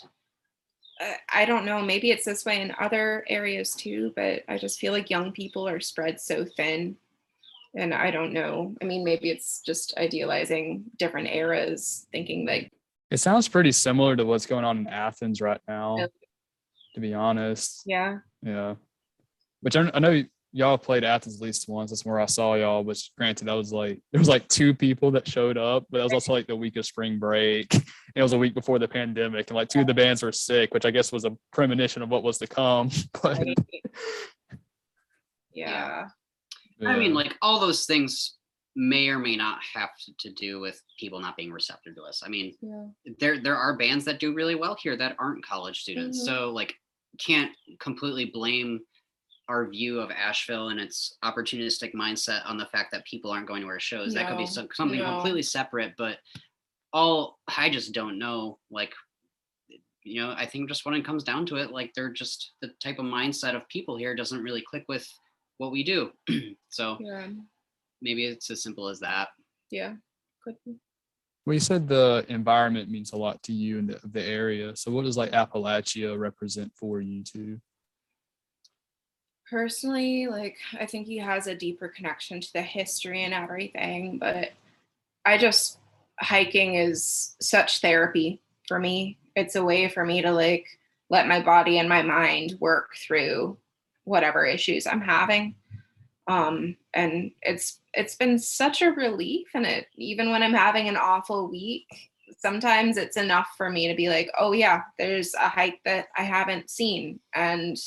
uh, 1.00 1.14
I 1.32 1.46
don't 1.46 1.66
know, 1.66 1.82
maybe 1.82 2.12
it's 2.12 2.26
this 2.26 2.46
way 2.46 2.62
in 2.62 2.76
other 2.80 3.24
areas 3.30 3.74
too, 3.74 4.12
but 4.16 4.44
I 4.50 4.58
just 4.58 4.80
feel 4.80 4.92
like 4.92 5.10
young 5.10 5.32
people 5.32 5.68
are 5.68 5.80
spread 5.80 6.20
so 6.20 6.46
thin. 6.46 6.98
And 7.76 7.94
I 7.94 8.12
don't 8.12 8.34
know. 8.34 8.76
I 8.82 8.86
mean, 8.86 9.04
maybe 9.04 9.30
it's 9.30 9.62
just 9.62 9.98
idealizing 9.98 10.84
different 10.98 11.30
eras, 11.30 12.08
thinking 12.12 12.46
like, 12.46 12.72
It 13.12 13.18
sounds 13.18 13.48
pretty 13.48 13.72
similar 13.72 14.16
to 14.16 14.26
what's 14.26 14.46
going 14.46 14.66
on 14.66 14.78
in 14.78 14.88
Athens 14.88 15.42
right 15.42 15.62
now, 15.68 15.98
Yeah. 15.98 16.08
to 16.96 17.00
be 17.02 17.14
honest. 17.14 17.84
yeah, 17.86 18.18
Yeah. 18.44 18.76
Which 19.62 19.76
I, 19.76 19.90
I 19.94 20.00
know 20.00 20.24
y'all 20.52 20.78
played 20.78 21.04
Athens 21.04 21.36
at 21.36 21.42
least 21.42 21.68
once. 21.68 21.92
That's 21.92 22.06
where 22.06 22.20
I 22.20 22.26
saw 22.26 22.56
y'all, 22.56 22.84
which 22.84 23.12
granted, 23.18 23.46
that 23.46 23.54
was 23.54 23.72
like, 23.74 24.00
there 24.12 24.20
was 24.20 24.30
like 24.30 24.48
two 24.48 24.74
people 24.74 25.12
that 25.12 25.28
showed 25.28 25.58
up, 25.58 25.86
but 25.90 25.98
that 26.00 26.04
was 26.06 26.14
also 26.14 26.34
like 26.34 26.48
the 26.48 26.56
week 26.56 26.76
of 26.78 26.86
spring 26.86 27.20
break. 27.20 27.76
It 28.16 28.24
was 28.24 28.34
a 28.34 28.38
week 28.40 28.56
before 28.56 28.80
the 28.80 28.88
pandemic, 28.88 29.50
and 29.50 29.56
like 29.56 29.70
two 29.70 29.82
of 29.82 29.88
the 29.88 29.94
bands 29.94 30.24
were 30.24 30.32
sick, 30.32 30.74
which 30.74 30.84
I 30.84 30.90
guess 30.90 31.12
was 31.12 31.26
a 31.26 31.38
premonition 31.54 32.02
of 32.02 32.10
what 32.10 32.24
was 32.24 32.40
to 32.40 32.48
come. 32.48 32.90
But 33.22 33.38
right? 33.38 33.58
yeah, 35.54 36.08
I 36.86 36.98
mean, 36.98 37.14
like 37.14 37.36
all 37.42 37.60
those 37.60 37.86
things 37.86 38.36
may 38.76 39.10
or 39.10 39.20
may 39.20 39.36
not 39.36 39.60
have 39.74 39.90
to, 40.06 40.14
to 40.20 40.34
do 40.34 40.60
with 40.60 40.82
people 41.00 41.20
not 41.20 41.36
being 41.36 41.52
receptive 41.52 41.96
to 41.96 42.04
us. 42.04 42.22
I 42.26 42.30
mean, 42.30 42.54
yeah, 42.62 42.86
there 43.20 43.40
there 43.40 43.58
are 43.58 43.78
bands 43.78 44.06
that 44.06 44.20
do 44.20 44.34
really 44.34 44.56
well 44.56 44.78
here 44.82 44.96
that 44.98 45.16
aren't 45.20 45.46
college 45.46 45.82
students. 45.82 46.22
Mhm. 46.22 46.26
So 46.26 46.52
like 46.52 46.76
can't 47.20 47.52
completely 47.80 48.26
blame 48.26 48.82
our 49.48 49.68
view 49.68 50.00
of 50.00 50.12
Asheville 50.12 50.70
and 50.70 50.80
its 50.80 51.18
opportunistic 51.24 51.94
mindset 51.96 52.42
on 52.46 52.58
the 52.58 52.68
fact 52.68 52.92
that 52.92 53.04
people 53.06 53.32
aren't 53.32 53.48
going 53.48 53.64
to 53.64 53.68
our 53.68 53.80
shows. 53.80 54.14
That 54.14 54.28
could 54.28 54.38
be 54.38 54.46
some, 54.46 54.70
something 54.74 55.00
no. 55.00 55.06
completely 55.06 55.42
separate, 55.42 55.96
but 55.98 56.20
all 56.94 57.40
I 57.58 57.70
just 57.70 57.92
don't 57.92 58.20
know 58.20 58.60
like 58.70 58.94
you 60.04 60.22
know, 60.22 60.34
I 60.36 60.46
think 60.46 60.70
just 60.70 60.86
when 60.86 60.96
it 60.96 61.06
comes 61.06 61.24
down 61.24 61.46
to 61.48 61.58
it, 61.58 61.72
like 61.72 61.94
they're 61.94 62.12
just 62.12 62.54
the 62.62 62.70
type 62.82 63.00
of 63.00 63.06
mindset 63.06 63.56
of 63.56 63.68
people 63.68 63.98
here 63.98 64.16
doesn't 64.16 64.42
really 64.42 64.62
click 64.62 64.86
with 64.88 65.08
what 65.58 65.72
we 65.72 65.84
do. 65.84 66.12
so 66.70 66.98
yeah, 67.02 67.28
maybe 68.02 68.26
it's 68.26 68.50
as 68.50 68.64
simple 68.64 68.88
as 68.88 69.00
that. 69.00 69.30
yeah. 69.72 69.94
Could 70.44 70.56
be. 70.66 70.76
well, 71.46 71.54
you 71.54 71.60
said 71.60 71.88
the 71.88 72.26
environment 72.30 72.90
means 72.90 73.12
a 73.12 73.18
lot 73.18 73.44
to 73.44 73.52
you 73.52 73.80
and 73.80 73.90
the, 73.90 74.00
the 74.08 74.24
area. 74.24 74.76
So 74.76 74.90
what 74.92 75.04
does 75.04 75.18
like 75.18 75.32
Appalachia 75.32 76.18
represent 76.18 76.72
for 76.76 77.02
you 77.02 77.24
too? 77.24 77.60
personally 79.50 80.28
like 80.28 80.58
i 80.80 80.86
think 80.86 81.08
he 81.08 81.18
has 81.18 81.48
a 81.48 81.56
deeper 81.56 81.88
connection 81.88 82.40
to 82.40 82.54
the 82.54 82.62
history 82.62 83.24
and 83.24 83.34
everything 83.34 84.18
but 84.20 84.52
i 85.26 85.38
just 85.38 85.80
hiking 86.20 86.76
is 86.76 87.36
such 87.42 87.82
therapy 87.82 88.42
for 88.68 88.80
me 88.80 89.18
it's 89.36 89.56
a 89.56 89.64
way 89.64 89.88
for 89.88 90.06
me 90.06 90.22
to 90.22 90.32
like 90.32 90.68
let 91.10 91.28
my 91.28 91.42
body 91.42 91.80
and 91.80 91.90
my 91.90 92.02
mind 92.02 92.56
work 92.60 92.92
through 92.96 93.58
whatever 94.04 94.46
issues 94.46 94.86
i'm 94.86 95.02
having 95.02 95.56
um 96.30 96.78
and 96.94 97.32
it's 97.42 97.82
it's 97.94 98.16
been 98.16 98.40
such 98.40 98.82
a 98.82 98.92
relief 98.92 99.48
and 99.54 99.66
it 99.66 99.88
even 99.98 100.32
when 100.32 100.42
i'm 100.42 100.54
having 100.54 100.88
an 100.88 100.96
awful 100.96 101.50
week 101.50 101.86
sometimes 102.38 102.96
it's 102.96 103.18
enough 103.18 103.50
for 103.58 103.70
me 103.70 103.88
to 103.88 103.96
be 103.96 104.08
like 104.08 104.30
oh 104.40 104.54
yeah 104.54 104.84
there's 104.98 105.34
a 105.34 105.50
hike 105.50 105.82
that 105.84 106.08
i 106.18 106.22
haven't 106.22 106.70
seen 106.70 107.20
and 107.36 107.78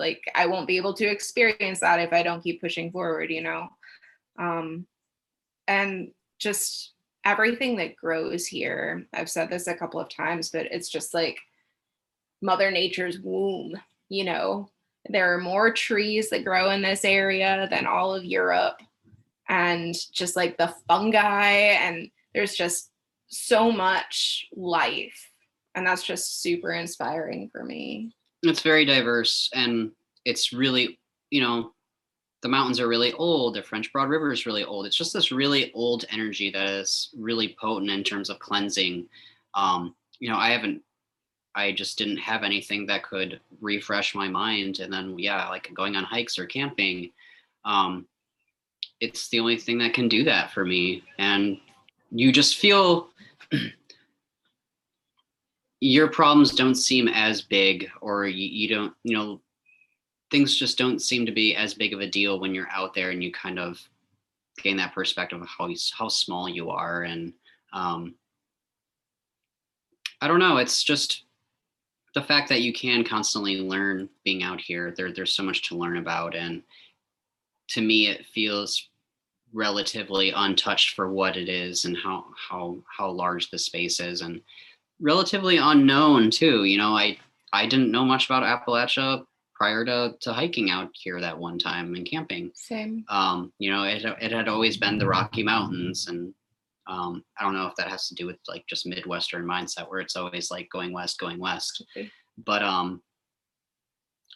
like 0.00 0.24
I 0.34 0.46
won't 0.46 0.66
be 0.66 0.78
able 0.78 0.94
to 0.94 1.06
experience 1.06 1.78
that 1.80 2.00
if 2.00 2.12
I 2.12 2.24
don't 2.24 2.42
keep 2.42 2.60
pushing 2.60 2.90
forward, 2.90 3.30
you 3.30 3.42
know. 3.42 3.68
Um 4.36 4.86
and 5.68 6.10
just 6.40 6.94
everything 7.24 7.76
that 7.76 7.94
grows 7.94 8.46
here. 8.46 9.06
I've 9.12 9.30
said 9.30 9.50
this 9.50 9.68
a 9.68 9.74
couple 9.74 10.00
of 10.00 10.08
times, 10.08 10.48
but 10.48 10.66
it's 10.72 10.88
just 10.88 11.14
like 11.14 11.38
mother 12.40 12.70
nature's 12.72 13.20
womb, 13.20 13.74
you 14.08 14.24
know. 14.24 14.70
There 15.08 15.34
are 15.34 15.40
more 15.40 15.72
trees 15.72 16.30
that 16.30 16.44
grow 16.44 16.70
in 16.70 16.82
this 16.82 17.04
area 17.04 17.66
than 17.70 17.86
all 17.86 18.14
of 18.14 18.24
Europe 18.24 18.80
and 19.48 19.94
just 20.12 20.36
like 20.36 20.56
the 20.56 20.74
fungi 20.86 21.50
and 21.50 22.10
there's 22.34 22.54
just 22.54 22.90
so 23.28 23.72
much 23.72 24.48
life 24.54 25.30
and 25.74 25.86
that's 25.86 26.02
just 26.02 26.42
super 26.42 26.72
inspiring 26.72 27.48
for 27.50 27.64
me. 27.64 28.12
It's 28.42 28.62
very 28.62 28.84
diverse 28.84 29.50
and 29.54 29.92
it's 30.24 30.52
really, 30.52 30.98
you 31.30 31.40
know, 31.40 31.72
the 32.42 32.48
mountains 32.48 32.80
are 32.80 32.88
really 32.88 33.12
old. 33.12 33.54
The 33.54 33.62
French 33.62 33.92
Broad 33.92 34.08
River 34.08 34.32
is 34.32 34.46
really 34.46 34.64
old. 34.64 34.86
It's 34.86 34.96
just 34.96 35.12
this 35.12 35.30
really 35.30 35.72
old 35.74 36.04
energy 36.10 36.50
that 36.52 36.68
is 36.68 37.10
really 37.16 37.56
potent 37.60 37.90
in 37.90 38.02
terms 38.02 38.30
of 38.30 38.38
cleansing. 38.38 39.06
Um, 39.54 39.94
you 40.20 40.30
know, 40.30 40.36
I 40.36 40.50
haven't, 40.50 40.82
I 41.54 41.72
just 41.72 41.98
didn't 41.98 42.18
have 42.18 42.42
anything 42.42 42.86
that 42.86 43.02
could 43.02 43.40
refresh 43.60 44.14
my 44.14 44.28
mind. 44.28 44.80
And 44.80 44.92
then, 44.92 45.18
yeah, 45.18 45.48
like 45.48 45.70
going 45.74 45.96
on 45.96 46.04
hikes 46.04 46.38
or 46.38 46.46
camping, 46.46 47.10
um, 47.64 48.06
it's 49.00 49.28
the 49.28 49.40
only 49.40 49.56
thing 49.56 49.78
that 49.78 49.94
can 49.94 50.08
do 50.08 50.24
that 50.24 50.52
for 50.52 50.64
me. 50.64 51.02
And 51.18 51.58
you 52.10 52.32
just 52.32 52.58
feel 52.58 53.08
your 55.80 56.08
problems 56.08 56.54
don't 56.54 56.74
seem 56.74 57.08
as 57.08 57.40
big 57.42 57.90
or 58.00 58.26
you, 58.26 58.46
you 58.46 58.68
don't 58.68 58.92
you 59.02 59.16
know 59.16 59.40
things 60.30 60.56
just 60.56 60.78
don't 60.78 61.00
seem 61.00 61.26
to 61.26 61.32
be 61.32 61.56
as 61.56 61.74
big 61.74 61.92
of 61.92 62.00
a 62.00 62.06
deal 62.06 62.38
when 62.38 62.54
you're 62.54 62.70
out 62.70 62.94
there 62.94 63.10
and 63.10 63.24
you 63.24 63.32
kind 63.32 63.58
of 63.58 63.80
gain 64.62 64.76
that 64.76 64.94
perspective 64.94 65.40
of 65.40 65.48
how 65.48 65.68
how 65.96 66.08
small 66.08 66.48
you 66.48 66.70
are 66.70 67.04
and 67.04 67.32
um, 67.72 68.14
i 70.20 70.28
don't 70.28 70.38
know 70.38 70.58
it's 70.58 70.84
just 70.84 71.24
the 72.14 72.22
fact 72.22 72.48
that 72.48 72.62
you 72.62 72.72
can 72.72 73.04
constantly 73.04 73.60
learn 73.60 74.08
being 74.24 74.42
out 74.42 74.60
here 74.60 74.92
there 74.96 75.12
there's 75.12 75.32
so 75.32 75.42
much 75.42 75.68
to 75.68 75.76
learn 75.76 75.96
about 75.96 76.34
and 76.34 76.62
to 77.68 77.80
me 77.80 78.08
it 78.08 78.26
feels 78.26 78.88
relatively 79.52 80.30
untouched 80.30 80.94
for 80.94 81.12
what 81.12 81.36
it 81.36 81.48
is 81.48 81.84
and 81.84 81.96
how 81.96 82.24
how 82.36 82.78
how 82.96 83.10
large 83.10 83.50
the 83.50 83.58
space 83.58 83.98
is 84.00 84.20
and 84.20 84.40
relatively 85.00 85.56
unknown 85.56 86.30
too. 86.30 86.64
You 86.64 86.78
know, 86.78 86.96
I 86.96 87.18
I 87.52 87.66
didn't 87.66 87.90
know 87.90 88.04
much 88.04 88.26
about 88.26 88.42
Appalachia 88.42 89.24
prior 89.54 89.84
to 89.84 90.14
to 90.20 90.32
hiking 90.32 90.70
out 90.70 90.90
here 90.92 91.20
that 91.20 91.38
one 91.38 91.58
time 91.58 91.94
and 91.94 92.06
camping. 92.08 92.52
Same. 92.54 93.04
Um, 93.08 93.52
you 93.58 93.70
know, 93.70 93.84
it 93.84 94.04
it 94.20 94.32
had 94.32 94.48
always 94.48 94.76
been 94.76 94.98
the 94.98 95.06
Rocky 95.06 95.42
Mountains, 95.42 96.08
and 96.08 96.34
um, 96.90 97.24
I 97.38 97.44
don't 97.44 97.54
know 97.54 97.66
if 97.66 97.76
that 97.76 97.88
has 97.88 98.08
to 98.08 98.14
do 98.14 98.26
with 98.26 98.38
like 98.48 98.66
just 98.68 98.86
Midwestern 98.86 99.46
mindset 99.46 99.88
where 99.88 100.00
it's 100.00 100.16
always 100.16 100.50
like 100.50 100.68
going 100.70 100.92
west, 100.92 101.18
going 101.18 101.38
west. 101.38 101.84
Okay. 101.96 102.10
But 102.44 102.62
um, 102.62 103.00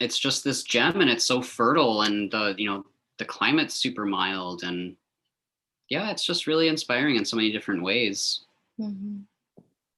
it's 0.01 0.19
just 0.19 0.45
this 0.45 0.63
gem, 0.63 1.01
and 1.01 1.11
it's 1.11 1.27
so 1.27 1.43
fertile, 1.43 2.03
and 2.03 2.31
the 2.31 2.55
you 2.57 2.71
know 2.71 2.85
the 3.19 3.25
climate's 3.25 3.75
super 3.75 4.07
mild, 4.07 4.63
and 4.63 4.97
yeah, 5.89 6.11
it's 6.11 6.25
just 6.25 6.47
really 6.47 6.69
inspiring 6.69 7.17
in 7.17 7.25
so 7.25 7.37
many 7.37 7.51
different 7.51 7.83
ways. 7.83 8.45
Mhm. 8.81 9.25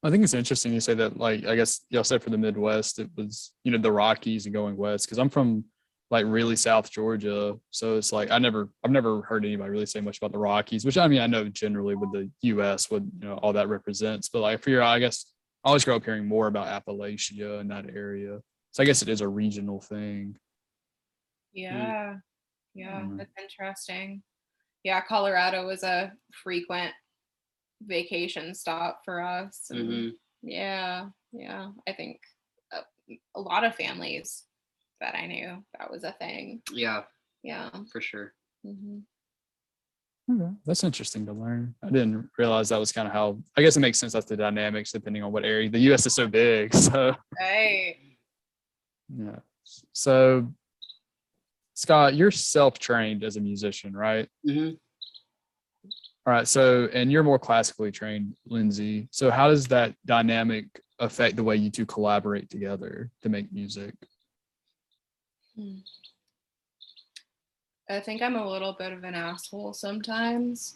I 0.02 0.10
think 0.10 0.22
it's 0.22 0.34
interesting 0.34 0.72
you 0.72 0.80
say 0.80 0.94
that, 0.94 1.16
like, 1.16 1.46
I 1.46 1.56
guess 1.56 1.80
y'all 1.90 2.04
said 2.04 2.22
for 2.22 2.30
the 2.30 2.38
Midwest, 2.38 3.00
it 3.00 3.10
was, 3.16 3.52
you 3.64 3.72
know, 3.72 3.78
the 3.78 3.90
Rockies 3.90 4.46
and 4.46 4.54
going 4.54 4.76
west. 4.76 5.08
Cause 5.08 5.18
I'm 5.18 5.30
from 5.30 5.64
like 6.10 6.24
really 6.26 6.56
South 6.56 6.90
Georgia. 6.90 7.56
So 7.70 7.96
it's 7.96 8.12
like, 8.12 8.30
I 8.30 8.38
never, 8.38 8.68
I've 8.84 8.90
never 8.92 9.22
heard 9.22 9.44
anybody 9.44 9.70
really 9.70 9.86
say 9.86 10.00
much 10.00 10.18
about 10.18 10.32
the 10.32 10.38
Rockies, 10.38 10.84
which 10.84 10.96
I 10.98 11.08
mean, 11.08 11.20
I 11.20 11.26
know 11.26 11.48
generally 11.48 11.96
with 11.96 12.12
the 12.12 12.30
US, 12.42 12.90
what, 12.90 13.02
you 13.02 13.28
know, 13.28 13.34
all 13.38 13.52
that 13.54 13.68
represents. 13.68 14.28
But 14.28 14.40
like 14.40 14.62
for 14.62 14.70
your, 14.70 14.82
I 14.82 14.98
guess 15.00 15.26
I 15.64 15.68
always 15.68 15.84
grew 15.84 15.96
up 15.96 16.04
hearing 16.04 16.26
more 16.26 16.46
about 16.46 16.68
Appalachia 16.68 17.60
and 17.60 17.70
that 17.70 17.86
area. 17.92 18.38
So 18.70 18.82
I 18.82 18.86
guess 18.86 19.02
it 19.02 19.08
is 19.08 19.20
a 19.20 19.28
regional 19.28 19.80
thing. 19.80 20.36
Yeah. 21.52 22.14
Yeah, 22.74 23.00
Mm. 23.00 23.16
that's 23.16 23.32
interesting. 23.40 24.22
Yeah, 24.84 25.00
Colorado 25.00 25.66
was 25.66 25.82
a 25.82 26.12
frequent 26.44 26.92
vacation 27.82 28.54
stop 28.54 29.00
for 29.04 29.20
us. 29.22 29.68
Mhm. 29.72 30.12
Yeah, 30.42 31.06
yeah. 31.32 31.70
I 31.88 31.92
think 31.94 32.20
a, 32.70 32.80
a 33.34 33.40
lot 33.40 33.64
of 33.64 33.74
families 33.74 34.44
that 35.00 35.14
I 35.14 35.26
knew 35.26 35.62
that 35.78 35.90
was 35.90 36.04
a 36.04 36.12
thing. 36.12 36.62
Yeah, 36.72 37.02
Yeah. 37.42 37.70
for 37.92 38.00
sure. 38.00 38.32
hmm 38.64 38.98
Okay, 40.28 40.50
That's 40.64 40.82
interesting 40.82 41.24
to 41.26 41.32
learn. 41.32 41.76
I 41.84 41.88
didn't 41.90 42.28
realize 42.36 42.70
that 42.70 42.80
was 42.80 42.90
kind 42.90 43.06
of 43.06 43.14
how. 43.14 43.38
I 43.56 43.62
guess 43.62 43.76
it 43.76 43.80
makes 43.80 44.00
sense. 44.00 44.12
That's 44.12 44.26
the 44.26 44.36
dynamics 44.36 44.90
depending 44.90 45.22
on 45.22 45.30
what 45.30 45.44
area. 45.44 45.70
The 45.70 45.78
U.S. 45.90 46.04
is 46.04 46.16
so 46.16 46.26
big, 46.26 46.74
so 46.74 47.14
Right. 47.38 47.94
yeah. 49.16 49.36
So, 49.92 50.52
Scott, 51.74 52.14
you're 52.16 52.32
self-trained 52.32 53.22
as 53.22 53.36
a 53.36 53.40
musician, 53.40 53.96
right? 53.96 54.28
hmm 54.44 54.70
All 56.26 56.32
right. 56.32 56.48
So, 56.48 56.86
and 56.92 57.12
you're 57.12 57.22
more 57.22 57.38
classically 57.38 57.92
trained, 57.92 58.34
Lindsay. 58.48 59.06
So, 59.12 59.30
how 59.30 59.46
does 59.46 59.68
that 59.68 59.94
dynamic 60.06 60.64
affect 60.98 61.36
the 61.36 61.44
way 61.44 61.54
you 61.54 61.70
two 61.70 61.86
collaborate 61.86 62.50
together 62.50 63.10
to 63.22 63.28
make 63.28 63.52
music? 63.52 63.94
I 67.88 68.00
think 68.00 68.20
I'm 68.22 68.36
a 68.36 68.48
little 68.48 68.72
bit 68.72 68.92
of 68.92 69.04
an 69.04 69.14
asshole 69.14 69.72
sometimes. 69.72 70.74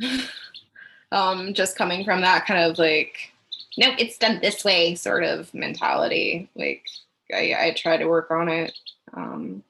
um, 1.12 1.54
just 1.54 1.76
coming 1.76 2.04
from 2.04 2.20
that 2.22 2.46
kind 2.46 2.70
of 2.70 2.78
like, 2.78 3.32
no, 3.76 3.88
it's 3.98 4.18
done 4.18 4.40
this 4.40 4.64
way 4.64 4.94
sort 4.94 5.24
of 5.24 5.52
mentality. 5.52 6.48
Like, 6.54 6.86
I, 7.32 7.54
I 7.58 7.74
try 7.76 7.96
to 7.96 8.06
work 8.06 8.30
on 8.30 8.48
it. 8.48 8.72
Um, 9.14 9.62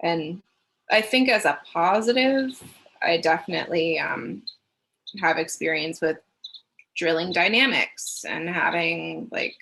and 0.00 0.42
I 0.90 1.00
think 1.00 1.28
as 1.28 1.44
a 1.44 1.58
positive, 1.72 2.60
I 3.02 3.18
definitely 3.18 3.98
um, 3.98 4.42
have 5.20 5.38
experience 5.38 6.00
with 6.00 6.18
drilling 6.96 7.32
dynamics 7.32 8.24
and 8.28 8.48
having 8.48 9.28
like 9.30 9.56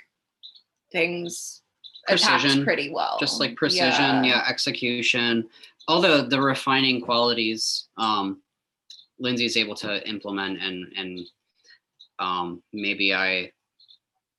things 0.90 1.62
Precision, 2.06 2.64
pretty 2.64 2.90
well. 2.90 3.16
Just 3.18 3.40
like 3.40 3.56
precision, 3.56 4.24
yeah. 4.24 4.44
execution, 4.48 5.48
all 5.88 6.00
the 6.00 6.26
the 6.28 6.40
refining 6.40 7.00
qualities. 7.00 7.88
Um, 7.96 8.40
Lindsay's 9.18 9.56
able 9.56 9.74
to 9.76 10.06
implement 10.08 10.60
and 10.60 10.86
and 10.96 11.20
um, 12.18 12.62
maybe 12.72 13.14
I 13.14 13.52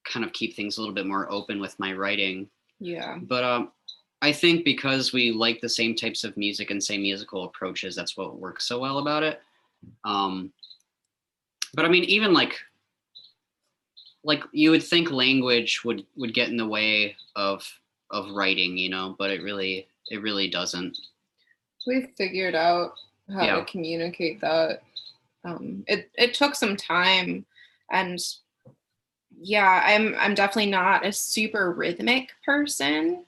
kind 0.06 0.26
of 0.26 0.34
keep 0.34 0.56
things 0.56 0.78
a 0.78 0.82
little 0.82 0.96
bit 0.96 1.06
more 1.06 1.32
open 1.32 1.60
with 1.60 1.78
my 1.80 1.94
writing. 1.94 2.50
Yeah. 2.80 3.18
But 3.22 3.44
um, 3.44 3.72
I 4.22 4.32
think 4.32 4.66
because 4.66 5.14
we 5.14 5.32
like 5.32 5.62
the 5.62 5.70
same 5.70 5.96
types 5.96 6.24
of 6.24 6.38
music 6.38 6.72
and 6.72 6.84
same 6.84 7.02
musical 7.02 7.44
approaches, 7.44 7.96
that's 7.96 8.18
what 8.18 8.40
works 8.40 8.68
so 8.68 8.80
well 8.80 9.00
about 9.00 9.24
it. 9.24 9.42
Um, 10.04 10.52
but 11.74 11.86
I 11.86 11.90
mean, 11.90 12.04
even 12.06 12.34
like 12.34 12.58
like 14.24 14.44
you 14.52 14.72
would 14.72 14.84
think 14.84 15.12
language 15.12 15.84
would 15.86 16.06
would 16.16 16.34
get 16.34 16.50
in 16.50 16.58
the 16.58 16.68
way 16.68 17.16
of 17.36 17.68
of 18.12 18.32
writing, 18.32 18.78
you 18.78 18.90
know, 18.90 19.16
but 19.18 19.30
it 19.32 19.42
really 19.44 19.88
it 20.10 20.22
really 20.22 20.50
doesn't. 20.50 20.98
we 21.86 22.08
figured 22.18 22.56
out 22.56 22.94
how 23.30 23.44
Yeah. 23.46 23.56
to 23.58 23.66
communicate 23.66 24.42
that. 24.42 24.82
Um, 25.44 25.84
it 25.88 26.10
it 26.16 26.34
took 26.34 26.56
some 26.56 26.76
time, 26.76 27.46
and 27.92 28.20
yeah, 29.40 29.82
I'm 29.86 30.16
I'm 30.18 30.34
definitely 30.36 30.72
not 30.72 31.06
a 31.06 31.12
super 31.12 31.72
rhythmic 31.72 32.32
person. 32.46 33.26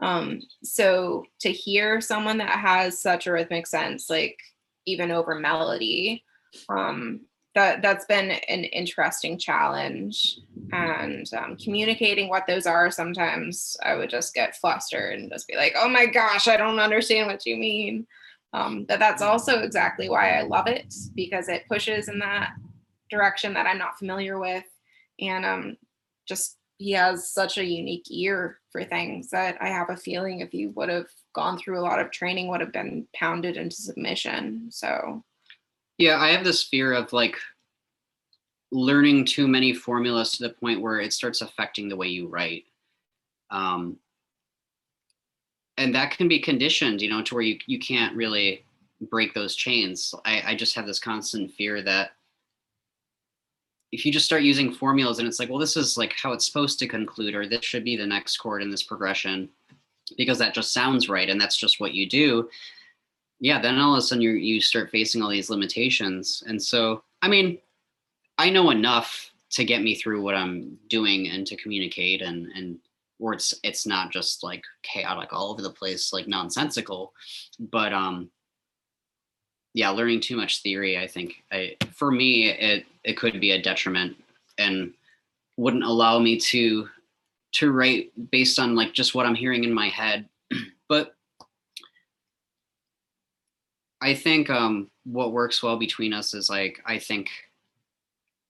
Um, 0.00 0.40
so 0.64 1.24
to 1.40 1.52
hear 1.52 2.00
someone 2.00 2.38
that 2.38 2.58
has 2.58 2.98
such 3.00 3.26
a 3.26 3.32
rhythmic 3.32 3.66
sense, 3.66 4.10
like 4.10 4.38
even 4.86 5.10
over 5.10 5.36
melody, 5.36 6.24
um, 6.68 7.20
that 7.54 7.82
that's 7.82 8.04
been 8.06 8.32
an 8.32 8.64
interesting 8.64 9.38
challenge. 9.38 10.38
And 10.72 11.28
um, 11.34 11.56
communicating 11.56 12.28
what 12.28 12.46
those 12.46 12.66
are, 12.66 12.90
sometimes 12.90 13.76
I 13.82 13.94
would 13.94 14.10
just 14.10 14.34
get 14.34 14.56
flustered 14.56 15.18
and 15.20 15.30
just 15.30 15.46
be 15.46 15.56
like, 15.56 15.74
"Oh 15.76 15.88
my 15.88 16.06
gosh, 16.06 16.48
I 16.48 16.56
don't 16.56 16.80
understand 16.80 17.28
what 17.28 17.46
you 17.46 17.56
mean." 17.56 18.06
Um, 18.52 18.84
but 18.84 18.98
that's 18.98 19.22
also 19.22 19.60
exactly 19.60 20.08
why 20.08 20.38
I 20.38 20.42
love 20.42 20.66
it 20.66 20.92
because 21.14 21.48
it 21.48 21.68
pushes 21.68 22.08
in 22.08 22.20
that 22.20 22.52
direction 23.10 23.54
that 23.54 23.66
I'm 23.66 23.78
not 23.78 23.98
familiar 23.98 24.38
with, 24.38 24.64
and 25.20 25.44
um, 25.44 25.76
just 26.26 26.56
he 26.78 26.92
has 26.92 27.30
such 27.30 27.56
a 27.58 27.64
unique 27.64 28.06
ear 28.10 28.58
for 28.70 28.84
things 28.84 29.30
that 29.30 29.56
I 29.60 29.68
have 29.68 29.90
a 29.90 29.96
feeling 29.96 30.40
if 30.40 30.50
he 30.50 30.66
would 30.66 30.88
have 30.88 31.06
gone 31.34 31.56
through 31.56 31.78
a 31.78 31.82
lot 31.82 32.00
of 32.00 32.10
training 32.10 32.48
would 32.48 32.60
have 32.60 32.72
been 32.72 33.06
pounded 33.14 33.56
into 33.56 33.76
submission. 33.76 34.68
So 34.70 35.22
Yeah, 35.98 36.18
I 36.20 36.30
have 36.30 36.44
this 36.44 36.62
fear 36.62 36.92
of 36.92 37.12
like 37.12 37.36
learning 38.72 39.24
too 39.24 39.46
many 39.46 39.72
formulas 39.72 40.32
to 40.32 40.42
the 40.42 40.54
point 40.54 40.80
where 40.80 41.00
it 41.00 41.12
starts 41.12 41.40
affecting 41.40 41.88
the 41.88 41.96
way 41.96 42.08
you 42.08 42.26
write. 42.26 42.64
Um, 43.50 43.98
and 45.76 45.94
that 45.94 46.10
can 46.16 46.28
be 46.28 46.40
conditioned, 46.40 47.00
you 47.00 47.08
know, 47.08 47.22
to 47.22 47.34
where 47.34 47.42
you, 47.42 47.58
you 47.66 47.78
can't 47.78 48.16
really 48.16 48.64
break 49.10 49.34
those 49.34 49.54
chains. 49.54 50.14
I, 50.24 50.42
I 50.46 50.54
just 50.56 50.74
have 50.74 50.86
this 50.86 50.98
constant 50.98 51.52
fear 51.52 51.82
that 51.82 52.12
if 53.92 54.04
you 54.04 54.10
just 54.10 54.26
start 54.26 54.42
using 54.42 54.72
formulas 54.72 55.20
and 55.20 55.28
it's 55.28 55.38
like, 55.38 55.48
well, 55.48 55.58
this 55.58 55.76
is 55.76 55.96
like 55.96 56.12
how 56.20 56.32
it's 56.32 56.46
supposed 56.46 56.80
to 56.80 56.88
conclude, 56.88 57.34
or 57.34 57.46
this 57.46 57.64
should 57.64 57.84
be 57.84 57.96
the 57.96 58.06
next 58.06 58.38
chord 58.38 58.62
in 58.62 58.70
this 58.70 58.82
progression, 58.82 59.48
because 60.16 60.38
that 60.38 60.54
just 60.54 60.72
sounds 60.72 61.08
right 61.08 61.30
and 61.30 61.40
that's 61.40 61.56
just 61.56 61.78
what 61.78 61.94
you 61.94 62.08
do. 62.08 62.48
Yeah, 63.44 63.60
then 63.60 63.78
all 63.78 63.92
of 63.92 63.98
a 63.98 64.00
sudden 64.00 64.22
you 64.22 64.30
you 64.30 64.58
start 64.58 64.90
facing 64.90 65.20
all 65.20 65.28
these 65.28 65.50
limitations. 65.50 66.42
And 66.46 66.60
so, 66.60 67.04
I 67.20 67.28
mean, 67.28 67.58
I 68.38 68.48
know 68.48 68.70
enough 68.70 69.30
to 69.50 69.66
get 69.66 69.82
me 69.82 69.94
through 69.94 70.22
what 70.22 70.34
I'm 70.34 70.78
doing 70.88 71.28
and 71.28 71.46
to 71.48 71.56
communicate 71.56 72.22
and 72.22 72.46
and 72.52 72.78
where 73.18 73.34
it's 73.34 73.52
it's 73.62 73.86
not 73.86 74.10
just 74.10 74.42
like 74.42 74.64
chaotic 74.82 75.34
all 75.34 75.50
over 75.50 75.60
the 75.60 75.68
place, 75.68 76.10
like 76.10 76.26
nonsensical. 76.26 77.12
But 77.60 77.92
um 77.92 78.30
yeah, 79.74 79.90
learning 79.90 80.22
too 80.22 80.38
much 80.38 80.62
theory, 80.62 80.96
I 80.96 81.06
think 81.06 81.44
I 81.52 81.76
for 81.92 82.10
me 82.10 82.48
it 82.48 82.86
it 83.04 83.18
could 83.18 83.42
be 83.42 83.50
a 83.50 83.62
detriment 83.62 84.16
and 84.56 84.94
wouldn't 85.58 85.84
allow 85.84 86.18
me 86.18 86.38
to 86.38 86.88
to 87.56 87.72
write 87.72 88.10
based 88.30 88.58
on 88.58 88.74
like 88.74 88.94
just 88.94 89.14
what 89.14 89.26
I'm 89.26 89.34
hearing 89.34 89.64
in 89.64 89.74
my 89.74 89.90
head. 89.90 90.30
but 90.88 91.14
I 94.04 94.14
think 94.14 94.50
um 94.50 94.90
what 95.04 95.32
works 95.32 95.62
well 95.62 95.78
between 95.78 96.12
us 96.12 96.34
is 96.34 96.50
like 96.50 96.80
I 96.84 96.98
think 96.98 97.30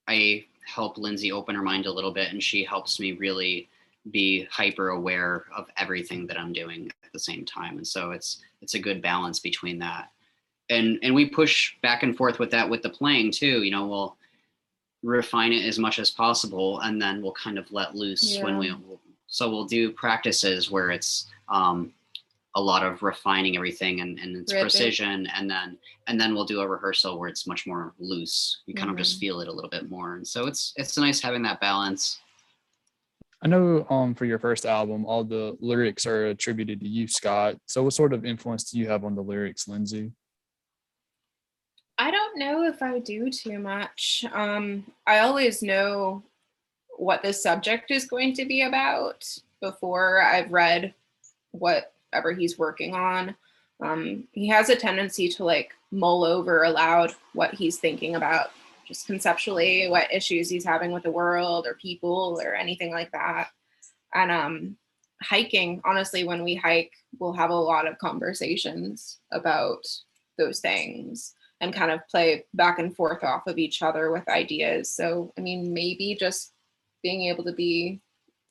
I 0.08 0.44
help 0.66 0.98
Lindsay 0.98 1.30
open 1.30 1.54
her 1.54 1.62
mind 1.62 1.86
a 1.86 1.92
little 1.92 2.10
bit 2.10 2.32
and 2.32 2.42
she 2.42 2.64
helps 2.64 2.98
me 2.98 3.12
really 3.12 3.68
be 4.10 4.48
hyper 4.50 4.88
aware 4.88 5.44
of 5.56 5.68
everything 5.76 6.26
that 6.26 6.38
I'm 6.38 6.52
doing 6.52 6.90
at 7.04 7.12
the 7.12 7.20
same 7.20 7.44
time. 7.44 7.76
And 7.76 7.86
so 7.86 8.10
it's 8.10 8.42
it's 8.62 8.74
a 8.74 8.80
good 8.80 9.00
balance 9.00 9.38
between 9.38 9.78
that. 9.78 10.10
And 10.70 10.98
and 11.04 11.14
we 11.14 11.28
push 11.28 11.76
back 11.82 12.02
and 12.02 12.16
forth 12.16 12.40
with 12.40 12.50
that 12.50 12.68
with 12.68 12.82
the 12.82 12.90
playing 12.90 13.30
too. 13.30 13.62
You 13.62 13.70
know, 13.70 13.86
we'll 13.86 14.16
refine 15.04 15.52
it 15.52 15.64
as 15.66 15.78
much 15.78 16.00
as 16.00 16.10
possible 16.10 16.80
and 16.80 17.00
then 17.00 17.22
we'll 17.22 17.32
kind 17.32 17.58
of 17.58 17.70
let 17.70 17.94
loose 17.94 18.38
when 18.40 18.58
we 18.58 18.74
so 19.28 19.48
we'll 19.48 19.66
do 19.66 19.92
practices 19.92 20.68
where 20.68 20.90
it's 20.90 21.26
um 21.48 21.92
a 22.56 22.60
lot 22.60 22.84
of 22.84 23.02
refining 23.02 23.56
everything 23.56 24.00
and, 24.00 24.18
and 24.18 24.36
it's 24.36 24.52
Ripping. 24.52 24.62
precision 24.64 25.26
and 25.34 25.50
then 25.50 25.76
and 26.06 26.20
then 26.20 26.34
we'll 26.34 26.44
do 26.44 26.60
a 26.60 26.68
rehearsal 26.68 27.18
where 27.18 27.28
it's 27.28 27.46
much 27.46 27.66
more 27.66 27.94
loose 27.98 28.62
you 28.66 28.74
kind 28.74 28.90
of 28.90 28.96
just 28.96 29.16
Mhm. 29.16 29.20
feel 29.20 29.40
it 29.40 29.48
a 29.48 29.52
little 29.52 29.70
bit 29.70 29.90
more 29.90 30.14
and 30.16 30.26
so 30.26 30.46
it's 30.46 30.72
it's 30.76 30.96
nice 30.96 31.20
having 31.20 31.42
that 31.42 31.60
balance 31.60 32.20
I 33.42 33.46
know 33.48 33.86
um 33.90 34.14
for 34.14 34.24
your 34.24 34.38
first 34.38 34.64
album, 34.64 35.04
all 35.04 35.22
the 35.22 35.54
lyrics 35.60 36.06
are 36.06 36.28
attributed 36.28 36.80
to 36.80 36.88
you, 36.88 37.06
Scott. 37.06 37.56
So 37.66 37.82
what 37.82 37.92
sort 37.92 38.14
of 38.14 38.24
influence 38.24 38.70
do 38.70 38.78
you 38.78 38.88
have 38.88 39.04
on 39.04 39.14
the 39.14 39.22
lyrics, 39.22 39.68
Lindsay? 39.68 40.12
I 41.98 42.10
don't 42.10 42.38
know 42.38 42.64
if 42.64 42.80
I 42.82 43.00
do 43.00 43.28
too 43.30 43.58
much. 43.58 44.24
Um, 44.32 44.90
I 45.06 45.18
always 45.18 45.62
know 45.62 46.22
what 46.96 47.22
the 47.22 47.34
subject 47.34 47.90
is 47.90 48.06
going 48.06 48.32
to 48.34 48.46
be 48.46 48.62
about 48.62 49.26
before 49.60 50.22
I've 50.22 50.50
read 50.50 50.94
whatever 52.14 52.32
he's 52.32 52.58
working 52.58 52.94
on. 52.94 53.34
Um, 53.82 54.28
he 54.30 54.46
has 54.48 54.68
a 54.68 54.76
tendency 54.76 55.28
to 55.30 55.44
like 55.44 55.72
mull 55.90 56.24
over 56.24 56.62
aloud 56.62 57.12
what 57.32 57.52
he's 57.54 57.78
thinking 57.78 58.14
about, 58.14 58.50
just 58.86 59.06
conceptually, 59.06 59.88
what 59.88 60.12
issues 60.14 60.48
he's 60.48 60.64
having 60.64 60.92
with 60.92 61.02
the 61.02 61.10
world 61.10 61.66
or 61.66 61.74
people 61.74 62.40
or 62.40 62.54
anything 62.54 62.92
like 62.92 63.10
that. 63.10 63.48
And 64.14 64.30
um, 64.30 64.76
hiking, 65.22 65.82
honestly, 65.84 66.22
when 66.22 66.44
we 66.44 66.54
hike, 66.54 66.92
we'll 67.18 67.32
have 67.32 67.50
a 67.50 67.54
lot 67.54 67.88
of 67.88 67.98
conversations 67.98 69.18
about 69.32 69.84
those 70.38 70.60
things 70.60 71.34
and 71.60 71.74
kind 71.74 71.90
of 71.90 72.06
play 72.08 72.44
back 72.54 72.78
and 72.78 72.94
forth 72.94 73.24
off 73.24 73.48
of 73.48 73.58
each 73.58 73.82
other 73.82 74.12
with 74.12 74.28
ideas. 74.28 74.88
So, 74.88 75.32
I 75.36 75.40
mean, 75.40 75.74
maybe 75.74 76.16
just 76.18 76.52
being 77.02 77.24
able 77.24 77.42
to 77.44 77.52
be 77.52 78.00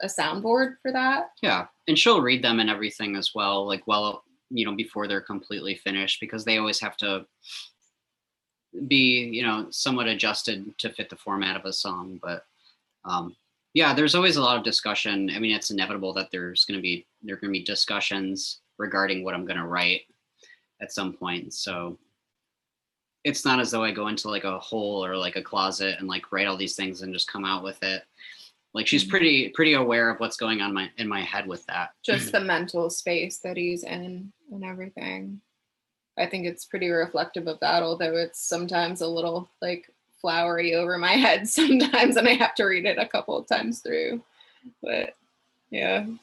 a 0.04 0.08
soundboard 0.08 0.76
for 0.82 0.91
that. 0.91 1.32
Yeah, 1.41 1.66
and 1.88 1.97
she'll 1.97 2.22
read 2.22 2.43
them 2.43 2.60
and 2.60 2.70
everything 2.70 3.16
as 3.16 3.32
well, 3.34 3.66
like 3.66 3.88
well, 3.88 4.24
you 4.49 4.66
know, 4.66 4.76
before 4.76 5.08
they're 5.08 5.22
completely 5.22 5.76
finished, 5.76 6.20
because 6.20 6.45
they 6.45 6.58
always 6.58 6.80
have 6.80 6.97
to 6.97 7.26
be, 8.88 9.30
you 9.32 9.43
know, 9.43 9.68
somewhat 9.70 10.08
adjusted 10.08 10.78
to 10.80 10.91
fit 10.91 11.10
the 11.10 11.16
format 11.16 11.56
of 11.56 11.66
a 11.66 11.74
song. 11.74 12.20
But 12.22 12.45
um, 13.06 13.36
yeah, 13.74 13.93
there's 13.93 14.16
always 14.16 14.36
a 14.36 14.41
lot 14.41 14.58
of 14.58 14.64
discussion. 14.64 15.32
I 15.34 15.39
mean, 15.39 15.56
it's 15.56 15.72
inevitable 15.72 16.14
that 16.14 16.30
there's 16.32 16.66
going 16.66 16.78
to 16.78 16.82
be 16.82 17.06
there 17.22 17.36
are 17.36 17.39
going 17.39 17.54
to 17.54 17.60
be 17.60 17.66
discussions 17.66 18.60
regarding 18.78 19.24
what 19.24 19.34
I'm 19.34 19.45
going 19.45 19.60
to 19.60 19.66
write 19.66 20.01
at 20.82 20.91
some 20.91 21.14
point. 21.14 21.54
So 21.54 21.97
it's 23.24 23.45
not 23.45 23.60
as 23.60 23.72
though 23.72 23.84
I 23.84 23.91
go 23.91 24.08
into 24.08 24.30
like 24.30 24.43
a 24.43 24.60
hole 24.60 25.04
or 25.04 25.16
like 25.16 25.38
a 25.38 25.41
closet 25.41 25.95
and 25.99 26.08
like 26.08 26.32
write 26.32 26.47
all 26.47 26.58
these 26.58 26.76
things 26.76 27.01
and 27.01 27.14
just 27.14 27.32
come 27.32 27.45
out 27.45 27.64
with 27.64 27.82
it. 27.82 28.04
Like 28.74 28.88
she's 28.88 29.03
Mhm. 29.05 29.09
pretty 29.09 29.49
pretty 29.49 29.74
aware 29.74 30.09
of 30.09 30.19
what's 30.19 30.38
going 30.38 30.61
on 30.61 30.74
my 30.74 30.89
in 30.97 31.07
my 31.07 31.21
head 31.21 31.47
with 31.47 31.65
that. 31.67 31.91
Just 32.03 32.32
the 32.32 32.39
mental 32.39 32.89
space 32.89 33.38
that 33.39 33.55
he's 33.57 33.84
in 33.84 34.34
and 34.51 34.63
everything. 34.63 35.41
I 36.17 36.26
think 36.28 36.45
it's 36.45 36.65
pretty 36.65 36.89
reflective 36.89 37.47
of 37.47 37.59
that, 37.61 37.84
although 37.84 38.15
it's 38.15 38.39
sometimes 38.47 39.01
a 39.01 39.07
little 39.07 39.49
like 39.61 39.89
flowery 40.21 40.74
over 40.76 40.97
my 40.97 41.11
head 41.26 41.47
sometimes, 41.47 42.17
and 42.17 42.28
I 42.28 42.34
have 42.34 42.55
to 42.55 42.65
read 42.65 42.86
it 42.86 42.97
a 42.97 43.07
couple 43.07 43.38
of 43.38 43.47
times 43.47 43.82
through. 43.82 44.24
But 44.82 45.13
yeah. 45.69 46.05
All 46.07 46.17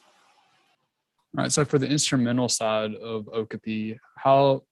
right. 1.44 1.52
So 1.52 1.64
for 1.64 1.78
the 1.78 1.88
instrumental 1.88 2.48
side 2.48 2.94
of 2.96 3.28
Okapi, 3.28 3.98
how 4.16 4.64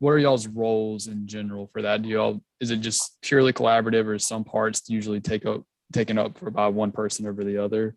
what 0.00 0.10
are 0.10 0.18
y'all's 0.18 0.48
roles 0.48 1.06
in 1.06 1.28
general 1.28 1.68
for 1.72 1.80
that? 1.82 2.02
Do 2.02 2.08
y'all 2.08 2.42
is 2.58 2.70
it 2.72 2.78
just 2.78 3.18
purely 3.22 3.52
collaborative 3.52 4.06
or 4.06 4.18
some 4.18 4.42
parts 4.42 4.82
usually 4.88 5.20
take 5.20 5.46
up 5.46 5.62
taken 5.92 6.18
up 6.18 6.38
for 6.38 6.50
by 6.50 6.68
one 6.68 6.92
person 6.92 7.26
over 7.26 7.44
the 7.44 7.58
other? 7.58 7.96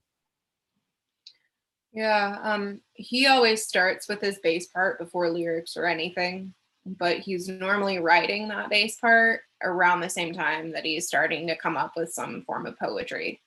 Yeah, 1.94 2.40
um, 2.44 2.82
he 2.94 3.28
always 3.28 3.66
starts 3.66 4.10
with 4.10 4.20
his 4.20 4.38
bass 4.40 4.68
part 4.68 5.00
before 5.00 5.30
lyrics 5.30 5.78
or 5.78 5.86
anything, 5.86 6.54
but 6.86 7.20
he's 7.20 7.48
normally 7.48 8.00
writing 8.00 8.50
that 8.50 8.70
bass 8.70 8.98
part 9.00 9.42
around 9.64 10.02
the 10.02 10.10
same 10.10 10.34
time 10.34 10.74
that 10.74 10.84
he's 10.84 11.08
starting 11.08 11.48
to 11.48 11.56
come 11.56 11.78
up 11.78 11.94
with 11.96 12.12
some 12.12 12.42
form 12.42 12.66
of 12.66 12.78
poetry. 12.78 13.40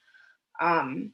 Um, 0.61 1.13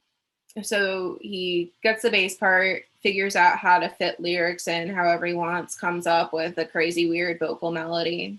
so 0.62 1.18
he 1.20 1.72
gets 1.82 2.02
the 2.02 2.10
bass 2.10 2.36
part, 2.36 2.84
figures 3.02 3.34
out 3.34 3.58
how 3.58 3.80
to 3.80 3.88
fit 3.88 4.20
lyrics 4.20 4.68
in 4.68 4.88
however 4.88 5.26
he 5.26 5.34
wants, 5.34 5.76
comes 5.76 6.06
up 6.06 6.32
with 6.32 6.56
a 6.58 6.64
crazy 6.64 7.08
weird 7.08 7.40
vocal 7.40 7.72
melody, 7.72 8.38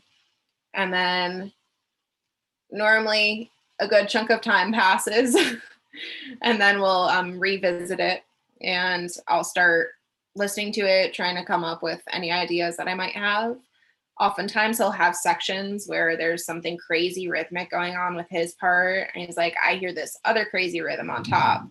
and 0.73 0.93
then 0.93 1.51
normally 2.71 3.51
a 3.80 3.88
good 3.88 4.07
chunk 4.07 4.30
of 4.30 4.41
time 4.41 4.71
passes, 4.71 5.36
and 6.41 6.59
then 6.59 6.80
we'll 6.80 7.09
um, 7.09 7.39
revisit 7.39 7.99
it 7.99 8.23
and 8.61 9.09
I'll 9.28 9.43
start 9.43 9.89
listening 10.36 10.71
to 10.73 10.82
it, 10.82 11.13
trying 11.13 11.36
to 11.36 11.45
come 11.45 11.63
up 11.63 11.82
with 11.82 12.01
any 12.11 12.32
ideas 12.32 12.78
that 12.78 12.88
I 12.88 12.93
might 12.93 13.15
have. 13.15 13.57
Oftentimes, 14.19 14.78
he'll 14.78 14.91
have 14.91 15.15
sections 15.15 15.88
where 15.88 16.15
there's 16.15 16.45
something 16.45 16.78
crazy 16.78 17.28
rhythmic 17.28 17.69
going 17.69 17.95
on 17.95 18.15
with 18.15 18.28
his 18.30 18.53
part, 18.53 19.09
and 19.13 19.26
he's 19.26 19.38
like, 19.38 19.55
I 19.63 19.76
hear 19.76 19.93
this 19.93 20.17
other 20.23 20.45
crazy 20.45 20.82
rhythm 20.82 21.09
on 21.09 21.23
top. 21.23 21.67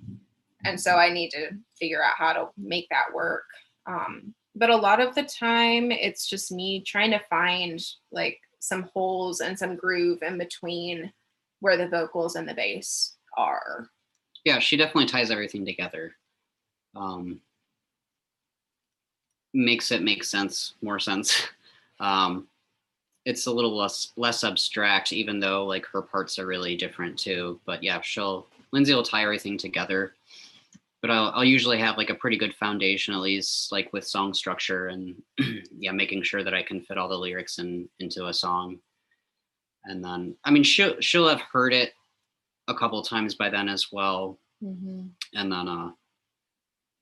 And 0.64 0.80
so 0.80 0.96
I 0.96 1.12
need 1.12 1.30
to 1.30 1.50
figure 1.78 2.02
out 2.02 2.14
how 2.16 2.32
to 2.32 2.48
make 2.56 2.88
that 2.90 3.12
work. 3.14 3.44
Um, 3.86 4.34
but 4.54 4.70
a 4.70 4.76
lot 4.76 5.00
of 5.00 5.14
the 5.14 5.24
time, 5.24 5.90
it's 5.90 6.26
just 6.26 6.52
me 6.52 6.82
trying 6.86 7.10
to 7.10 7.20
find 7.30 7.80
like 8.12 8.40
some 8.60 8.88
holes 8.94 9.40
and 9.40 9.58
some 9.58 9.76
groove 9.76 10.22
in 10.22 10.38
between 10.38 11.12
where 11.60 11.76
the 11.76 11.88
vocals 11.88 12.36
and 12.36 12.48
the 12.48 12.54
bass 12.54 13.16
are. 13.36 13.88
Yeah, 14.44 14.58
she 14.58 14.76
definitely 14.76 15.06
ties 15.06 15.30
everything 15.30 15.64
together. 15.64 16.14
Um, 16.94 17.40
makes 19.54 19.90
it 19.90 20.02
make 20.02 20.24
sense, 20.24 20.74
more 20.82 20.98
sense. 20.98 21.48
Um, 22.00 22.48
it's 23.24 23.46
a 23.46 23.52
little 23.52 23.76
less 23.76 24.12
less 24.16 24.42
abstract, 24.42 25.12
even 25.12 25.38
though 25.38 25.64
like 25.64 25.86
her 25.86 26.02
parts 26.02 26.40
are 26.40 26.46
really 26.46 26.76
different 26.76 27.16
too. 27.16 27.60
But 27.64 27.84
yeah, 27.84 28.00
she'll 28.02 28.48
Lindsay 28.72 28.92
will 28.94 29.04
tie 29.04 29.22
everything 29.22 29.56
together. 29.56 30.14
But 31.00 31.10
I'll, 31.10 31.30
I'll 31.34 31.44
usually 31.44 31.78
have 31.78 31.96
like 31.96 32.10
a 32.10 32.14
pretty 32.14 32.36
good 32.36 32.54
foundation, 32.54 33.14
at 33.14 33.20
least 33.20 33.70
like 33.70 33.92
with 33.92 34.06
song 34.06 34.34
structure 34.34 34.88
and 34.88 35.22
yeah, 35.78 35.92
making 35.92 36.24
sure 36.24 36.42
that 36.42 36.52
I 36.52 36.62
can 36.62 36.80
fit 36.80 36.98
all 36.98 37.08
the 37.08 37.16
lyrics 37.16 37.58
in 37.58 37.88
into 38.00 38.26
a 38.26 38.34
song. 38.34 38.78
And 39.84 40.02
then, 40.04 40.36
I 40.44 40.50
mean, 40.50 40.62
she'll 40.62 41.00
she'll 41.00 41.28
have 41.28 41.40
heard 41.40 41.72
it 41.74 41.94
a 42.68 42.74
couple 42.74 43.02
times 43.02 43.34
by 43.34 43.50
then 43.50 43.68
as 43.68 43.92
well. 43.92 44.38
And 45.34 45.52
then, 45.52 45.68
uh, 45.68 45.90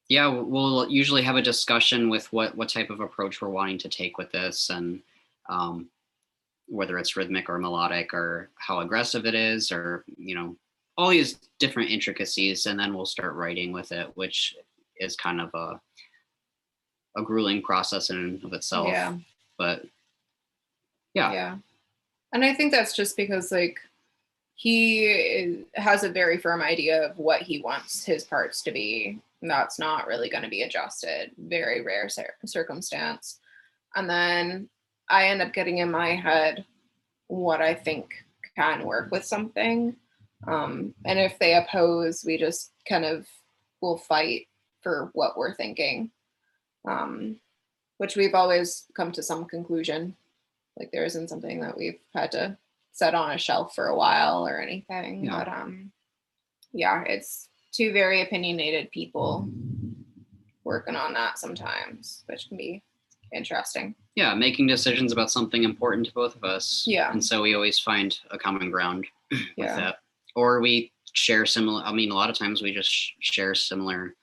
yeah, 0.09 0.27
we'll 0.27 0.91
usually 0.91 1.23
have 1.23 1.37
a 1.37 1.43
discussion 1.43 2.09
with 2.11 2.31
what 2.33 2.57
what 2.57 2.69
type 2.69 2.91
of 2.91 3.01
approach 3.01 3.41
we're 3.41 3.49
wanting 3.49 3.79
to 3.79 3.89
take 3.89 4.19
with 4.19 4.31
this, 4.33 4.69
and 4.71 5.01
um, 5.49 5.89
whether 6.67 6.99
it's 6.99 7.17
rhythmic 7.17 7.49
or 7.49 7.59
melodic, 7.59 8.13
or 8.13 8.51
how 8.57 8.81
aggressive 8.81 9.27
it 9.27 9.35
is, 9.35 9.71
or 9.71 10.05
you 10.19 10.35
know, 10.35 10.57
all 10.99 11.11
these 11.11 11.39
different 11.59 11.91
intricacies. 11.91 12.67
And 12.67 12.79
then 12.79 12.95
we'll 12.95 13.07
start 13.07 13.35
writing 13.35 13.73
with 13.73 13.93
it, 13.93 14.11
which 14.15 14.55
is 14.99 15.17
kind 15.17 15.41
of 15.41 15.51
a 15.55 15.81
a 17.17 17.23
grueling 17.23 17.63
process 17.63 18.11
in 18.11 18.17
and 18.17 18.45
of 18.45 18.53
itself. 18.53 18.89
Yeah. 18.89 19.17
But 19.57 19.85
yeah, 21.15 21.33
Yeah. 21.33 21.57
And 22.33 22.45
I 22.45 22.55
think 22.55 22.73
that's 22.73 22.95
just 22.95 23.17
because 23.17 23.53
like 23.53 23.79
he 24.55 25.07
is, 25.07 25.65
has 25.75 26.05
a 26.05 26.09
very 26.09 26.39
firm 26.39 26.63
idea 26.63 27.11
of 27.11 27.19
what 27.19 27.43
he 27.43 27.61
wants 27.61 28.05
his 28.05 28.25
parts 28.25 28.63
to 28.63 28.73
be. 28.73 29.19
That's 29.43 29.79
not 29.79 30.07
really 30.07 30.31
going 30.31 30.45
to 30.45 30.51
be 30.51 30.63
adjusted. 30.63 31.33
Very 31.37 31.83
rare 31.83 32.09
cir- 32.09 32.35
circumstance. 32.45 33.41
And 33.95 34.09
then 34.09 34.69
I 35.11 35.29
end 35.29 35.43
up 35.43 35.53
getting 35.53 35.79
in 35.79 35.91
my 35.91 36.11
head 36.15 36.65
what 37.27 37.61
I 37.61 37.75
think 37.75 38.25
can 38.57 38.85
work 38.85 39.11
with 39.11 39.25
something. 39.25 39.97
Um, 40.47 40.95
and 41.05 41.19
if 41.19 41.39
they 41.39 41.55
oppose, 41.55 42.25
we 42.25 42.39
just 42.39 42.73
kind 42.89 43.05
of 43.05 43.27
will 43.81 43.99
fight 43.99 44.47
for 44.81 45.11
what 45.13 45.37
we're 45.37 45.55
thinking, 45.55 46.11
um, 46.89 47.41
which 47.99 48.17
we've 48.17 48.35
always 48.35 48.85
come 48.95 49.13
to 49.13 49.23
some 49.23 49.45
conclusion 49.45 50.17
like 50.79 50.91
there 50.93 51.05
isn't 51.05 51.29
something 51.29 51.61
that 51.61 51.77
we've 51.77 51.99
had 52.15 52.33
to 52.33 52.57
set 52.93 53.15
on 53.15 53.31
a 53.33 53.39
shelf 53.39 53.75
for 53.75 53.87
a 53.89 53.97
while 53.97 54.47
or 54.47 54.61
anything 54.61 55.25
Yeah. 55.25 55.39
but 55.39 55.49
um 55.49 55.93
yeah 56.73 57.03
it's 57.05 57.49
two 57.73 57.93
very 57.93 58.23
opinionated 58.23 58.91
people 58.91 59.49
working 60.65 60.97
on 60.97 61.13
that 61.15 61.39
sometimes 61.39 62.25
which 62.27 62.49
can 62.49 62.57
be 62.57 62.83
interesting 63.33 63.95
yeah, 64.15 64.35
making 64.35 64.67
decisions 64.67 65.11
about 65.11 65.31
something 65.31 65.65
important 65.65 66.05
to 66.07 66.13
both 66.13 66.37
of 66.37 66.45
us. 66.45 66.85
Yeah. 66.87 67.11
And 67.11 67.25
so 67.25 67.41
we 67.41 67.55
always 67.55 67.79
find 67.79 68.15
a 68.31 68.37
common 68.37 68.71
ground 68.71 69.07
with 69.31 69.41
yeah 69.57 69.75
that. 69.75 69.97
Or 70.37 70.61
we 70.61 70.93
share 71.15 71.47
similar, 71.47 71.83
I 71.83 71.95
mean, 71.95 72.11
a 72.11 72.15
lot 72.15 72.29
of 72.29 72.37
times 72.39 72.61
we 72.61 72.75
just 72.75 72.91
sh- 72.91 73.13
share 73.21 73.55
similar 73.55 74.15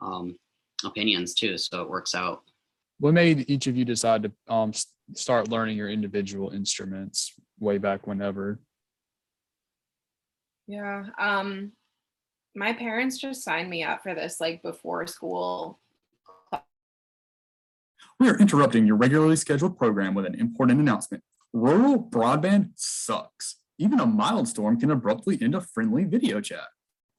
um, 0.00 0.36
opinions 0.84 1.32
too. 1.34 1.56
So 1.58 1.80
it 1.82 1.88
works 1.88 2.12
out. 2.12 2.42
What 2.98 3.14
made 3.14 3.48
each 3.48 3.68
of 3.68 3.76
you 3.76 3.84
decide 3.84 4.24
to 4.24 4.32
um 4.52 4.70
s- 4.70 4.86
start 5.14 5.48
learning 5.48 5.76
your 5.76 5.88
individual 5.88 6.50
instruments 6.50 7.34
way 7.58 7.78
back 7.78 8.06
whenever? 8.06 8.60
yeah 10.66 11.04
um 11.18 11.72
my 12.54 12.72
parents 12.72 13.18
just 13.18 13.42
signed 13.42 13.68
me 13.68 13.82
up 13.82 14.02
for 14.02 14.14
this 14.14 14.40
like 14.40 14.62
before 14.62 15.06
school 15.06 15.80
We 18.20 18.28
are 18.28 18.38
interrupting 18.38 18.86
your 18.86 18.96
regularly 18.96 19.36
scheduled 19.36 19.78
program 19.78 20.12
with 20.12 20.26
an 20.26 20.34
important 20.34 20.78
announcement. 20.78 21.24
Rural 21.54 21.98
broadband 21.98 22.72
sucks. 22.74 23.56
Even 23.78 23.98
a 23.98 24.04
mild 24.04 24.46
storm 24.46 24.78
can 24.78 24.90
abruptly 24.90 25.38
end 25.40 25.54
a 25.54 25.62
friendly 25.62 26.04
video 26.04 26.42
chat. 26.42 26.68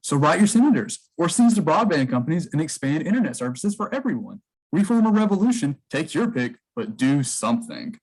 So 0.03 0.15
write 0.15 0.37
your 0.37 0.47
senators 0.47 1.09
or 1.17 1.27
seize 1.27 1.55
the 1.55 1.63
broadband 1.63 2.11
companies 2.11 2.47
and 2.53 2.61
expand 2.61 3.07
internet 3.07 3.35
services 3.35 3.73
for 3.73 3.93
everyone. 3.93 4.41
Reform 4.71 5.05
a 5.05 5.11
revolution, 5.11 5.77
take 5.89 6.13
your 6.13 6.31
pick, 6.31 6.55
but 6.75 6.95
do 6.95 7.23
something. 7.23 7.99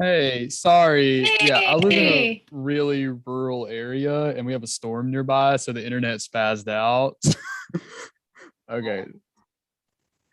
Hey, 0.00 0.48
sorry. 0.48 1.28
Yeah, 1.42 1.58
I 1.58 1.74
live 1.74 1.92
in 1.92 2.06
a 2.06 2.44
really 2.52 3.08
rural 3.08 3.66
area 3.66 4.36
and 4.36 4.46
we 4.46 4.52
have 4.52 4.62
a 4.62 4.68
storm 4.68 5.10
nearby, 5.10 5.56
so 5.56 5.72
the 5.72 5.84
internet 5.84 6.20
spazzed 6.20 6.68
out. 6.68 7.16
okay. 8.70 9.04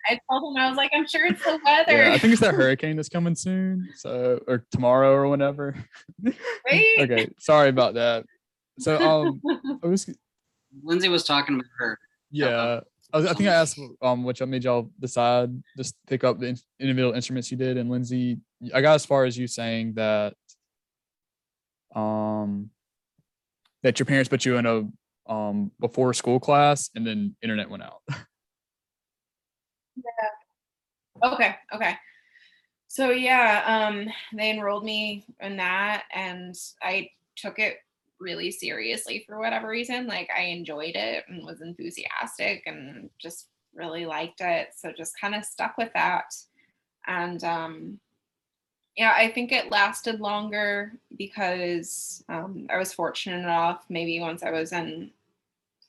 i 0.09 0.19
told 0.29 0.55
him 0.55 0.61
i 0.61 0.67
was 0.67 0.77
like 0.77 0.89
i'm 0.95 1.05
sure 1.07 1.25
it's 1.25 1.43
the 1.43 1.59
weather 1.65 1.97
Yeah, 1.97 2.13
I 2.13 2.17
think 2.17 2.33
it's 2.33 2.41
that 2.41 2.55
hurricane 2.55 2.95
that's 2.95 3.09
coming 3.09 3.35
soon. 3.35 3.89
So 3.95 4.41
or 4.47 4.65
tomorrow 4.71 5.11
or 5.11 5.27
whenever. 5.27 5.75
right 6.23 6.95
okay, 6.99 7.29
sorry 7.39 7.69
about 7.69 7.95
that. 7.95 8.25
So 8.79 8.97
um 9.01 9.41
I 9.83 9.87
was 9.87 10.09
Lindsay 10.83 11.09
was 11.09 11.23
talking 11.23 11.55
about 11.55 11.65
her. 11.77 11.99
Yeah. 12.31 12.81
I, 13.13 13.19
I 13.19 13.33
think 13.33 13.49
I 13.49 13.53
asked 13.53 13.79
um 14.01 14.23
what 14.23 14.45
made 14.47 14.63
y'all 14.63 14.91
decide 14.99 15.49
just 15.77 15.95
pick 16.07 16.23
up 16.23 16.39
the 16.39 16.59
individual 16.79 17.13
instruments 17.13 17.49
you 17.51 17.57
did 17.57 17.77
and 17.77 17.89
Lindsay 17.89 18.37
I 18.73 18.81
got 18.81 18.95
as 18.95 19.05
far 19.05 19.25
as 19.25 19.37
you 19.37 19.47
saying 19.47 19.93
that 19.93 20.33
um 21.95 22.69
that 23.83 23.99
your 23.99 24.05
parents 24.05 24.29
put 24.29 24.45
you 24.45 24.57
in 24.57 24.65
a 24.65 25.31
um 25.31 25.71
before 25.79 26.13
school 26.13 26.39
class 26.39 26.89
and 26.95 27.05
then 27.05 27.35
internet 27.41 27.69
went 27.69 27.83
out. 27.83 28.01
Yeah. 29.97 31.31
Okay, 31.33 31.55
okay. 31.73 31.95
So 32.87 33.11
yeah, 33.11 33.63
um, 33.65 34.07
they 34.33 34.51
enrolled 34.51 34.85
me 34.85 35.25
in 35.41 35.57
that, 35.57 36.03
and 36.13 36.55
I 36.81 37.09
took 37.35 37.59
it 37.59 37.77
really 38.19 38.51
seriously 38.51 39.23
for 39.27 39.39
whatever 39.39 39.67
reason. 39.67 40.07
Like 40.07 40.29
I 40.35 40.43
enjoyed 40.43 40.95
it 40.95 41.25
and 41.27 41.45
was 41.45 41.61
enthusiastic 41.61 42.63
and 42.65 43.09
just 43.19 43.47
really 43.73 44.05
liked 44.05 44.41
it. 44.41 44.69
So 44.75 44.91
just 44.91 45.19
kind 45.19 45.35
of 45.35 45.45
stuck 45.45 45.77
with 45.77 45.91
that. 45.93 46.33
And 47.05 47.43
um, 47.43 47.99
yeah, 48.95 49.13
I 49.15 49.29
think 49.29 49.51
it 49.51 49.71
lasted 49.71 50.19
longer 50.19 50.93
because 51.17 52.23
um, 52.29 52.67
I 52.69 52.77
was 52.77 52.93
fortunate 52.93 53.37
enough, 53.37 53.85
maybe 53.89 54.19
once 54.19 54.43
I 54.43 54.51
was 54.51 54.73
in 54.73 55.11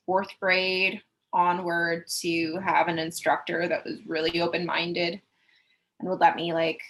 fourth 0.05 0.29
grade 0.39 1.01
onward, 1.33 2.07
to 2.21 2.57
have 2.57 2.87
an 2.87 2.99
instructor 2.99 3.67
that 3.67 3.83
was 3.85 3.99
really 4.05 4.41
open 4.41 4.65
minded 4.65 5.19
and 5.99 6.09
would 6.09 6.19
let 6.19 6.35
me 6.35 6.53
like 6.53 6.81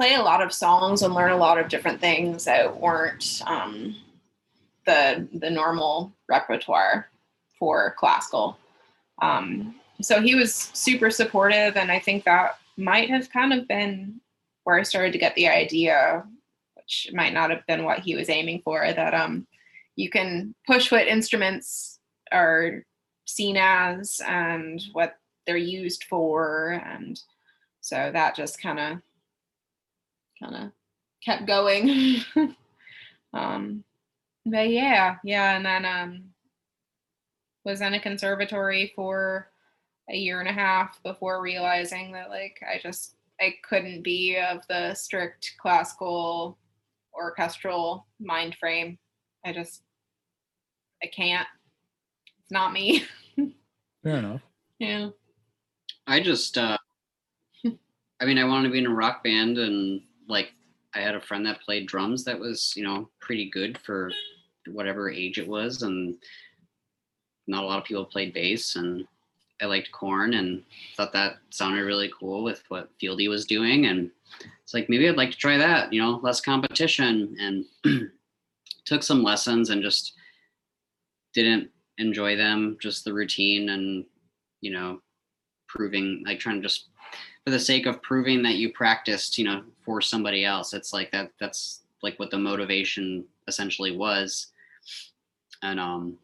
play 0.00 0.14
a 0.14 0.22
lot 0.22 0.40
of 0.40 0.50
songs 0.50 1.02
and 1.02 1.12
learn 1.12 1.30
a 1.30 1.36
lot 1.36 1.58
of 1.58 1.68
different 1.68 2.00
things 2.00 2.46
that 2.46 2.80
weren't 2.80 3.42
um, 3.46 3.94
the 4.86 5.28
the 5.34 5.50
normal 5.50 6.10
repertoire 6.26 7.10
for 7.58 7.94
classical. 7.98 8.56
Um, 9.20 9.74
so 10.00 10.22
he 10.22 10.34
was 10.34 10.54
super 10.54 11.10
supportive, 11.10 11.76
and 11.76 11.92
I 11.92 11.98
think 11.98 12.24
that 12.24 12.56
might 12.78 13.10
have 13.10 13.30
kind 13.30 13.52
of 13.52 13.68
been 13.68 14.22
where 14.64 14.78
I 14.78 14.84
started 14.84 15.12
to 15.12 15.18
get 15.18 15.34
the 15.34 15.48
idea, 15.48 16.24
which 16.76 17.10
might 17.12 17.34
not 17.34 17.50
have 17.50 17.66
been 17.66 17.84
what 17.84 17.98
he 17.98 18.16
was 18.16 18.30
aiming 18.30 18.62
for, 18.64 18.90
that 18.90 19.12
um, 19.12 19.46
you 19.96 20.08
can 20.08 20.54
push 20.66 20.90
what 20.90 21.08
instruments 21.08 21.98
are 22.32 22.86
seen 23.26 23.58
as 23.58 24.22
and 24.26 24.82
what 24.92 25.16
they're 25.46 25.58
used 25.58 26.04
for, 26.04 26.80
and 26.86 27.20
so 27.82 28.10
that 28.14 28.34
just 28.34 28.62
kind 28.62 28.80
of 28.80 29.02
kind 30.42 30.56
of 30.56 30.72
kept 31.24 31.46
going. 31.46 32.22
um, 33.34 33.84
but 34.46 34.68
yeah, 34.70 35.16
yeah, 35.24 35.56
and 35.56 35.64
then 35.64 35.84
um, 35.84 36.24
was 37.64 37.80
in 37.80 37.94
a 37.94 38.00
conservatory 38.00 38.92
for 38.94 39.50
a 40.10 40.16
year 40.16 40.40
and 40.40 40.48
a 40.48 40.52
half 40.52 41.00
before 41.02 41.42
realizing 41.42 42.12
that 42.12 42.30
like 42.30 42.60
I 42.68 42.78
just 42.78 43.14
I 43.40 43.54
couldn't 43.68 44.02
be 44.02 44.38
of 44.38 44.66
the 44.68 44.94
strict 44.94 45.54
classical 45.60 46.58
orchestral 47.14 48.06
mind 48.18 48.56
frame. 48.58 48.98
I 49.44 49.52
just 49.52 49.82
I 51.02 51.06
can't. 51.06 51.48
It's 52.42 52.52
not 52.52 52.72
me. 52.72 53.04
Fair 54.02 54.16
enough. 54.16 54.40
yeah. 54.78 55.10
I 56.06 56.20
just, 56.20 56.58
uh, 56.58 56.76
I 58.20 58.24
mean, 58.24 58.38
I 58.38 58.44
wanted 58.44 58.68
to 58.68 58.72
be 58.72 58.78
in 58.78 58.86
a 58.86 58.94
rock 58.94 59.22
band, 59.22 59.58
and 59.58 60.02
like, 60.30 60.52
I 60.94 61.00
had 61.00 61.14
a 61.14 61.20
friend 61.20 61.44
that 61.46 61.60
played 61.60 61.86
drums 61.86 62.24
that 62.24 62.38
was, 62.38 62.72
you 62.76 62.82
know, 62.82 63.08
pretty 63.20 63.48
good 63.50 63.78
for 63.78 64.10
whatever 64.66 65.10
age 65.10 65.38
it 65.38 65.46
was, 65.46 65.82
and 65.82 66.16
not 67.46 67.64
a 67.64 67.66
lot 67.66 67.78
of 67.78 67.84
people 67.84 68.04
played 68.04 68.32
bass, 68.32 68.76
and 68.76 69.06
I 69.60 69.66
liked 69.66 69.92
Korn, 69.92 70.34
and 70.34 70.62
thought 70.96 71.12
that 71.12 71.36
sounded 71.50 71.82
really 71.82 72.10
cool 72.18 72.42
with 72.42 72.62
what 72.68 72.90
Fieldy 72.98 73.28
was 73.28 73.46
doing, 73.46 73.86
and 73.86 74.10
it's 74.62 74.74
like 74.74 74.88
maybe 74.88 75.08
I'd 75.08 75.16
like 75.16 75.30
to 75.32 75.36
try 75.36 75.56
that, 75.58 75.92
you 75.92 76.00
know, 76.00 76.20
less 76.22 76.40
competition, 76.40 77.36
and 77.40 78.10
took 78.84 79.02
some 79.02 79.22
lessons, 79.22 79.70
and 79.70 79.82
just 79.82 80.14
didn't 81.34 81.70
enjoy 81.98 82.36
them, 82.36 82.76
just 82.80 83.04
the 83.04 83.12
routine, 83.12 83.70
and 83.70 84.04
you 84.60 84.70
know, 84.70 85.00
proving 85.68 86.22
like 86.26 86.38
trying 86.38 86.56
to 86.56 86.62
just 86.62 86.89
for 87.44 87.50
the 87.50 87.58
sake 87.58 87.86
of 87.86 88.02
proving 88.02 88.42
that 88.42 88.56
you 88.56 88.72
practiced 88.72 89.38
you 89.38 89.44
know 89.44 89.62
for 89.84 90.00
somebody 90.00 90.44
else 90.44 90.74
it's 90.74 90.92
like 90.92 91.10
that 91.10 91.30
that's 91.40 91.80
like 92.02 92.18
what 92.18 92.30
the 92.30 92.38
motivation 92.38 93.24
essentially 93.46 93.96
was. 93.96 94.48
And 95.62 95.78
um 95.78 96.16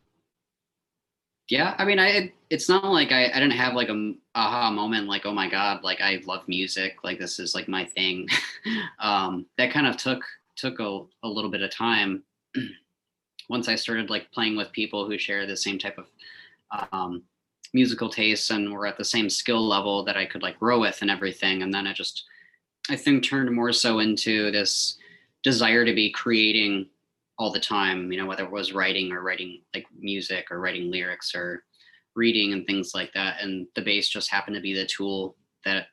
yeah 1.49 1.77
i 1.79 1.85
mean 1.85 2.01
i 2.01 2.09
it, 2.09 2.33
it's 2.51 2.69
not 2.69 2.85
like 2.85 3.13
I, 3.13 3.27
I 3.27 3.35
didn't 3.35 3.53
have 3.53 3.75
like 3.75 3.89
a 3.89 4.15
aha 4.35 4.71
moment 4.71 5.07
like 5.07 5.27
oh 5.27 5.33
my 5.33 5.49
god 5.49 5.85
like 5.85 6.01
i 6.01 6.21
love 6.27 6.49
music 6.49 6.97
like 7.05 7.21
this 7.21 7.39
is 7.39 7.55
like 7.55 7.69
my 7.69 7.85
thing. 7.85 8.29
Um 8.99 9.47
that 9.59 9.71
kind 9.71 9.87
of 9.87 9.97
took 9.97 10.25
took 10.57 10.81
a, 10.81 11.03
a 11.23 11.29
little 11.29 11.51
bit 11.51 11.63
of 11.63 11.71
time. 11.71 12.25
Once 13.49 13.69
i 13.69 13.77
started 13.77 14.11
like 14.11 14.33
playing 14.33 14.57
with 14.57 14.73
people 14.73 15.07
who 15.07 15.19
share 15.19 15.47
the 15.47 15.57
same 15.57 15.79
type 15.79 15.99
of 15.99 16.07
um 16.93 17.23
musical 17.77 18.09
tastes 18.09 18.49
and 18.49 18.73
were 18.73 18.87
at 18.87 18.97
the 18.97 19.05
same 19.05 19.29
skill 19.29 19.63
level 19.69 20.03
that 20.03 20.17
I 20.17 20.25
could 20.25 20.43
like 20.43 20.59
grow 20.59 20.81
with 20.81 21.03
and 21.03 21.11
everything. 21.11 21.63
And 21.63 21.73
then 21.75 21.87
it 21.87 21.95
just, 21.95 22.25
I 22.89 22.97
think, 22.97 23.23
turned 23.23 23.55
more 23.55 23.71
so 23.71 23.99
into 23.99 24.51
this 24.51 24.97
desire 25.43 25.85
to 25.85 25.95
be 25.95 26.11
creating 26.11 26.87
all 27.39 27.53
the 27.53 27.61
time, 27.61 28.11
you 28.11 28.19
know, 28.19 28.25
whether 28.25 28.45
it 28.45 28.51
was 28.51 28.73
writing 28.73 29.13
or 29.13 29.21
writing 29.23 29.61
like 29.75 29.85
music 29.99 30.51
or 30.51 30.59
writing 30.59 30.91
lyrics 30.91 31.35
or 31.35 31.65
reading 32.15 32.55
and 32.55 32.67
things 32.67 32.95
like 32.95 33.13
that. 33.13 33.43
And 33.43 33.67
the 33.75 33.83
bass 33.83 34.09
just 34.09 34.31
happened 34.31 34.57
to 34.57 34.63
be 34.63 34.73
the 34.73 34.87
tool 34.87 35.37
that 35.67 35.89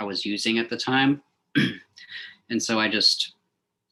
I 0.00 0.04
was 0.04 0.26
using 0.26 0.58
at 0.58 0.68
the 0.68 0.76
time. 0.76 1.22
and 2.50 2.60
so 2.60 2.80
I 2.80 2.88
just 2.88 3.34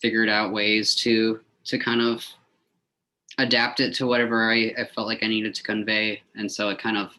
figured 0.03 0.29
out 0.29 0.53
ways 0.53 0.97
to 0.97 1.39
to 1.67 1.79
kind 1.79 2.01
of 2.01 2.27
adapt 3.41 3.81
it 3.81 3.95
to 3.95 4.07
whatever 4.07 4.51
I, 4.51 4.75
I 4.79 4.89
felt 4.95 5.07
like 5.07 5.23
I 5.23 5.29
needed 5.29 5.55
to 5.55 5.63
convey. 5.63 6.23
And 6.37 6.51
so 6.51 6.69
it 6.69 6.79
kind 6.79 6.97
of, 6.97 7.13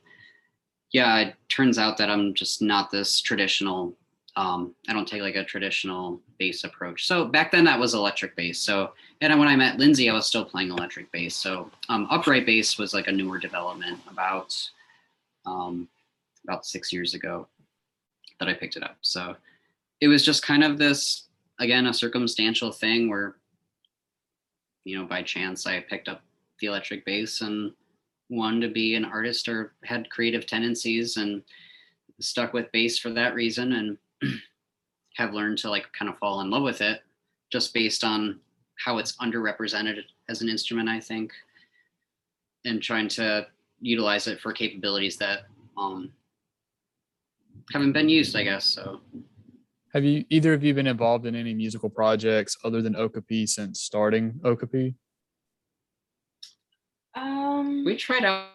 yeah, 0.91 1.19
it 1.19 1.35
turns 1.49 1.77
out 1.77 1.97
that 1.97 2.09
I'm 2.09 2.33
just 2.33 2.61
not 2.61 2.91
this 2.91 3.21
traditional. 3.21 3.95
Um, 4.35 4.73
I 4.87 4.93
don't 4.93 5.07
take 5.07 5.21
like 5.21 5.35
a 5.35 5.43
traditional 5.43 6.21
bass 6.37 6.63
approach. 6.63 7.05
So 7.05 7.25
back 7.25 7.51
then 7.51 7.65
that 7.65 7.79
was 7.79 7.93
electric 7.93 8.35
bass. 8.35 8.59
So 8.59 8.91
and 9.19 9.37
when 9.37 9.47
I 9.47 9.55
met 9.55 9.77
Lindsay, 9.77 10.09
I 10.09 10.13
was 10.13 10.25
still 10.25 10.45
playing 10.45 10.69
electric 10.69 11.11
bass. 11.11 11.35
So 11.35 11.69
um, 11.89 12.07
upright 12.09 12.45
bass 12.45 12.77
was 12.77 12.93
like 12.93 13.07
a 13.07 13.11
newer 13.11 13.39
development 13.39 13.99
about 14.09 14.55
um, 15.45 15.87
about 16.45 16.65
six 16.65 16.93
years 16.93 17.13
ago 17.13 17.47
that 18.39 18.47
I 18.47 18.53
picked 18.53 18.77
it 18.77 18.83
up. 18.83 18.97
So 19.01 19.35
it 19.99 20.07
was 20.07 20.25
just 20.25 20.43
kind 20.43 20.63
of 20.63 20.77
this 20.77 21.27
again 21.59 21.87
a 21.87 21.93
circumstantial 21.93 22.71
thing 22.71 23.09
where 23.09 23.35
you 24.83 24.97
know, 24.97 25.05
by 25.05 25.21
chance, 25.21 25.65
I 25.67 25.79
picked 25.79 26.07
up 26.07 26.21
the 26.59 26.67
electric 26.67 27.05
bass 27.05 27.41
and 27.41 27.73
wanted 28.31 28.65
to 28.65 28.73
be 28.73 28.95
an 28.95 29.05
artist 29.05 29.47
or 29.47 29.73
had 29.83 30.09
creative 30.09 30.47
tendencies 30.47 31.17
and 31.17 31.43
stuck 32.19 32.53
with 32.53 32.71
bass 32.71 32.97
for 32.97 33.09
that 33.09 33.35
reason 33.35 33.73
and 33.73 33.97
have 35.15 35.33
learned 35.33 35.57
to 35.59 35.69
like 35.69 35.85
kind 35.97 36.09
of 36.09 36.17
fall 36.17 36.41
in 36.41 36.49
love 36.49 36.63
with 36.63 36.81
it 36.81 37.01
just 37.51 37.73
based 37.73 38.03
on 38.03 38.39
how 38.77 38.97
it's 38.97 39.17
underrepresented 39.17 40.01
as 40.29 40.41
an 40.41 40.49
instrument, 40.49 40.89
I 40.89 40.99
think, 40.99 41.33
and 42.65 42.81
trying 42.81 43.09
to 43.09 43.45
utilize 43.81 44.27
it 44.27 44.39
for 44.39 44.53
capabilities 44.53 45.17
that 45.17 45.41
um, 45.77 46.11
haven't 47.73 47.91
been 47.91 48.09
used, 48.09 48.35
I 48.35 48.43
guess. 48.43 48.65
So 48.65 49.01
Have 49.93 50.05
you 50.05 50.23
either 50.29 50.53
of 50.53 50.63
you 50.63 50.73
been 50.73 50.87
involved 50.87 51.25
in 51.25 51.35
any 51.35 51.53
musical 51.53 51.89
projects 51.89 52.57
other 52.63 52.81
than 52.81 52.95
Okapi 52.95 53.45
since 53.45 53.81
starting 53.81 54.39
Okapi? 54.45 54.95
Um, 57.15 57.83
we 57.85 57.97
tried 57.97 58.23
out 58.23 58.47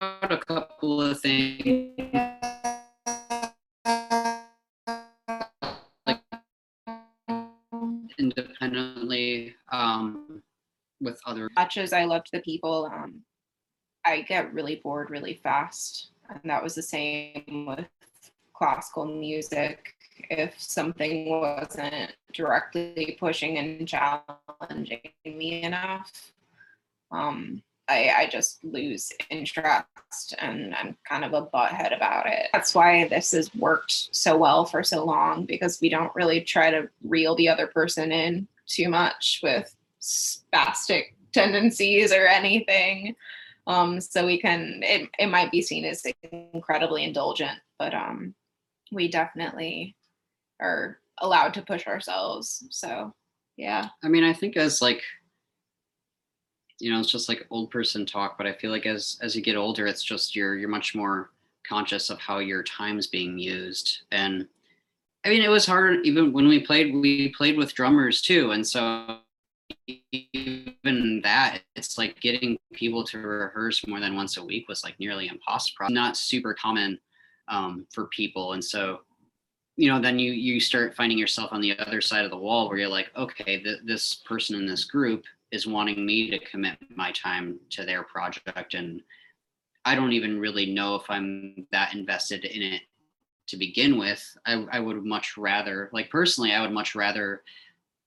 a 0.00 0.38
couple 0.38 1.00
of 1.00 1.20
things. 1.20 1.96
like 6.06 6.20
independently 8.18 9.54
um, 9.72 10.42
with 11.00 11.18
other 11.26 11.48
much 11.56 11.78
as 11.78 11.92
I 11.92 12.04
loved 12.04 12.28
the 12.32 12.40
people, 12.40 12.90
um, 12.92 13.22
I 14.04 14.22
get 14.22 14.52
really 14.52 14.76
bored 14.76 15.10
really 15.10 15.40
fast. 15.42 16.10
And 16.28 16.40
that 16.44 16.62
was 16.62 16.74
the 16.74 16.82
same 16.82 17.66
with 17.66 17.86
classical 18.52 19.06
music. 19.06 19.94
If 20.30 20.60
something 20.60 21.30
wasn't 21.30 22.12
directly 22.32 23.16
pushing 23.18 23.58
and 23.58 23.88
challenging 23.88 25.00
me 25.24 25.62
enough, 25.62 26.32
um, 27.10 27.62
I, 27.90 28.14
I 28.18 28.26
just 28.30 28.62
lose 28.64 29.12
interest 29.30 30.34
and 30.38 30.74
I'm 30.74 30.96
kind 31.08 31.24
of 31.24 31.32
a 31.34 31.46
butthead 31.46 31.94
about 31.94 32.26
it. 32.26 32.46
That's 32.52 32.74
why 32.74 33.08
this 33.08 33.32
has 33.32 33.52
worked 33.54 34.14
so 34.14 34.36
well 34.36 34.64
for 34.64 34.84
so 34.84 35.04
long 35.04 35.44
because 35.44 35.80
we 35.80 35.88
don't 35.88 36.14
really 36.14 36.40
try 36.40 36.70
to 36.70 36.88
reel 37.02 37.34
the 37.34 37.48
other 37.48 37.66
person 37.66 38.12
in 38.12 38.46
too 38.66 38.88
much 38.88 39.40
with 39.42 39.74
spastic 40.00 41.14
tendencies 41.32 42.12
or 42.12 42.26
anything. 42.26 43.16
Um, 43.66 44.00
so 44.00 44.24
we 44.24 44.40
can 44.40 44.80
it, 44.82 45.10
it 45.18 45.26
might 45.26 45.50
be 45.50 45.60
seen 45.60 45.84
as 45.84 46.04
incredibly 46.32 47.04
indulgent, 47.04 47.58
but 47.78 47.92
um 47.92 48.34
we 48.92 49.08
definitely 49.08 49.96
are 50.60 50.98
allowed 51.18 51.54
to 51.54 51.62
push 51.62 51.86
ourselves. 51.86 52.64
So 52.70 53.12
yeah. 53.56 53.88
I 54.02 54.08
mean, 54.08 54.24
I 54.24 54.32
think 54.32 54.56
as 54.56 54.80
like 54.80 55.02
you 56.80 56.90
know, 56.90 56.98
it's 56.98 57.10
just 57.10 57.28
like 57.28 57.46
old 57.50 57.70
person 57.70 58.06
talk, 58.06 58.38
but 58.38 58.46
I 58.46 58.52
feel 58.54 58.70
like 58.70 58.86
as 58.86 59.18
as 59.22 59.36
you 59.36 59.42
get 59.42 59.56
older, 59.56 59.86
it's 59.86 60.02
just 60.02 60.34
you're 60.34 60.56
you're 60.56 60.68
much 60.68 60.94
more 60.94 61.30
conscious 61.68 62.10
of 62.10 62.18
how 62.18 62.38
your 62.38 62.62
time's 62.62 63.06
being 63.06 63.38
used. 63.38 64.02
And 64.10 64.46
I 65.24 65.28
mean, 65.28 65.42
it 65.42 65.50
was 65.50 65.66
hard 65.66 66.04
even 66.04 66.32
when 66.32 66.48
we 66.48 66.64
played, 66.64 66.94
we 66.94 67.28
played 67.30 67.56
with 67.56 67.74
drummers 67.74 68.22
too. 68.22 68.52
And 68.52 68.66
so 68.66 69.18
even 70.12 71.20
that, 71.22 71.60
it's 71.76 71.98
like 71.98 72.20
getting 72.20 72.58
people 72.72 73.04
to 73.04 73.18
rehearse 73.18 73.86
more 73.86 74.00
than 74.00 74.16
once 74.16 74.36
a 74.36 74.44
week 74.44 74.68
was 74.68 74.82
like 74.82 74.98
nearly 74.98 75.28
impossible. 75.28 75.90
Not 75.90 76.16
super 76.16 76.54
common 76.54 76.98
um, 77.48 77.86
for 77.92 78.06
people. 78.06 78.54
And 78.54 78.64
so 78.64 79.00
you 79.76 79.88
know 79.88 79.98
then 79.98 80.18
you 80.18 80.32
you 80.32 80.60
start 80.60 80.94
finding 80.94 81.16
yourself 81.16 81.50
on 81.52 81.60
the 81.62 81.78
other 81.78 82.02
side 82.02 82.24
of 82.24 82.30
the 82.30 82.36
wall 82.36 82.68
where 82.68 82.76
you're 82.76 82.88
like 82.88 83.10
okay 83.16 83.62
th- 83.62 83.80
this 83.84 84.16
person 84.26 84.56
in 84.56 84.66
this 84.66 84.84
group 84.84 85.24
is 85.52 85.66
wanting 85.66 86.04
me 86.04 86.30
to 86.30 86.38
commit 86.38 86.78
my 86.94 87.12
time 87.12 87.58
to 87.70 87.84
their 87.84 88.02
project 88.02 88.74
and 88.74 89.02
i 89.84 89.94
don't 89.94 90.12
even 90.12 90.38
really 90.38 90.72
know 90.72 90.94
if 90.94 91.02
i'm 91.08 91.66
that 91.72 91.94
invested 91.94 92.44
in 92.44 92.62
it 92.62 92.82
to 93.46 93.56
begin 93.56 93.98
with 93.98 94.36
i, 94.46 94.64
I 94.72 94.80
would 94.80 95.04
much 95.04 95.36
rather 95.36 95.90
like 95.92 96.10
personally 96.10 96.52
i 96.52 96.60
would 96.60 96.72
much 96.72 96.94
rather 96.94 97.42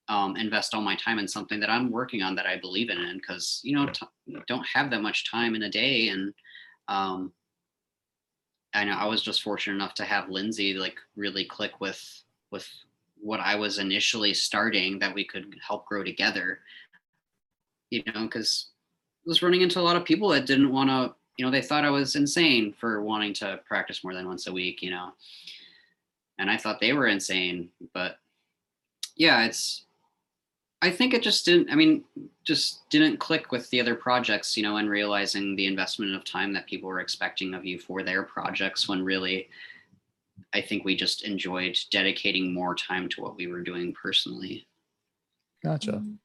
um, 0.10 0.36
invest 0.36 0.74
all 0.74 0.82
my 0.82 0.98
time 0.98 1.18
in 1.18 1.28
something 1.28 1.62
that 1.62 1.70
i'm 1.70 1.90
working 1.90 2.22
on 2.22 2.36
that 2.36 2.46
i 2.46 2.58
believe 2.58 2.90
in 2.90 3.18
because 3.18 3.62
you 3.64 3.76
know 3.76 3.88
t- 3.88 4.06
don't 4.48 4.66
have 4.66 4.90
that 4.92 5.02
much 5.02 5.30
time 5.32 5.56
in 5.56 5.64
a 5.64 5.70
day 5.70 6.10
and 6.10 6.34
um, 6.90 7.32
I 8.74 8.86
know 8.86 8.94
I 8.94 9.06
was 9.06 9.22
just 9.22 9.44
fortunate 9.44 9.76
enough 9.76 9.94
to 9.96 10.06
have 10.06 10.30
Lindsay 10.30 10.74
like 10.74 10.98
really 11.16 11.46
click 11.46 11.80
with 11.80 12.24
with 12.52 12.68
what 13.20 13.40
I 13.40 13.56
was 13.56 13.80
initially 13.80 14.34
starting 14.34 15.00
that 15.00 15.14
we 15.14 15.26
could 15.26 15.56
help 15.66 15.86
grow 15.86 16.04
together. 16.04 16.60
You 17.94 18.02
know, 18.14 18.24
because 18.24 18.70
I 19.24 19.30
was 19.30 19.44
running 19.44 19.62
into 19.62 19.80
a 19.80 19.82
lot 19.82 19.96
of 19.96 20.04
people 20.04 20.30
that 20.30 20.48
didn't 20.48 20.72
want 20.72 20.90
to, 20.90 21.14
you 21.38 21.46
know, 21.46 21.52
they 21.52 21.62
thought 21.62 21.86
I 21.86 21.92
was 21.92 22.16
insane 22.16 22.74
for 22.74 23.04
wanting 23.04 23.34
to 23.36 23.60
practice 23.68 24.04
more 24.04 24.16
than 24.16 24.28
once 24.28 24.48
a 24.48 24.52
week, 24.52 24.82
you 24.82 24.90
know. 24.90 25.12
And 26.40 26.50
I 26.50 26.58
thought 26.58 26.80
they 26.80 26.94
were 26.94 27.06
insane, 27.06 27.70
but 27.94 28.18
yeah, 29.16 29.46
it's 29.46 29.86
I 30.82 30.90
think 30.90 31.14
it 31.14 31.22
just 31.22 31.46
didn't. 31.46 31.72
I 31.72 31.76
mean, 31.76 32.04
just 32.44 32.90
didn't 32.90 33.20
click 33.20 33.52
with 33.52 33.70
the 33.70 33.80
other 33.80 33.94
projects, 33.94 34.58
you 34.58 34.64
know, 34.64 34.78
and 34.78 34.90
realizing 34.90 35.56
the 35.56 35.68
investment 35.68 36.16
of 36.16 36.26
time 36.26 36.52
that 36.54 36.66
people 36.66 36.90
were 36.90 37.00
expecting 37.00 37.54
of 37.54 37.64
you 37.64 37.78
for 37.78 38.02
their 38.02 38.24
projects. 38.24 38.90
When 38.90 39.06
really, 39.06 39.50
I 40.52 40.62
think 40.62 40.84
we 40.84 40.96
just 40.96 41.24
enjoyed 41.26 41.78
dedicating 41.92 42.54
more 42.54 42.74
time 42.74 43.08
to 43.10 43.22
what 43.22 43.38
we 43.38 43.48
were 43.48 43.62
doing 43.62 43.94
personally. 43.94 44.68
Gotcha. 45.64 45.94
Mm-hmm. 45.94 46.16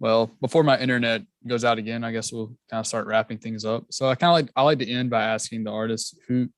Well, 0.00 0.30
before 0.40 0.62
my 0.62 0.78
internet 0.78 1.22
goes 1.46 1.64
out 1.64 1.78
again, 1.78 2.04
I 2.04 2.12
guess 2.12 2.32
we'll 2.32 2.54
kind 2.70 2.80
of 2.80 2.86
start 2.86 3.06
wrapping 3.06 3.38
things 3.38 3.64
up. 3.64 3.84
So 3.90 4.08
I 4.08 4.14
kind 4.14 4.30
of 4.30 4.34
like 4.34 4.52
I 4.54 4.62
like 4.62 4.78
to 4.78 4.90
end 4.90 5.10
by 5.10 5.24
asking 5.24 5.64
the 5.64 5.72
artist 5.72 6.16
who, 6.28 6.48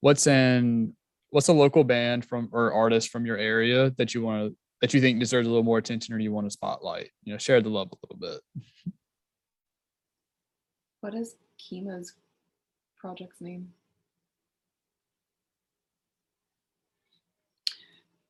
what's 0.00 0.26
in, 0.26 0.94
what's 1.30 1.48
a 1.48 1.52
local 1.52 1.84
band 1.84 2.26
from 2.26 2.50
or 2.52 2.72
artist 2.72 3.08
from 3.10 3.24
your 3.24 3.38
area 3.38 3.90
that 3.96 4.14
you 4.14 4.22
want 4.22 4.50
to 4.50 4.56
that 4.80 4.94
you 4.94 5.00
think 5.00 5.18
deserves 5.18 5.46
a 5.46 5.50
little 5.50 5.64
more 5.64 5.78
attention 5.78 6.14
or 6.14 6.18
you 6.18 6.30
want 6.30 6.46
to 6.46 6.50
spotlight? 6.50 7.10
You 7.24 7.32
know, 7.32 7.38
share 7.38 7.60
the 7.60 7.70
love 7.70 7.88
a 7.90 7.96
little 8.06 8.18
bit. 8.20 8.92
What 11.00 11.14
is 11.14 11.36
Kima's 11.58 12.12
project's 12.98 13.40
name? 13.40 13.68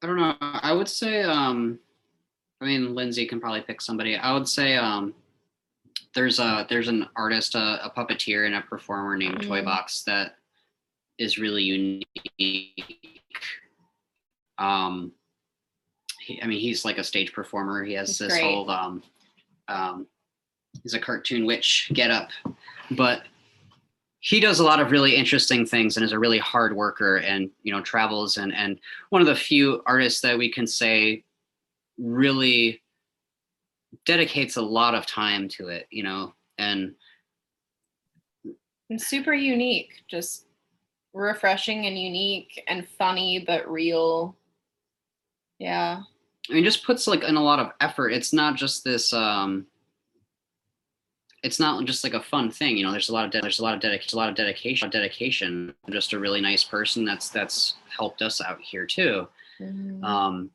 I 0.01 0.07
don't 0.07 0.17
know. 0.17 0.37
I 0.41 0.73
would 0.73 0.89
say, 0.89 1.23
um, 1.23 1.81
I 2.61 2.65
mean, 2.65 2.95
Lindsay 2.95 3.27
can 3.27 3.41
probably 3.41 3.61
pick 3.61 3.81
somebody. 3.81 4.17
I 4.17 4.33
would 4.33 4.49
say 4.49 4.77
um, 4.77 5.15
there's 6.15 6.39
a 6.39 6.67
there's 6.69 6.89
an 6.89 7.07
artist, 7.17 7.55
a, 7.55 7.79
a 7.85 7.93
puppeteer, 7.97 8.47
and 8.47 8.55
a 8.55 8.61
performer 8.63 9.17
named 9.17 9.39
Mm. 9.41 9.49
Toybox 9.49 10.05
that 10.05 10.37
is 11.19 11.39
really 11.39 11.63
unique. 11.63 12.85
Um, 14.59 15.13
he, 16.21 16.43
I 16.43 16.47
mean, 16.47 16.59
he's 16.61 16.85
like 16.85 16.99
a 16.99 17.05
stage 17.05 17.33
performer. 17.33 17.85
He 17.85 17.93
has 17.95 18.09
He's 18.09 18.19
this 18.19 18.33
great. 18.33 18.43
whole 18.43 18.71
um, 18.71 19.03
um, 19.69 20.07
he's 20.83 20.95
a 20.95 21.01
cartoon 21.01 21.47
witch 21.47 21.91
get 21.95 22.11
up, 22.11 22.31
but 22.93 23.23
he 24.21 24.41
does 24.41 24.59
a 24.59 24.65
lot 24.65 24.81
of 24.81 24.91
really 24.91 25.15
interesting 25.15 25.65
things 25.65 25.97
and 25.97 26.05
is 26.05 26.11
a 26.13 26.19
really 26.19 26.39
hard 26.39 26.75
worker 26.75 27.19
and 27.19 27.51
you 27.63 27.73
know 27.73 27.81
travels 27.83 28.37
and 28.37 28.53
and 28.53 28.81
one 29.11 29.21
of 29.23 29.29
the 29.29 29.35
few 29.37 29.81
artists 29.87 30.21
that 30.23 30.37
we 30.37 30.51
can 30.51 30.67
say 30.67 31.23
really 31.99 32.83
dedicates 34.05 34.57
a 34.57 34.63
lot 34.63 34.95
of 34.95 35.07
time 35.07 35.49
to 35.49 35.69
it 35.69 35.87
you 35.91 36.03
know 36.03 36.33
and 36.59 36.95
And 38.91 39.01
super 39.01 39.35
unique, 39.35 40.03
just 40.09 40.47
refreshing 41.13 41.87
and 41.87 41.99
unique 41.99 42.63
and 42.69 42.89
funny 42.89 43.39
but 43.47 43.71
real. 43.71 44.37
Yeah. 45.59 46.03
I 46.51 46.55
mean, 46.55 46.65
just 46.65 46.85
puts 46.85 47.07
like 47.07 47.23
in 47.23 47.37
a 47.37 47.43
lot 47.43 47.59
of 47.59 47.73
effort. 47.81 48.11
It's 48.11 48.33
not 48.33 48.57
just 48.57 48.85
this. 48.85 49.13
um 49.13 49.67
It's 51.43 51.61
not 51.61 51.85
just 51.85 52.03
like 52.03 52.15
a 52.15 52.23
fun 52.23 52.51
thing, 52.51 52.77
you 52.77 52.85
know. 52.85 52.91
There's 52.91 53.11
a 53.11 53.13
lot 53.13 53.25
of 53.25 53.31
de- 53.31 53.41
there's 53.41 53.61
a 53.61 53.63
lot 53.63 53.75
of 53.75 53.81
dedication, 53.81 54.17
a 54.17 54.21
lot 54.21 54.29
of 54.29 54.35
dedication, 54.35 54.91
dedication. 54.91 55.75
Just 55.91 56.13
a 56.13 56.19
really 56.19 56.41
nice 56.41 56.65
person 56.65 57.05
that's 57.05 57.29
that's 57.29 57.75
helped 57.97 58.23
us 58.23 58.41
out 58.41 58.61
here 58.61 58.87
too. 58.87 59.29
Mhm. 59.61 60.03
Um, 60.05 60.51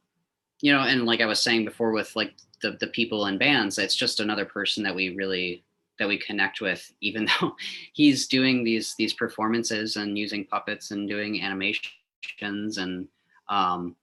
you 0.64 0.72
know, 0.72 0.80
and 0.80 1.06
like 1.06 1.20
I 1.20 1.26
was 1.26 1.42
saying 1.42 1.66
before, 1.66 1.92
with 1.92 2.16
like 2.16 2.36
the 2.62 2.78
the 2.80 2.88
people 2.88 3.26
and 3.26 3.38
bands, 3.38 3.78
it's 3.78 3.98
just 3.98 4.22
another 4.22 4.46
person 4.46 4.82
that 4.84 4.96
we 4.96 5.14
really 5.14 5.62
that 6.00 6.08
we 6.08 6.18
connect 6.18 6.62
with, 6.62 6.90
even 7.02 7.28
though 7.28 7.54
he's 7.92 8.28
doing 8.28 8.64
these 8.64 8.96
these 8.98 9.14
performances 9.14 9.98
and 9.98 10.18
using 10.18 10.46
puppets 10.46 10.92
and 10.92 11.10
doing 11.10 11.42
animations 11.42 12.78
and 12.78 13.10
um, 13.50 13.98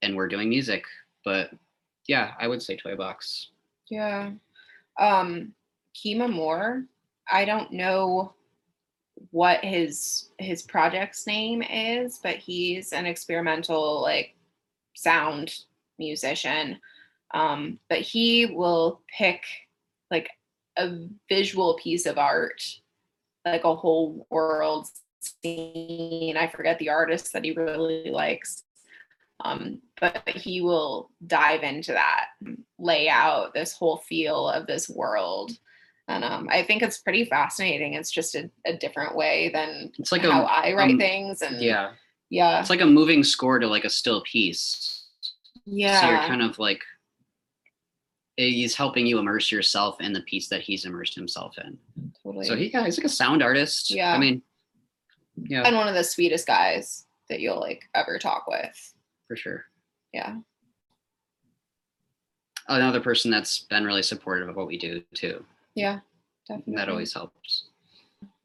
and 0.00 0.14
we're 0.14 0.28
doing 0.28 0.48
music. 0.48 0.84
But 1.24 1.50
yeah, 2.06 2.34
I 2.38 2.46
would 2.46 2.62
say 2.62 2.76
Toy 2.76 2.94
Box. 2.94 3.48
Yeah. 3.88 4.30
Um 4.96 5.54
Kima 5.96 6.32
Moore, 6.32 6.84
I 7.30 7.44
don't 7.44 7.72
know 7.72 8.34
what 9.32 9.64
his 9.64 10.28
his 10.38 10.62
project's 10.62 11.26
name 11.26 11.62
is, 11.62 12.20
but 12.22 12.36
he's 12.36 12.92
an 12.92 13.06
experimental 13.06 14.00
like 14.02 14.36
sound 15.00 15.54
musician. 15.98 16.78
Um 17.32 17.78
but 17.88 18.00
he 18.00 18.46
will 18.46 19.02
pick 19.16 19.42
like 20.10 20.28
a 20.76 20.98
visual 21.28 21.78
piece 21.82 22.06
of 22.06 22.18
art, 22.18 22.62
like 23.44 23.64
a 23.64 23.74
whole 23.74 24.26
world 24.30 24.88
scene. 25.20 26.36
I 26.36 26.48
forget 26.48 26.78
the 26.78 26.88
artist 26.88 27.32
that 27.32 27.44
he 27.44 27.52
really 27.52 28.10
likes. 28.10 28.64
Um, 29.42 29.80
but 30.00 30.28
he 30.28 30.60
will 30.60 31.10
dive 31.26 31.62
into 31.62 31.92
that, 31.92 32.26
lay 32.78 33.08
out 33.08 33.54
this 33.54 33.72
whole 33.72 33.98
feel 33.98 34.48
of 34.48 34.66
this 34.66 34.88
world. 34.88 35.52
And 36.08 36.24
um, 36.24 36.48
I 36.50 36.62
think 36.62 36.82
it's 36.82 36.98
pretty 36.98 37.24
fascinating. 37.24 37.94
It's 37.94 38.10
just 38.10 38.34
a, 38.34 38.50
a 38.66 38.76
different 38.76 39.16
way 39.16 39.50
than 39.52 39.92
It's 39.98 40.12
like 40.12 40.22
how 40.22 40.42
a 40.42 40.44
I 40.44 40.72
write 40.74 40.92
um, 40.92 40.98
things. 40.98 41.40
And 41.40 41.60
yeah, 41.62 41.92
yeah, 42.30 42.60
it's 42.60 42.70
like 42.70 42.80
a 42.80 42.86
moving 42.86 43.22
score 43.24 43.58
to 43.58 43.66
like 43.66 43.84
a 43.84 43.90
still 43.90 44.22
piece. 44.22 45.04
yeah, 45.66 46.00
So 46.00 46.08
you're 46.08 46.18
kind 46.20 46.42
of 46.42 46.58
like 46.58 46.82
he's 48.36 48.74
helping 48.74 49.06
you 49.06 49.18
immerse 49.18 49.52
yourself 49.52 50.00
in 50.00 50.12
the 50.14 50.22
piece 50.22 50.48
that 50.48 50.62
he's 50.62 50.84
immersed 50.86 51.14
himself 51.14 51.58
in. 51.58 51.76
totally. 52.22 52.46
So 52.46 52.56
he 52.56 52.70
yeah, 52.72 52.84
he's 52.84 52.96
like 52.98 53.04
a 53.04 53.08
sound 53.10 53.42
artist. 53.42 53.90
Yeah. 53.90 54.14
I 54.14 54.18
mean, 54.18 54.40
yeah, 55.36 55.62
and 55.64 55.76
one 55.76 55.88
of 55.88 55.94
the 55.94 56.04
sweetest 56.04 56.46
guys 56.46 57.04
that 57.28 57.40
you'll 57.40 57.60
like 57.60 57.88
ever 57.94 58.18
talk 58.18 58.46
with. 58.46 58.94
for 59.28 59.36
sure. 59.36 59.64
Yeah. 60.12 60.36
Another 62.68 63.00
person 63.00 63.30
that's 63.30 63.60
been 63.60 63.84
really 63.84 64.02
supportive 64.02 64.48
of 64.48 64.56
what 64.56 64.66
we 64.68 64.78
do 64.78 65.02
too. 65.14 65.44
Yeah. 65.74 66.00
Definitely. 66.46 66.76
That 66.76 66.88
always 66.88 67.12
helps. 67.12 67.66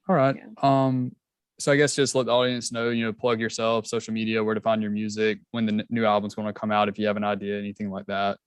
All 0.07 0.15
right. 0.15 0.35
Yeah. 0.35 0.45
Um, 0.61 1.15
so 1.59 1.71
I 1.71 1.77
guess 1.77 1.95
just 1.95 2.15
let 2.15 2.25
the 2.25 2.33
audience 2.33 2.71
know, 2.71 2.89
you 2.89 3.05
know, 3.05 3.13
plug 3.13 3.39
yourself, 3.39 3.87
social 3.87 4.13
media, 4.13 4.43
where 4.43 4.55
to 4.55 4.61
find 4.61 4.81
your 4.81 4.91
music, 4.91 5.39
when 5.51 5.65
the 5.65 5.85
new 5.89 6.05
album's 6.05 6.35
going 6.35 6.47
to 6.47 6.53
come 6.53 6.71
out, 6.71 6.89
if 6.89 6.99
you 6.99 7.07
have 7.07 7.17
an 7.17 7.23
idea, 7.23 7.57
anything 7.57 7.89
like 7.89 8.05
that. 8.07 8.37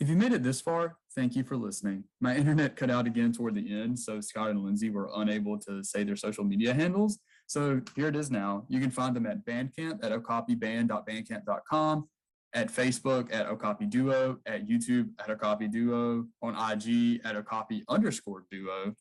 If 0.00 0.08
you 0.08 0.16
made 0.16 0.32
it 0.32 0.42
this 0.42 0.60
far, 0.60 0.96
thank 1.14 1.36
you 1.36 1.44
for 1.44 1.56
listening. 1.56 2.02
My 2.20 2.34
internet 2.36 2.74
cut 2.74 2.90
out 2.90 3.06
again 3.06 3.32
toward 3.32 3.54
the 3.54 3.72
end, 3.72 3.96
so 3.96 4.20
Scott 4.20 4.50
and 4.50 4.60
Lindsay 4.60 4.90
were 4.90 5.08
unable 5.14 5.56
to 5.60 5.84
say 5.84 6.02
their 6.02 6.16
social 6.16 6.42
media 6.42 6.74
handles. 6.74 7.20
So 7.46 7.80
here 7.94 8.08
it 8.08 8.16
is 8.16 8.30
now. 8.30 8.64
You 8.68 8.80
can 8.80 8.90
find 8.90 9.14
them 9.14 9.26
at 9.26 9.44
Bandcamp 9.44 10.04
at 10.04 10.10
okapiband.bandcamp.com, 10.10 12.08
at 12.54 12.68
Facebook 12.72 13.32
at 13.32 13.46
Okapi 13.46 13.86
Duo, 13.86 14.38
at 14.46 14.66
YouTube 14.66 15.10
at 15.20 15.30
Okapi 15.30 15.68
Duo, 15.68 16.26
on 16.42 16.72
IG 16.72 17.20
at 17.24 17.36
Okapi 17.36 17.84
underscore 17.88 18.44
Duo, 18.50 18.96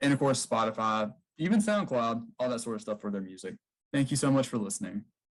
and 0.00 0.12
of 0.12 0.18
course 0.18 0.44
Spotify, 0.44 1.12
even 1.38 1.60
SoundCloud, 1.60 2.26
all 2.38 2.48
that 2.48 2.60
sort 2.60 2.76
of 2.76 2.82
stuff 2.82 3.00
for 3.00 3.10
their 3.10 3.20
music. 3.20 3.56
Thank 3.92 4.10
you 4.10 4.16
so 4.16 4.30
much 4.30 4.48
for 4.48 4.58
listening. 4.58 5.04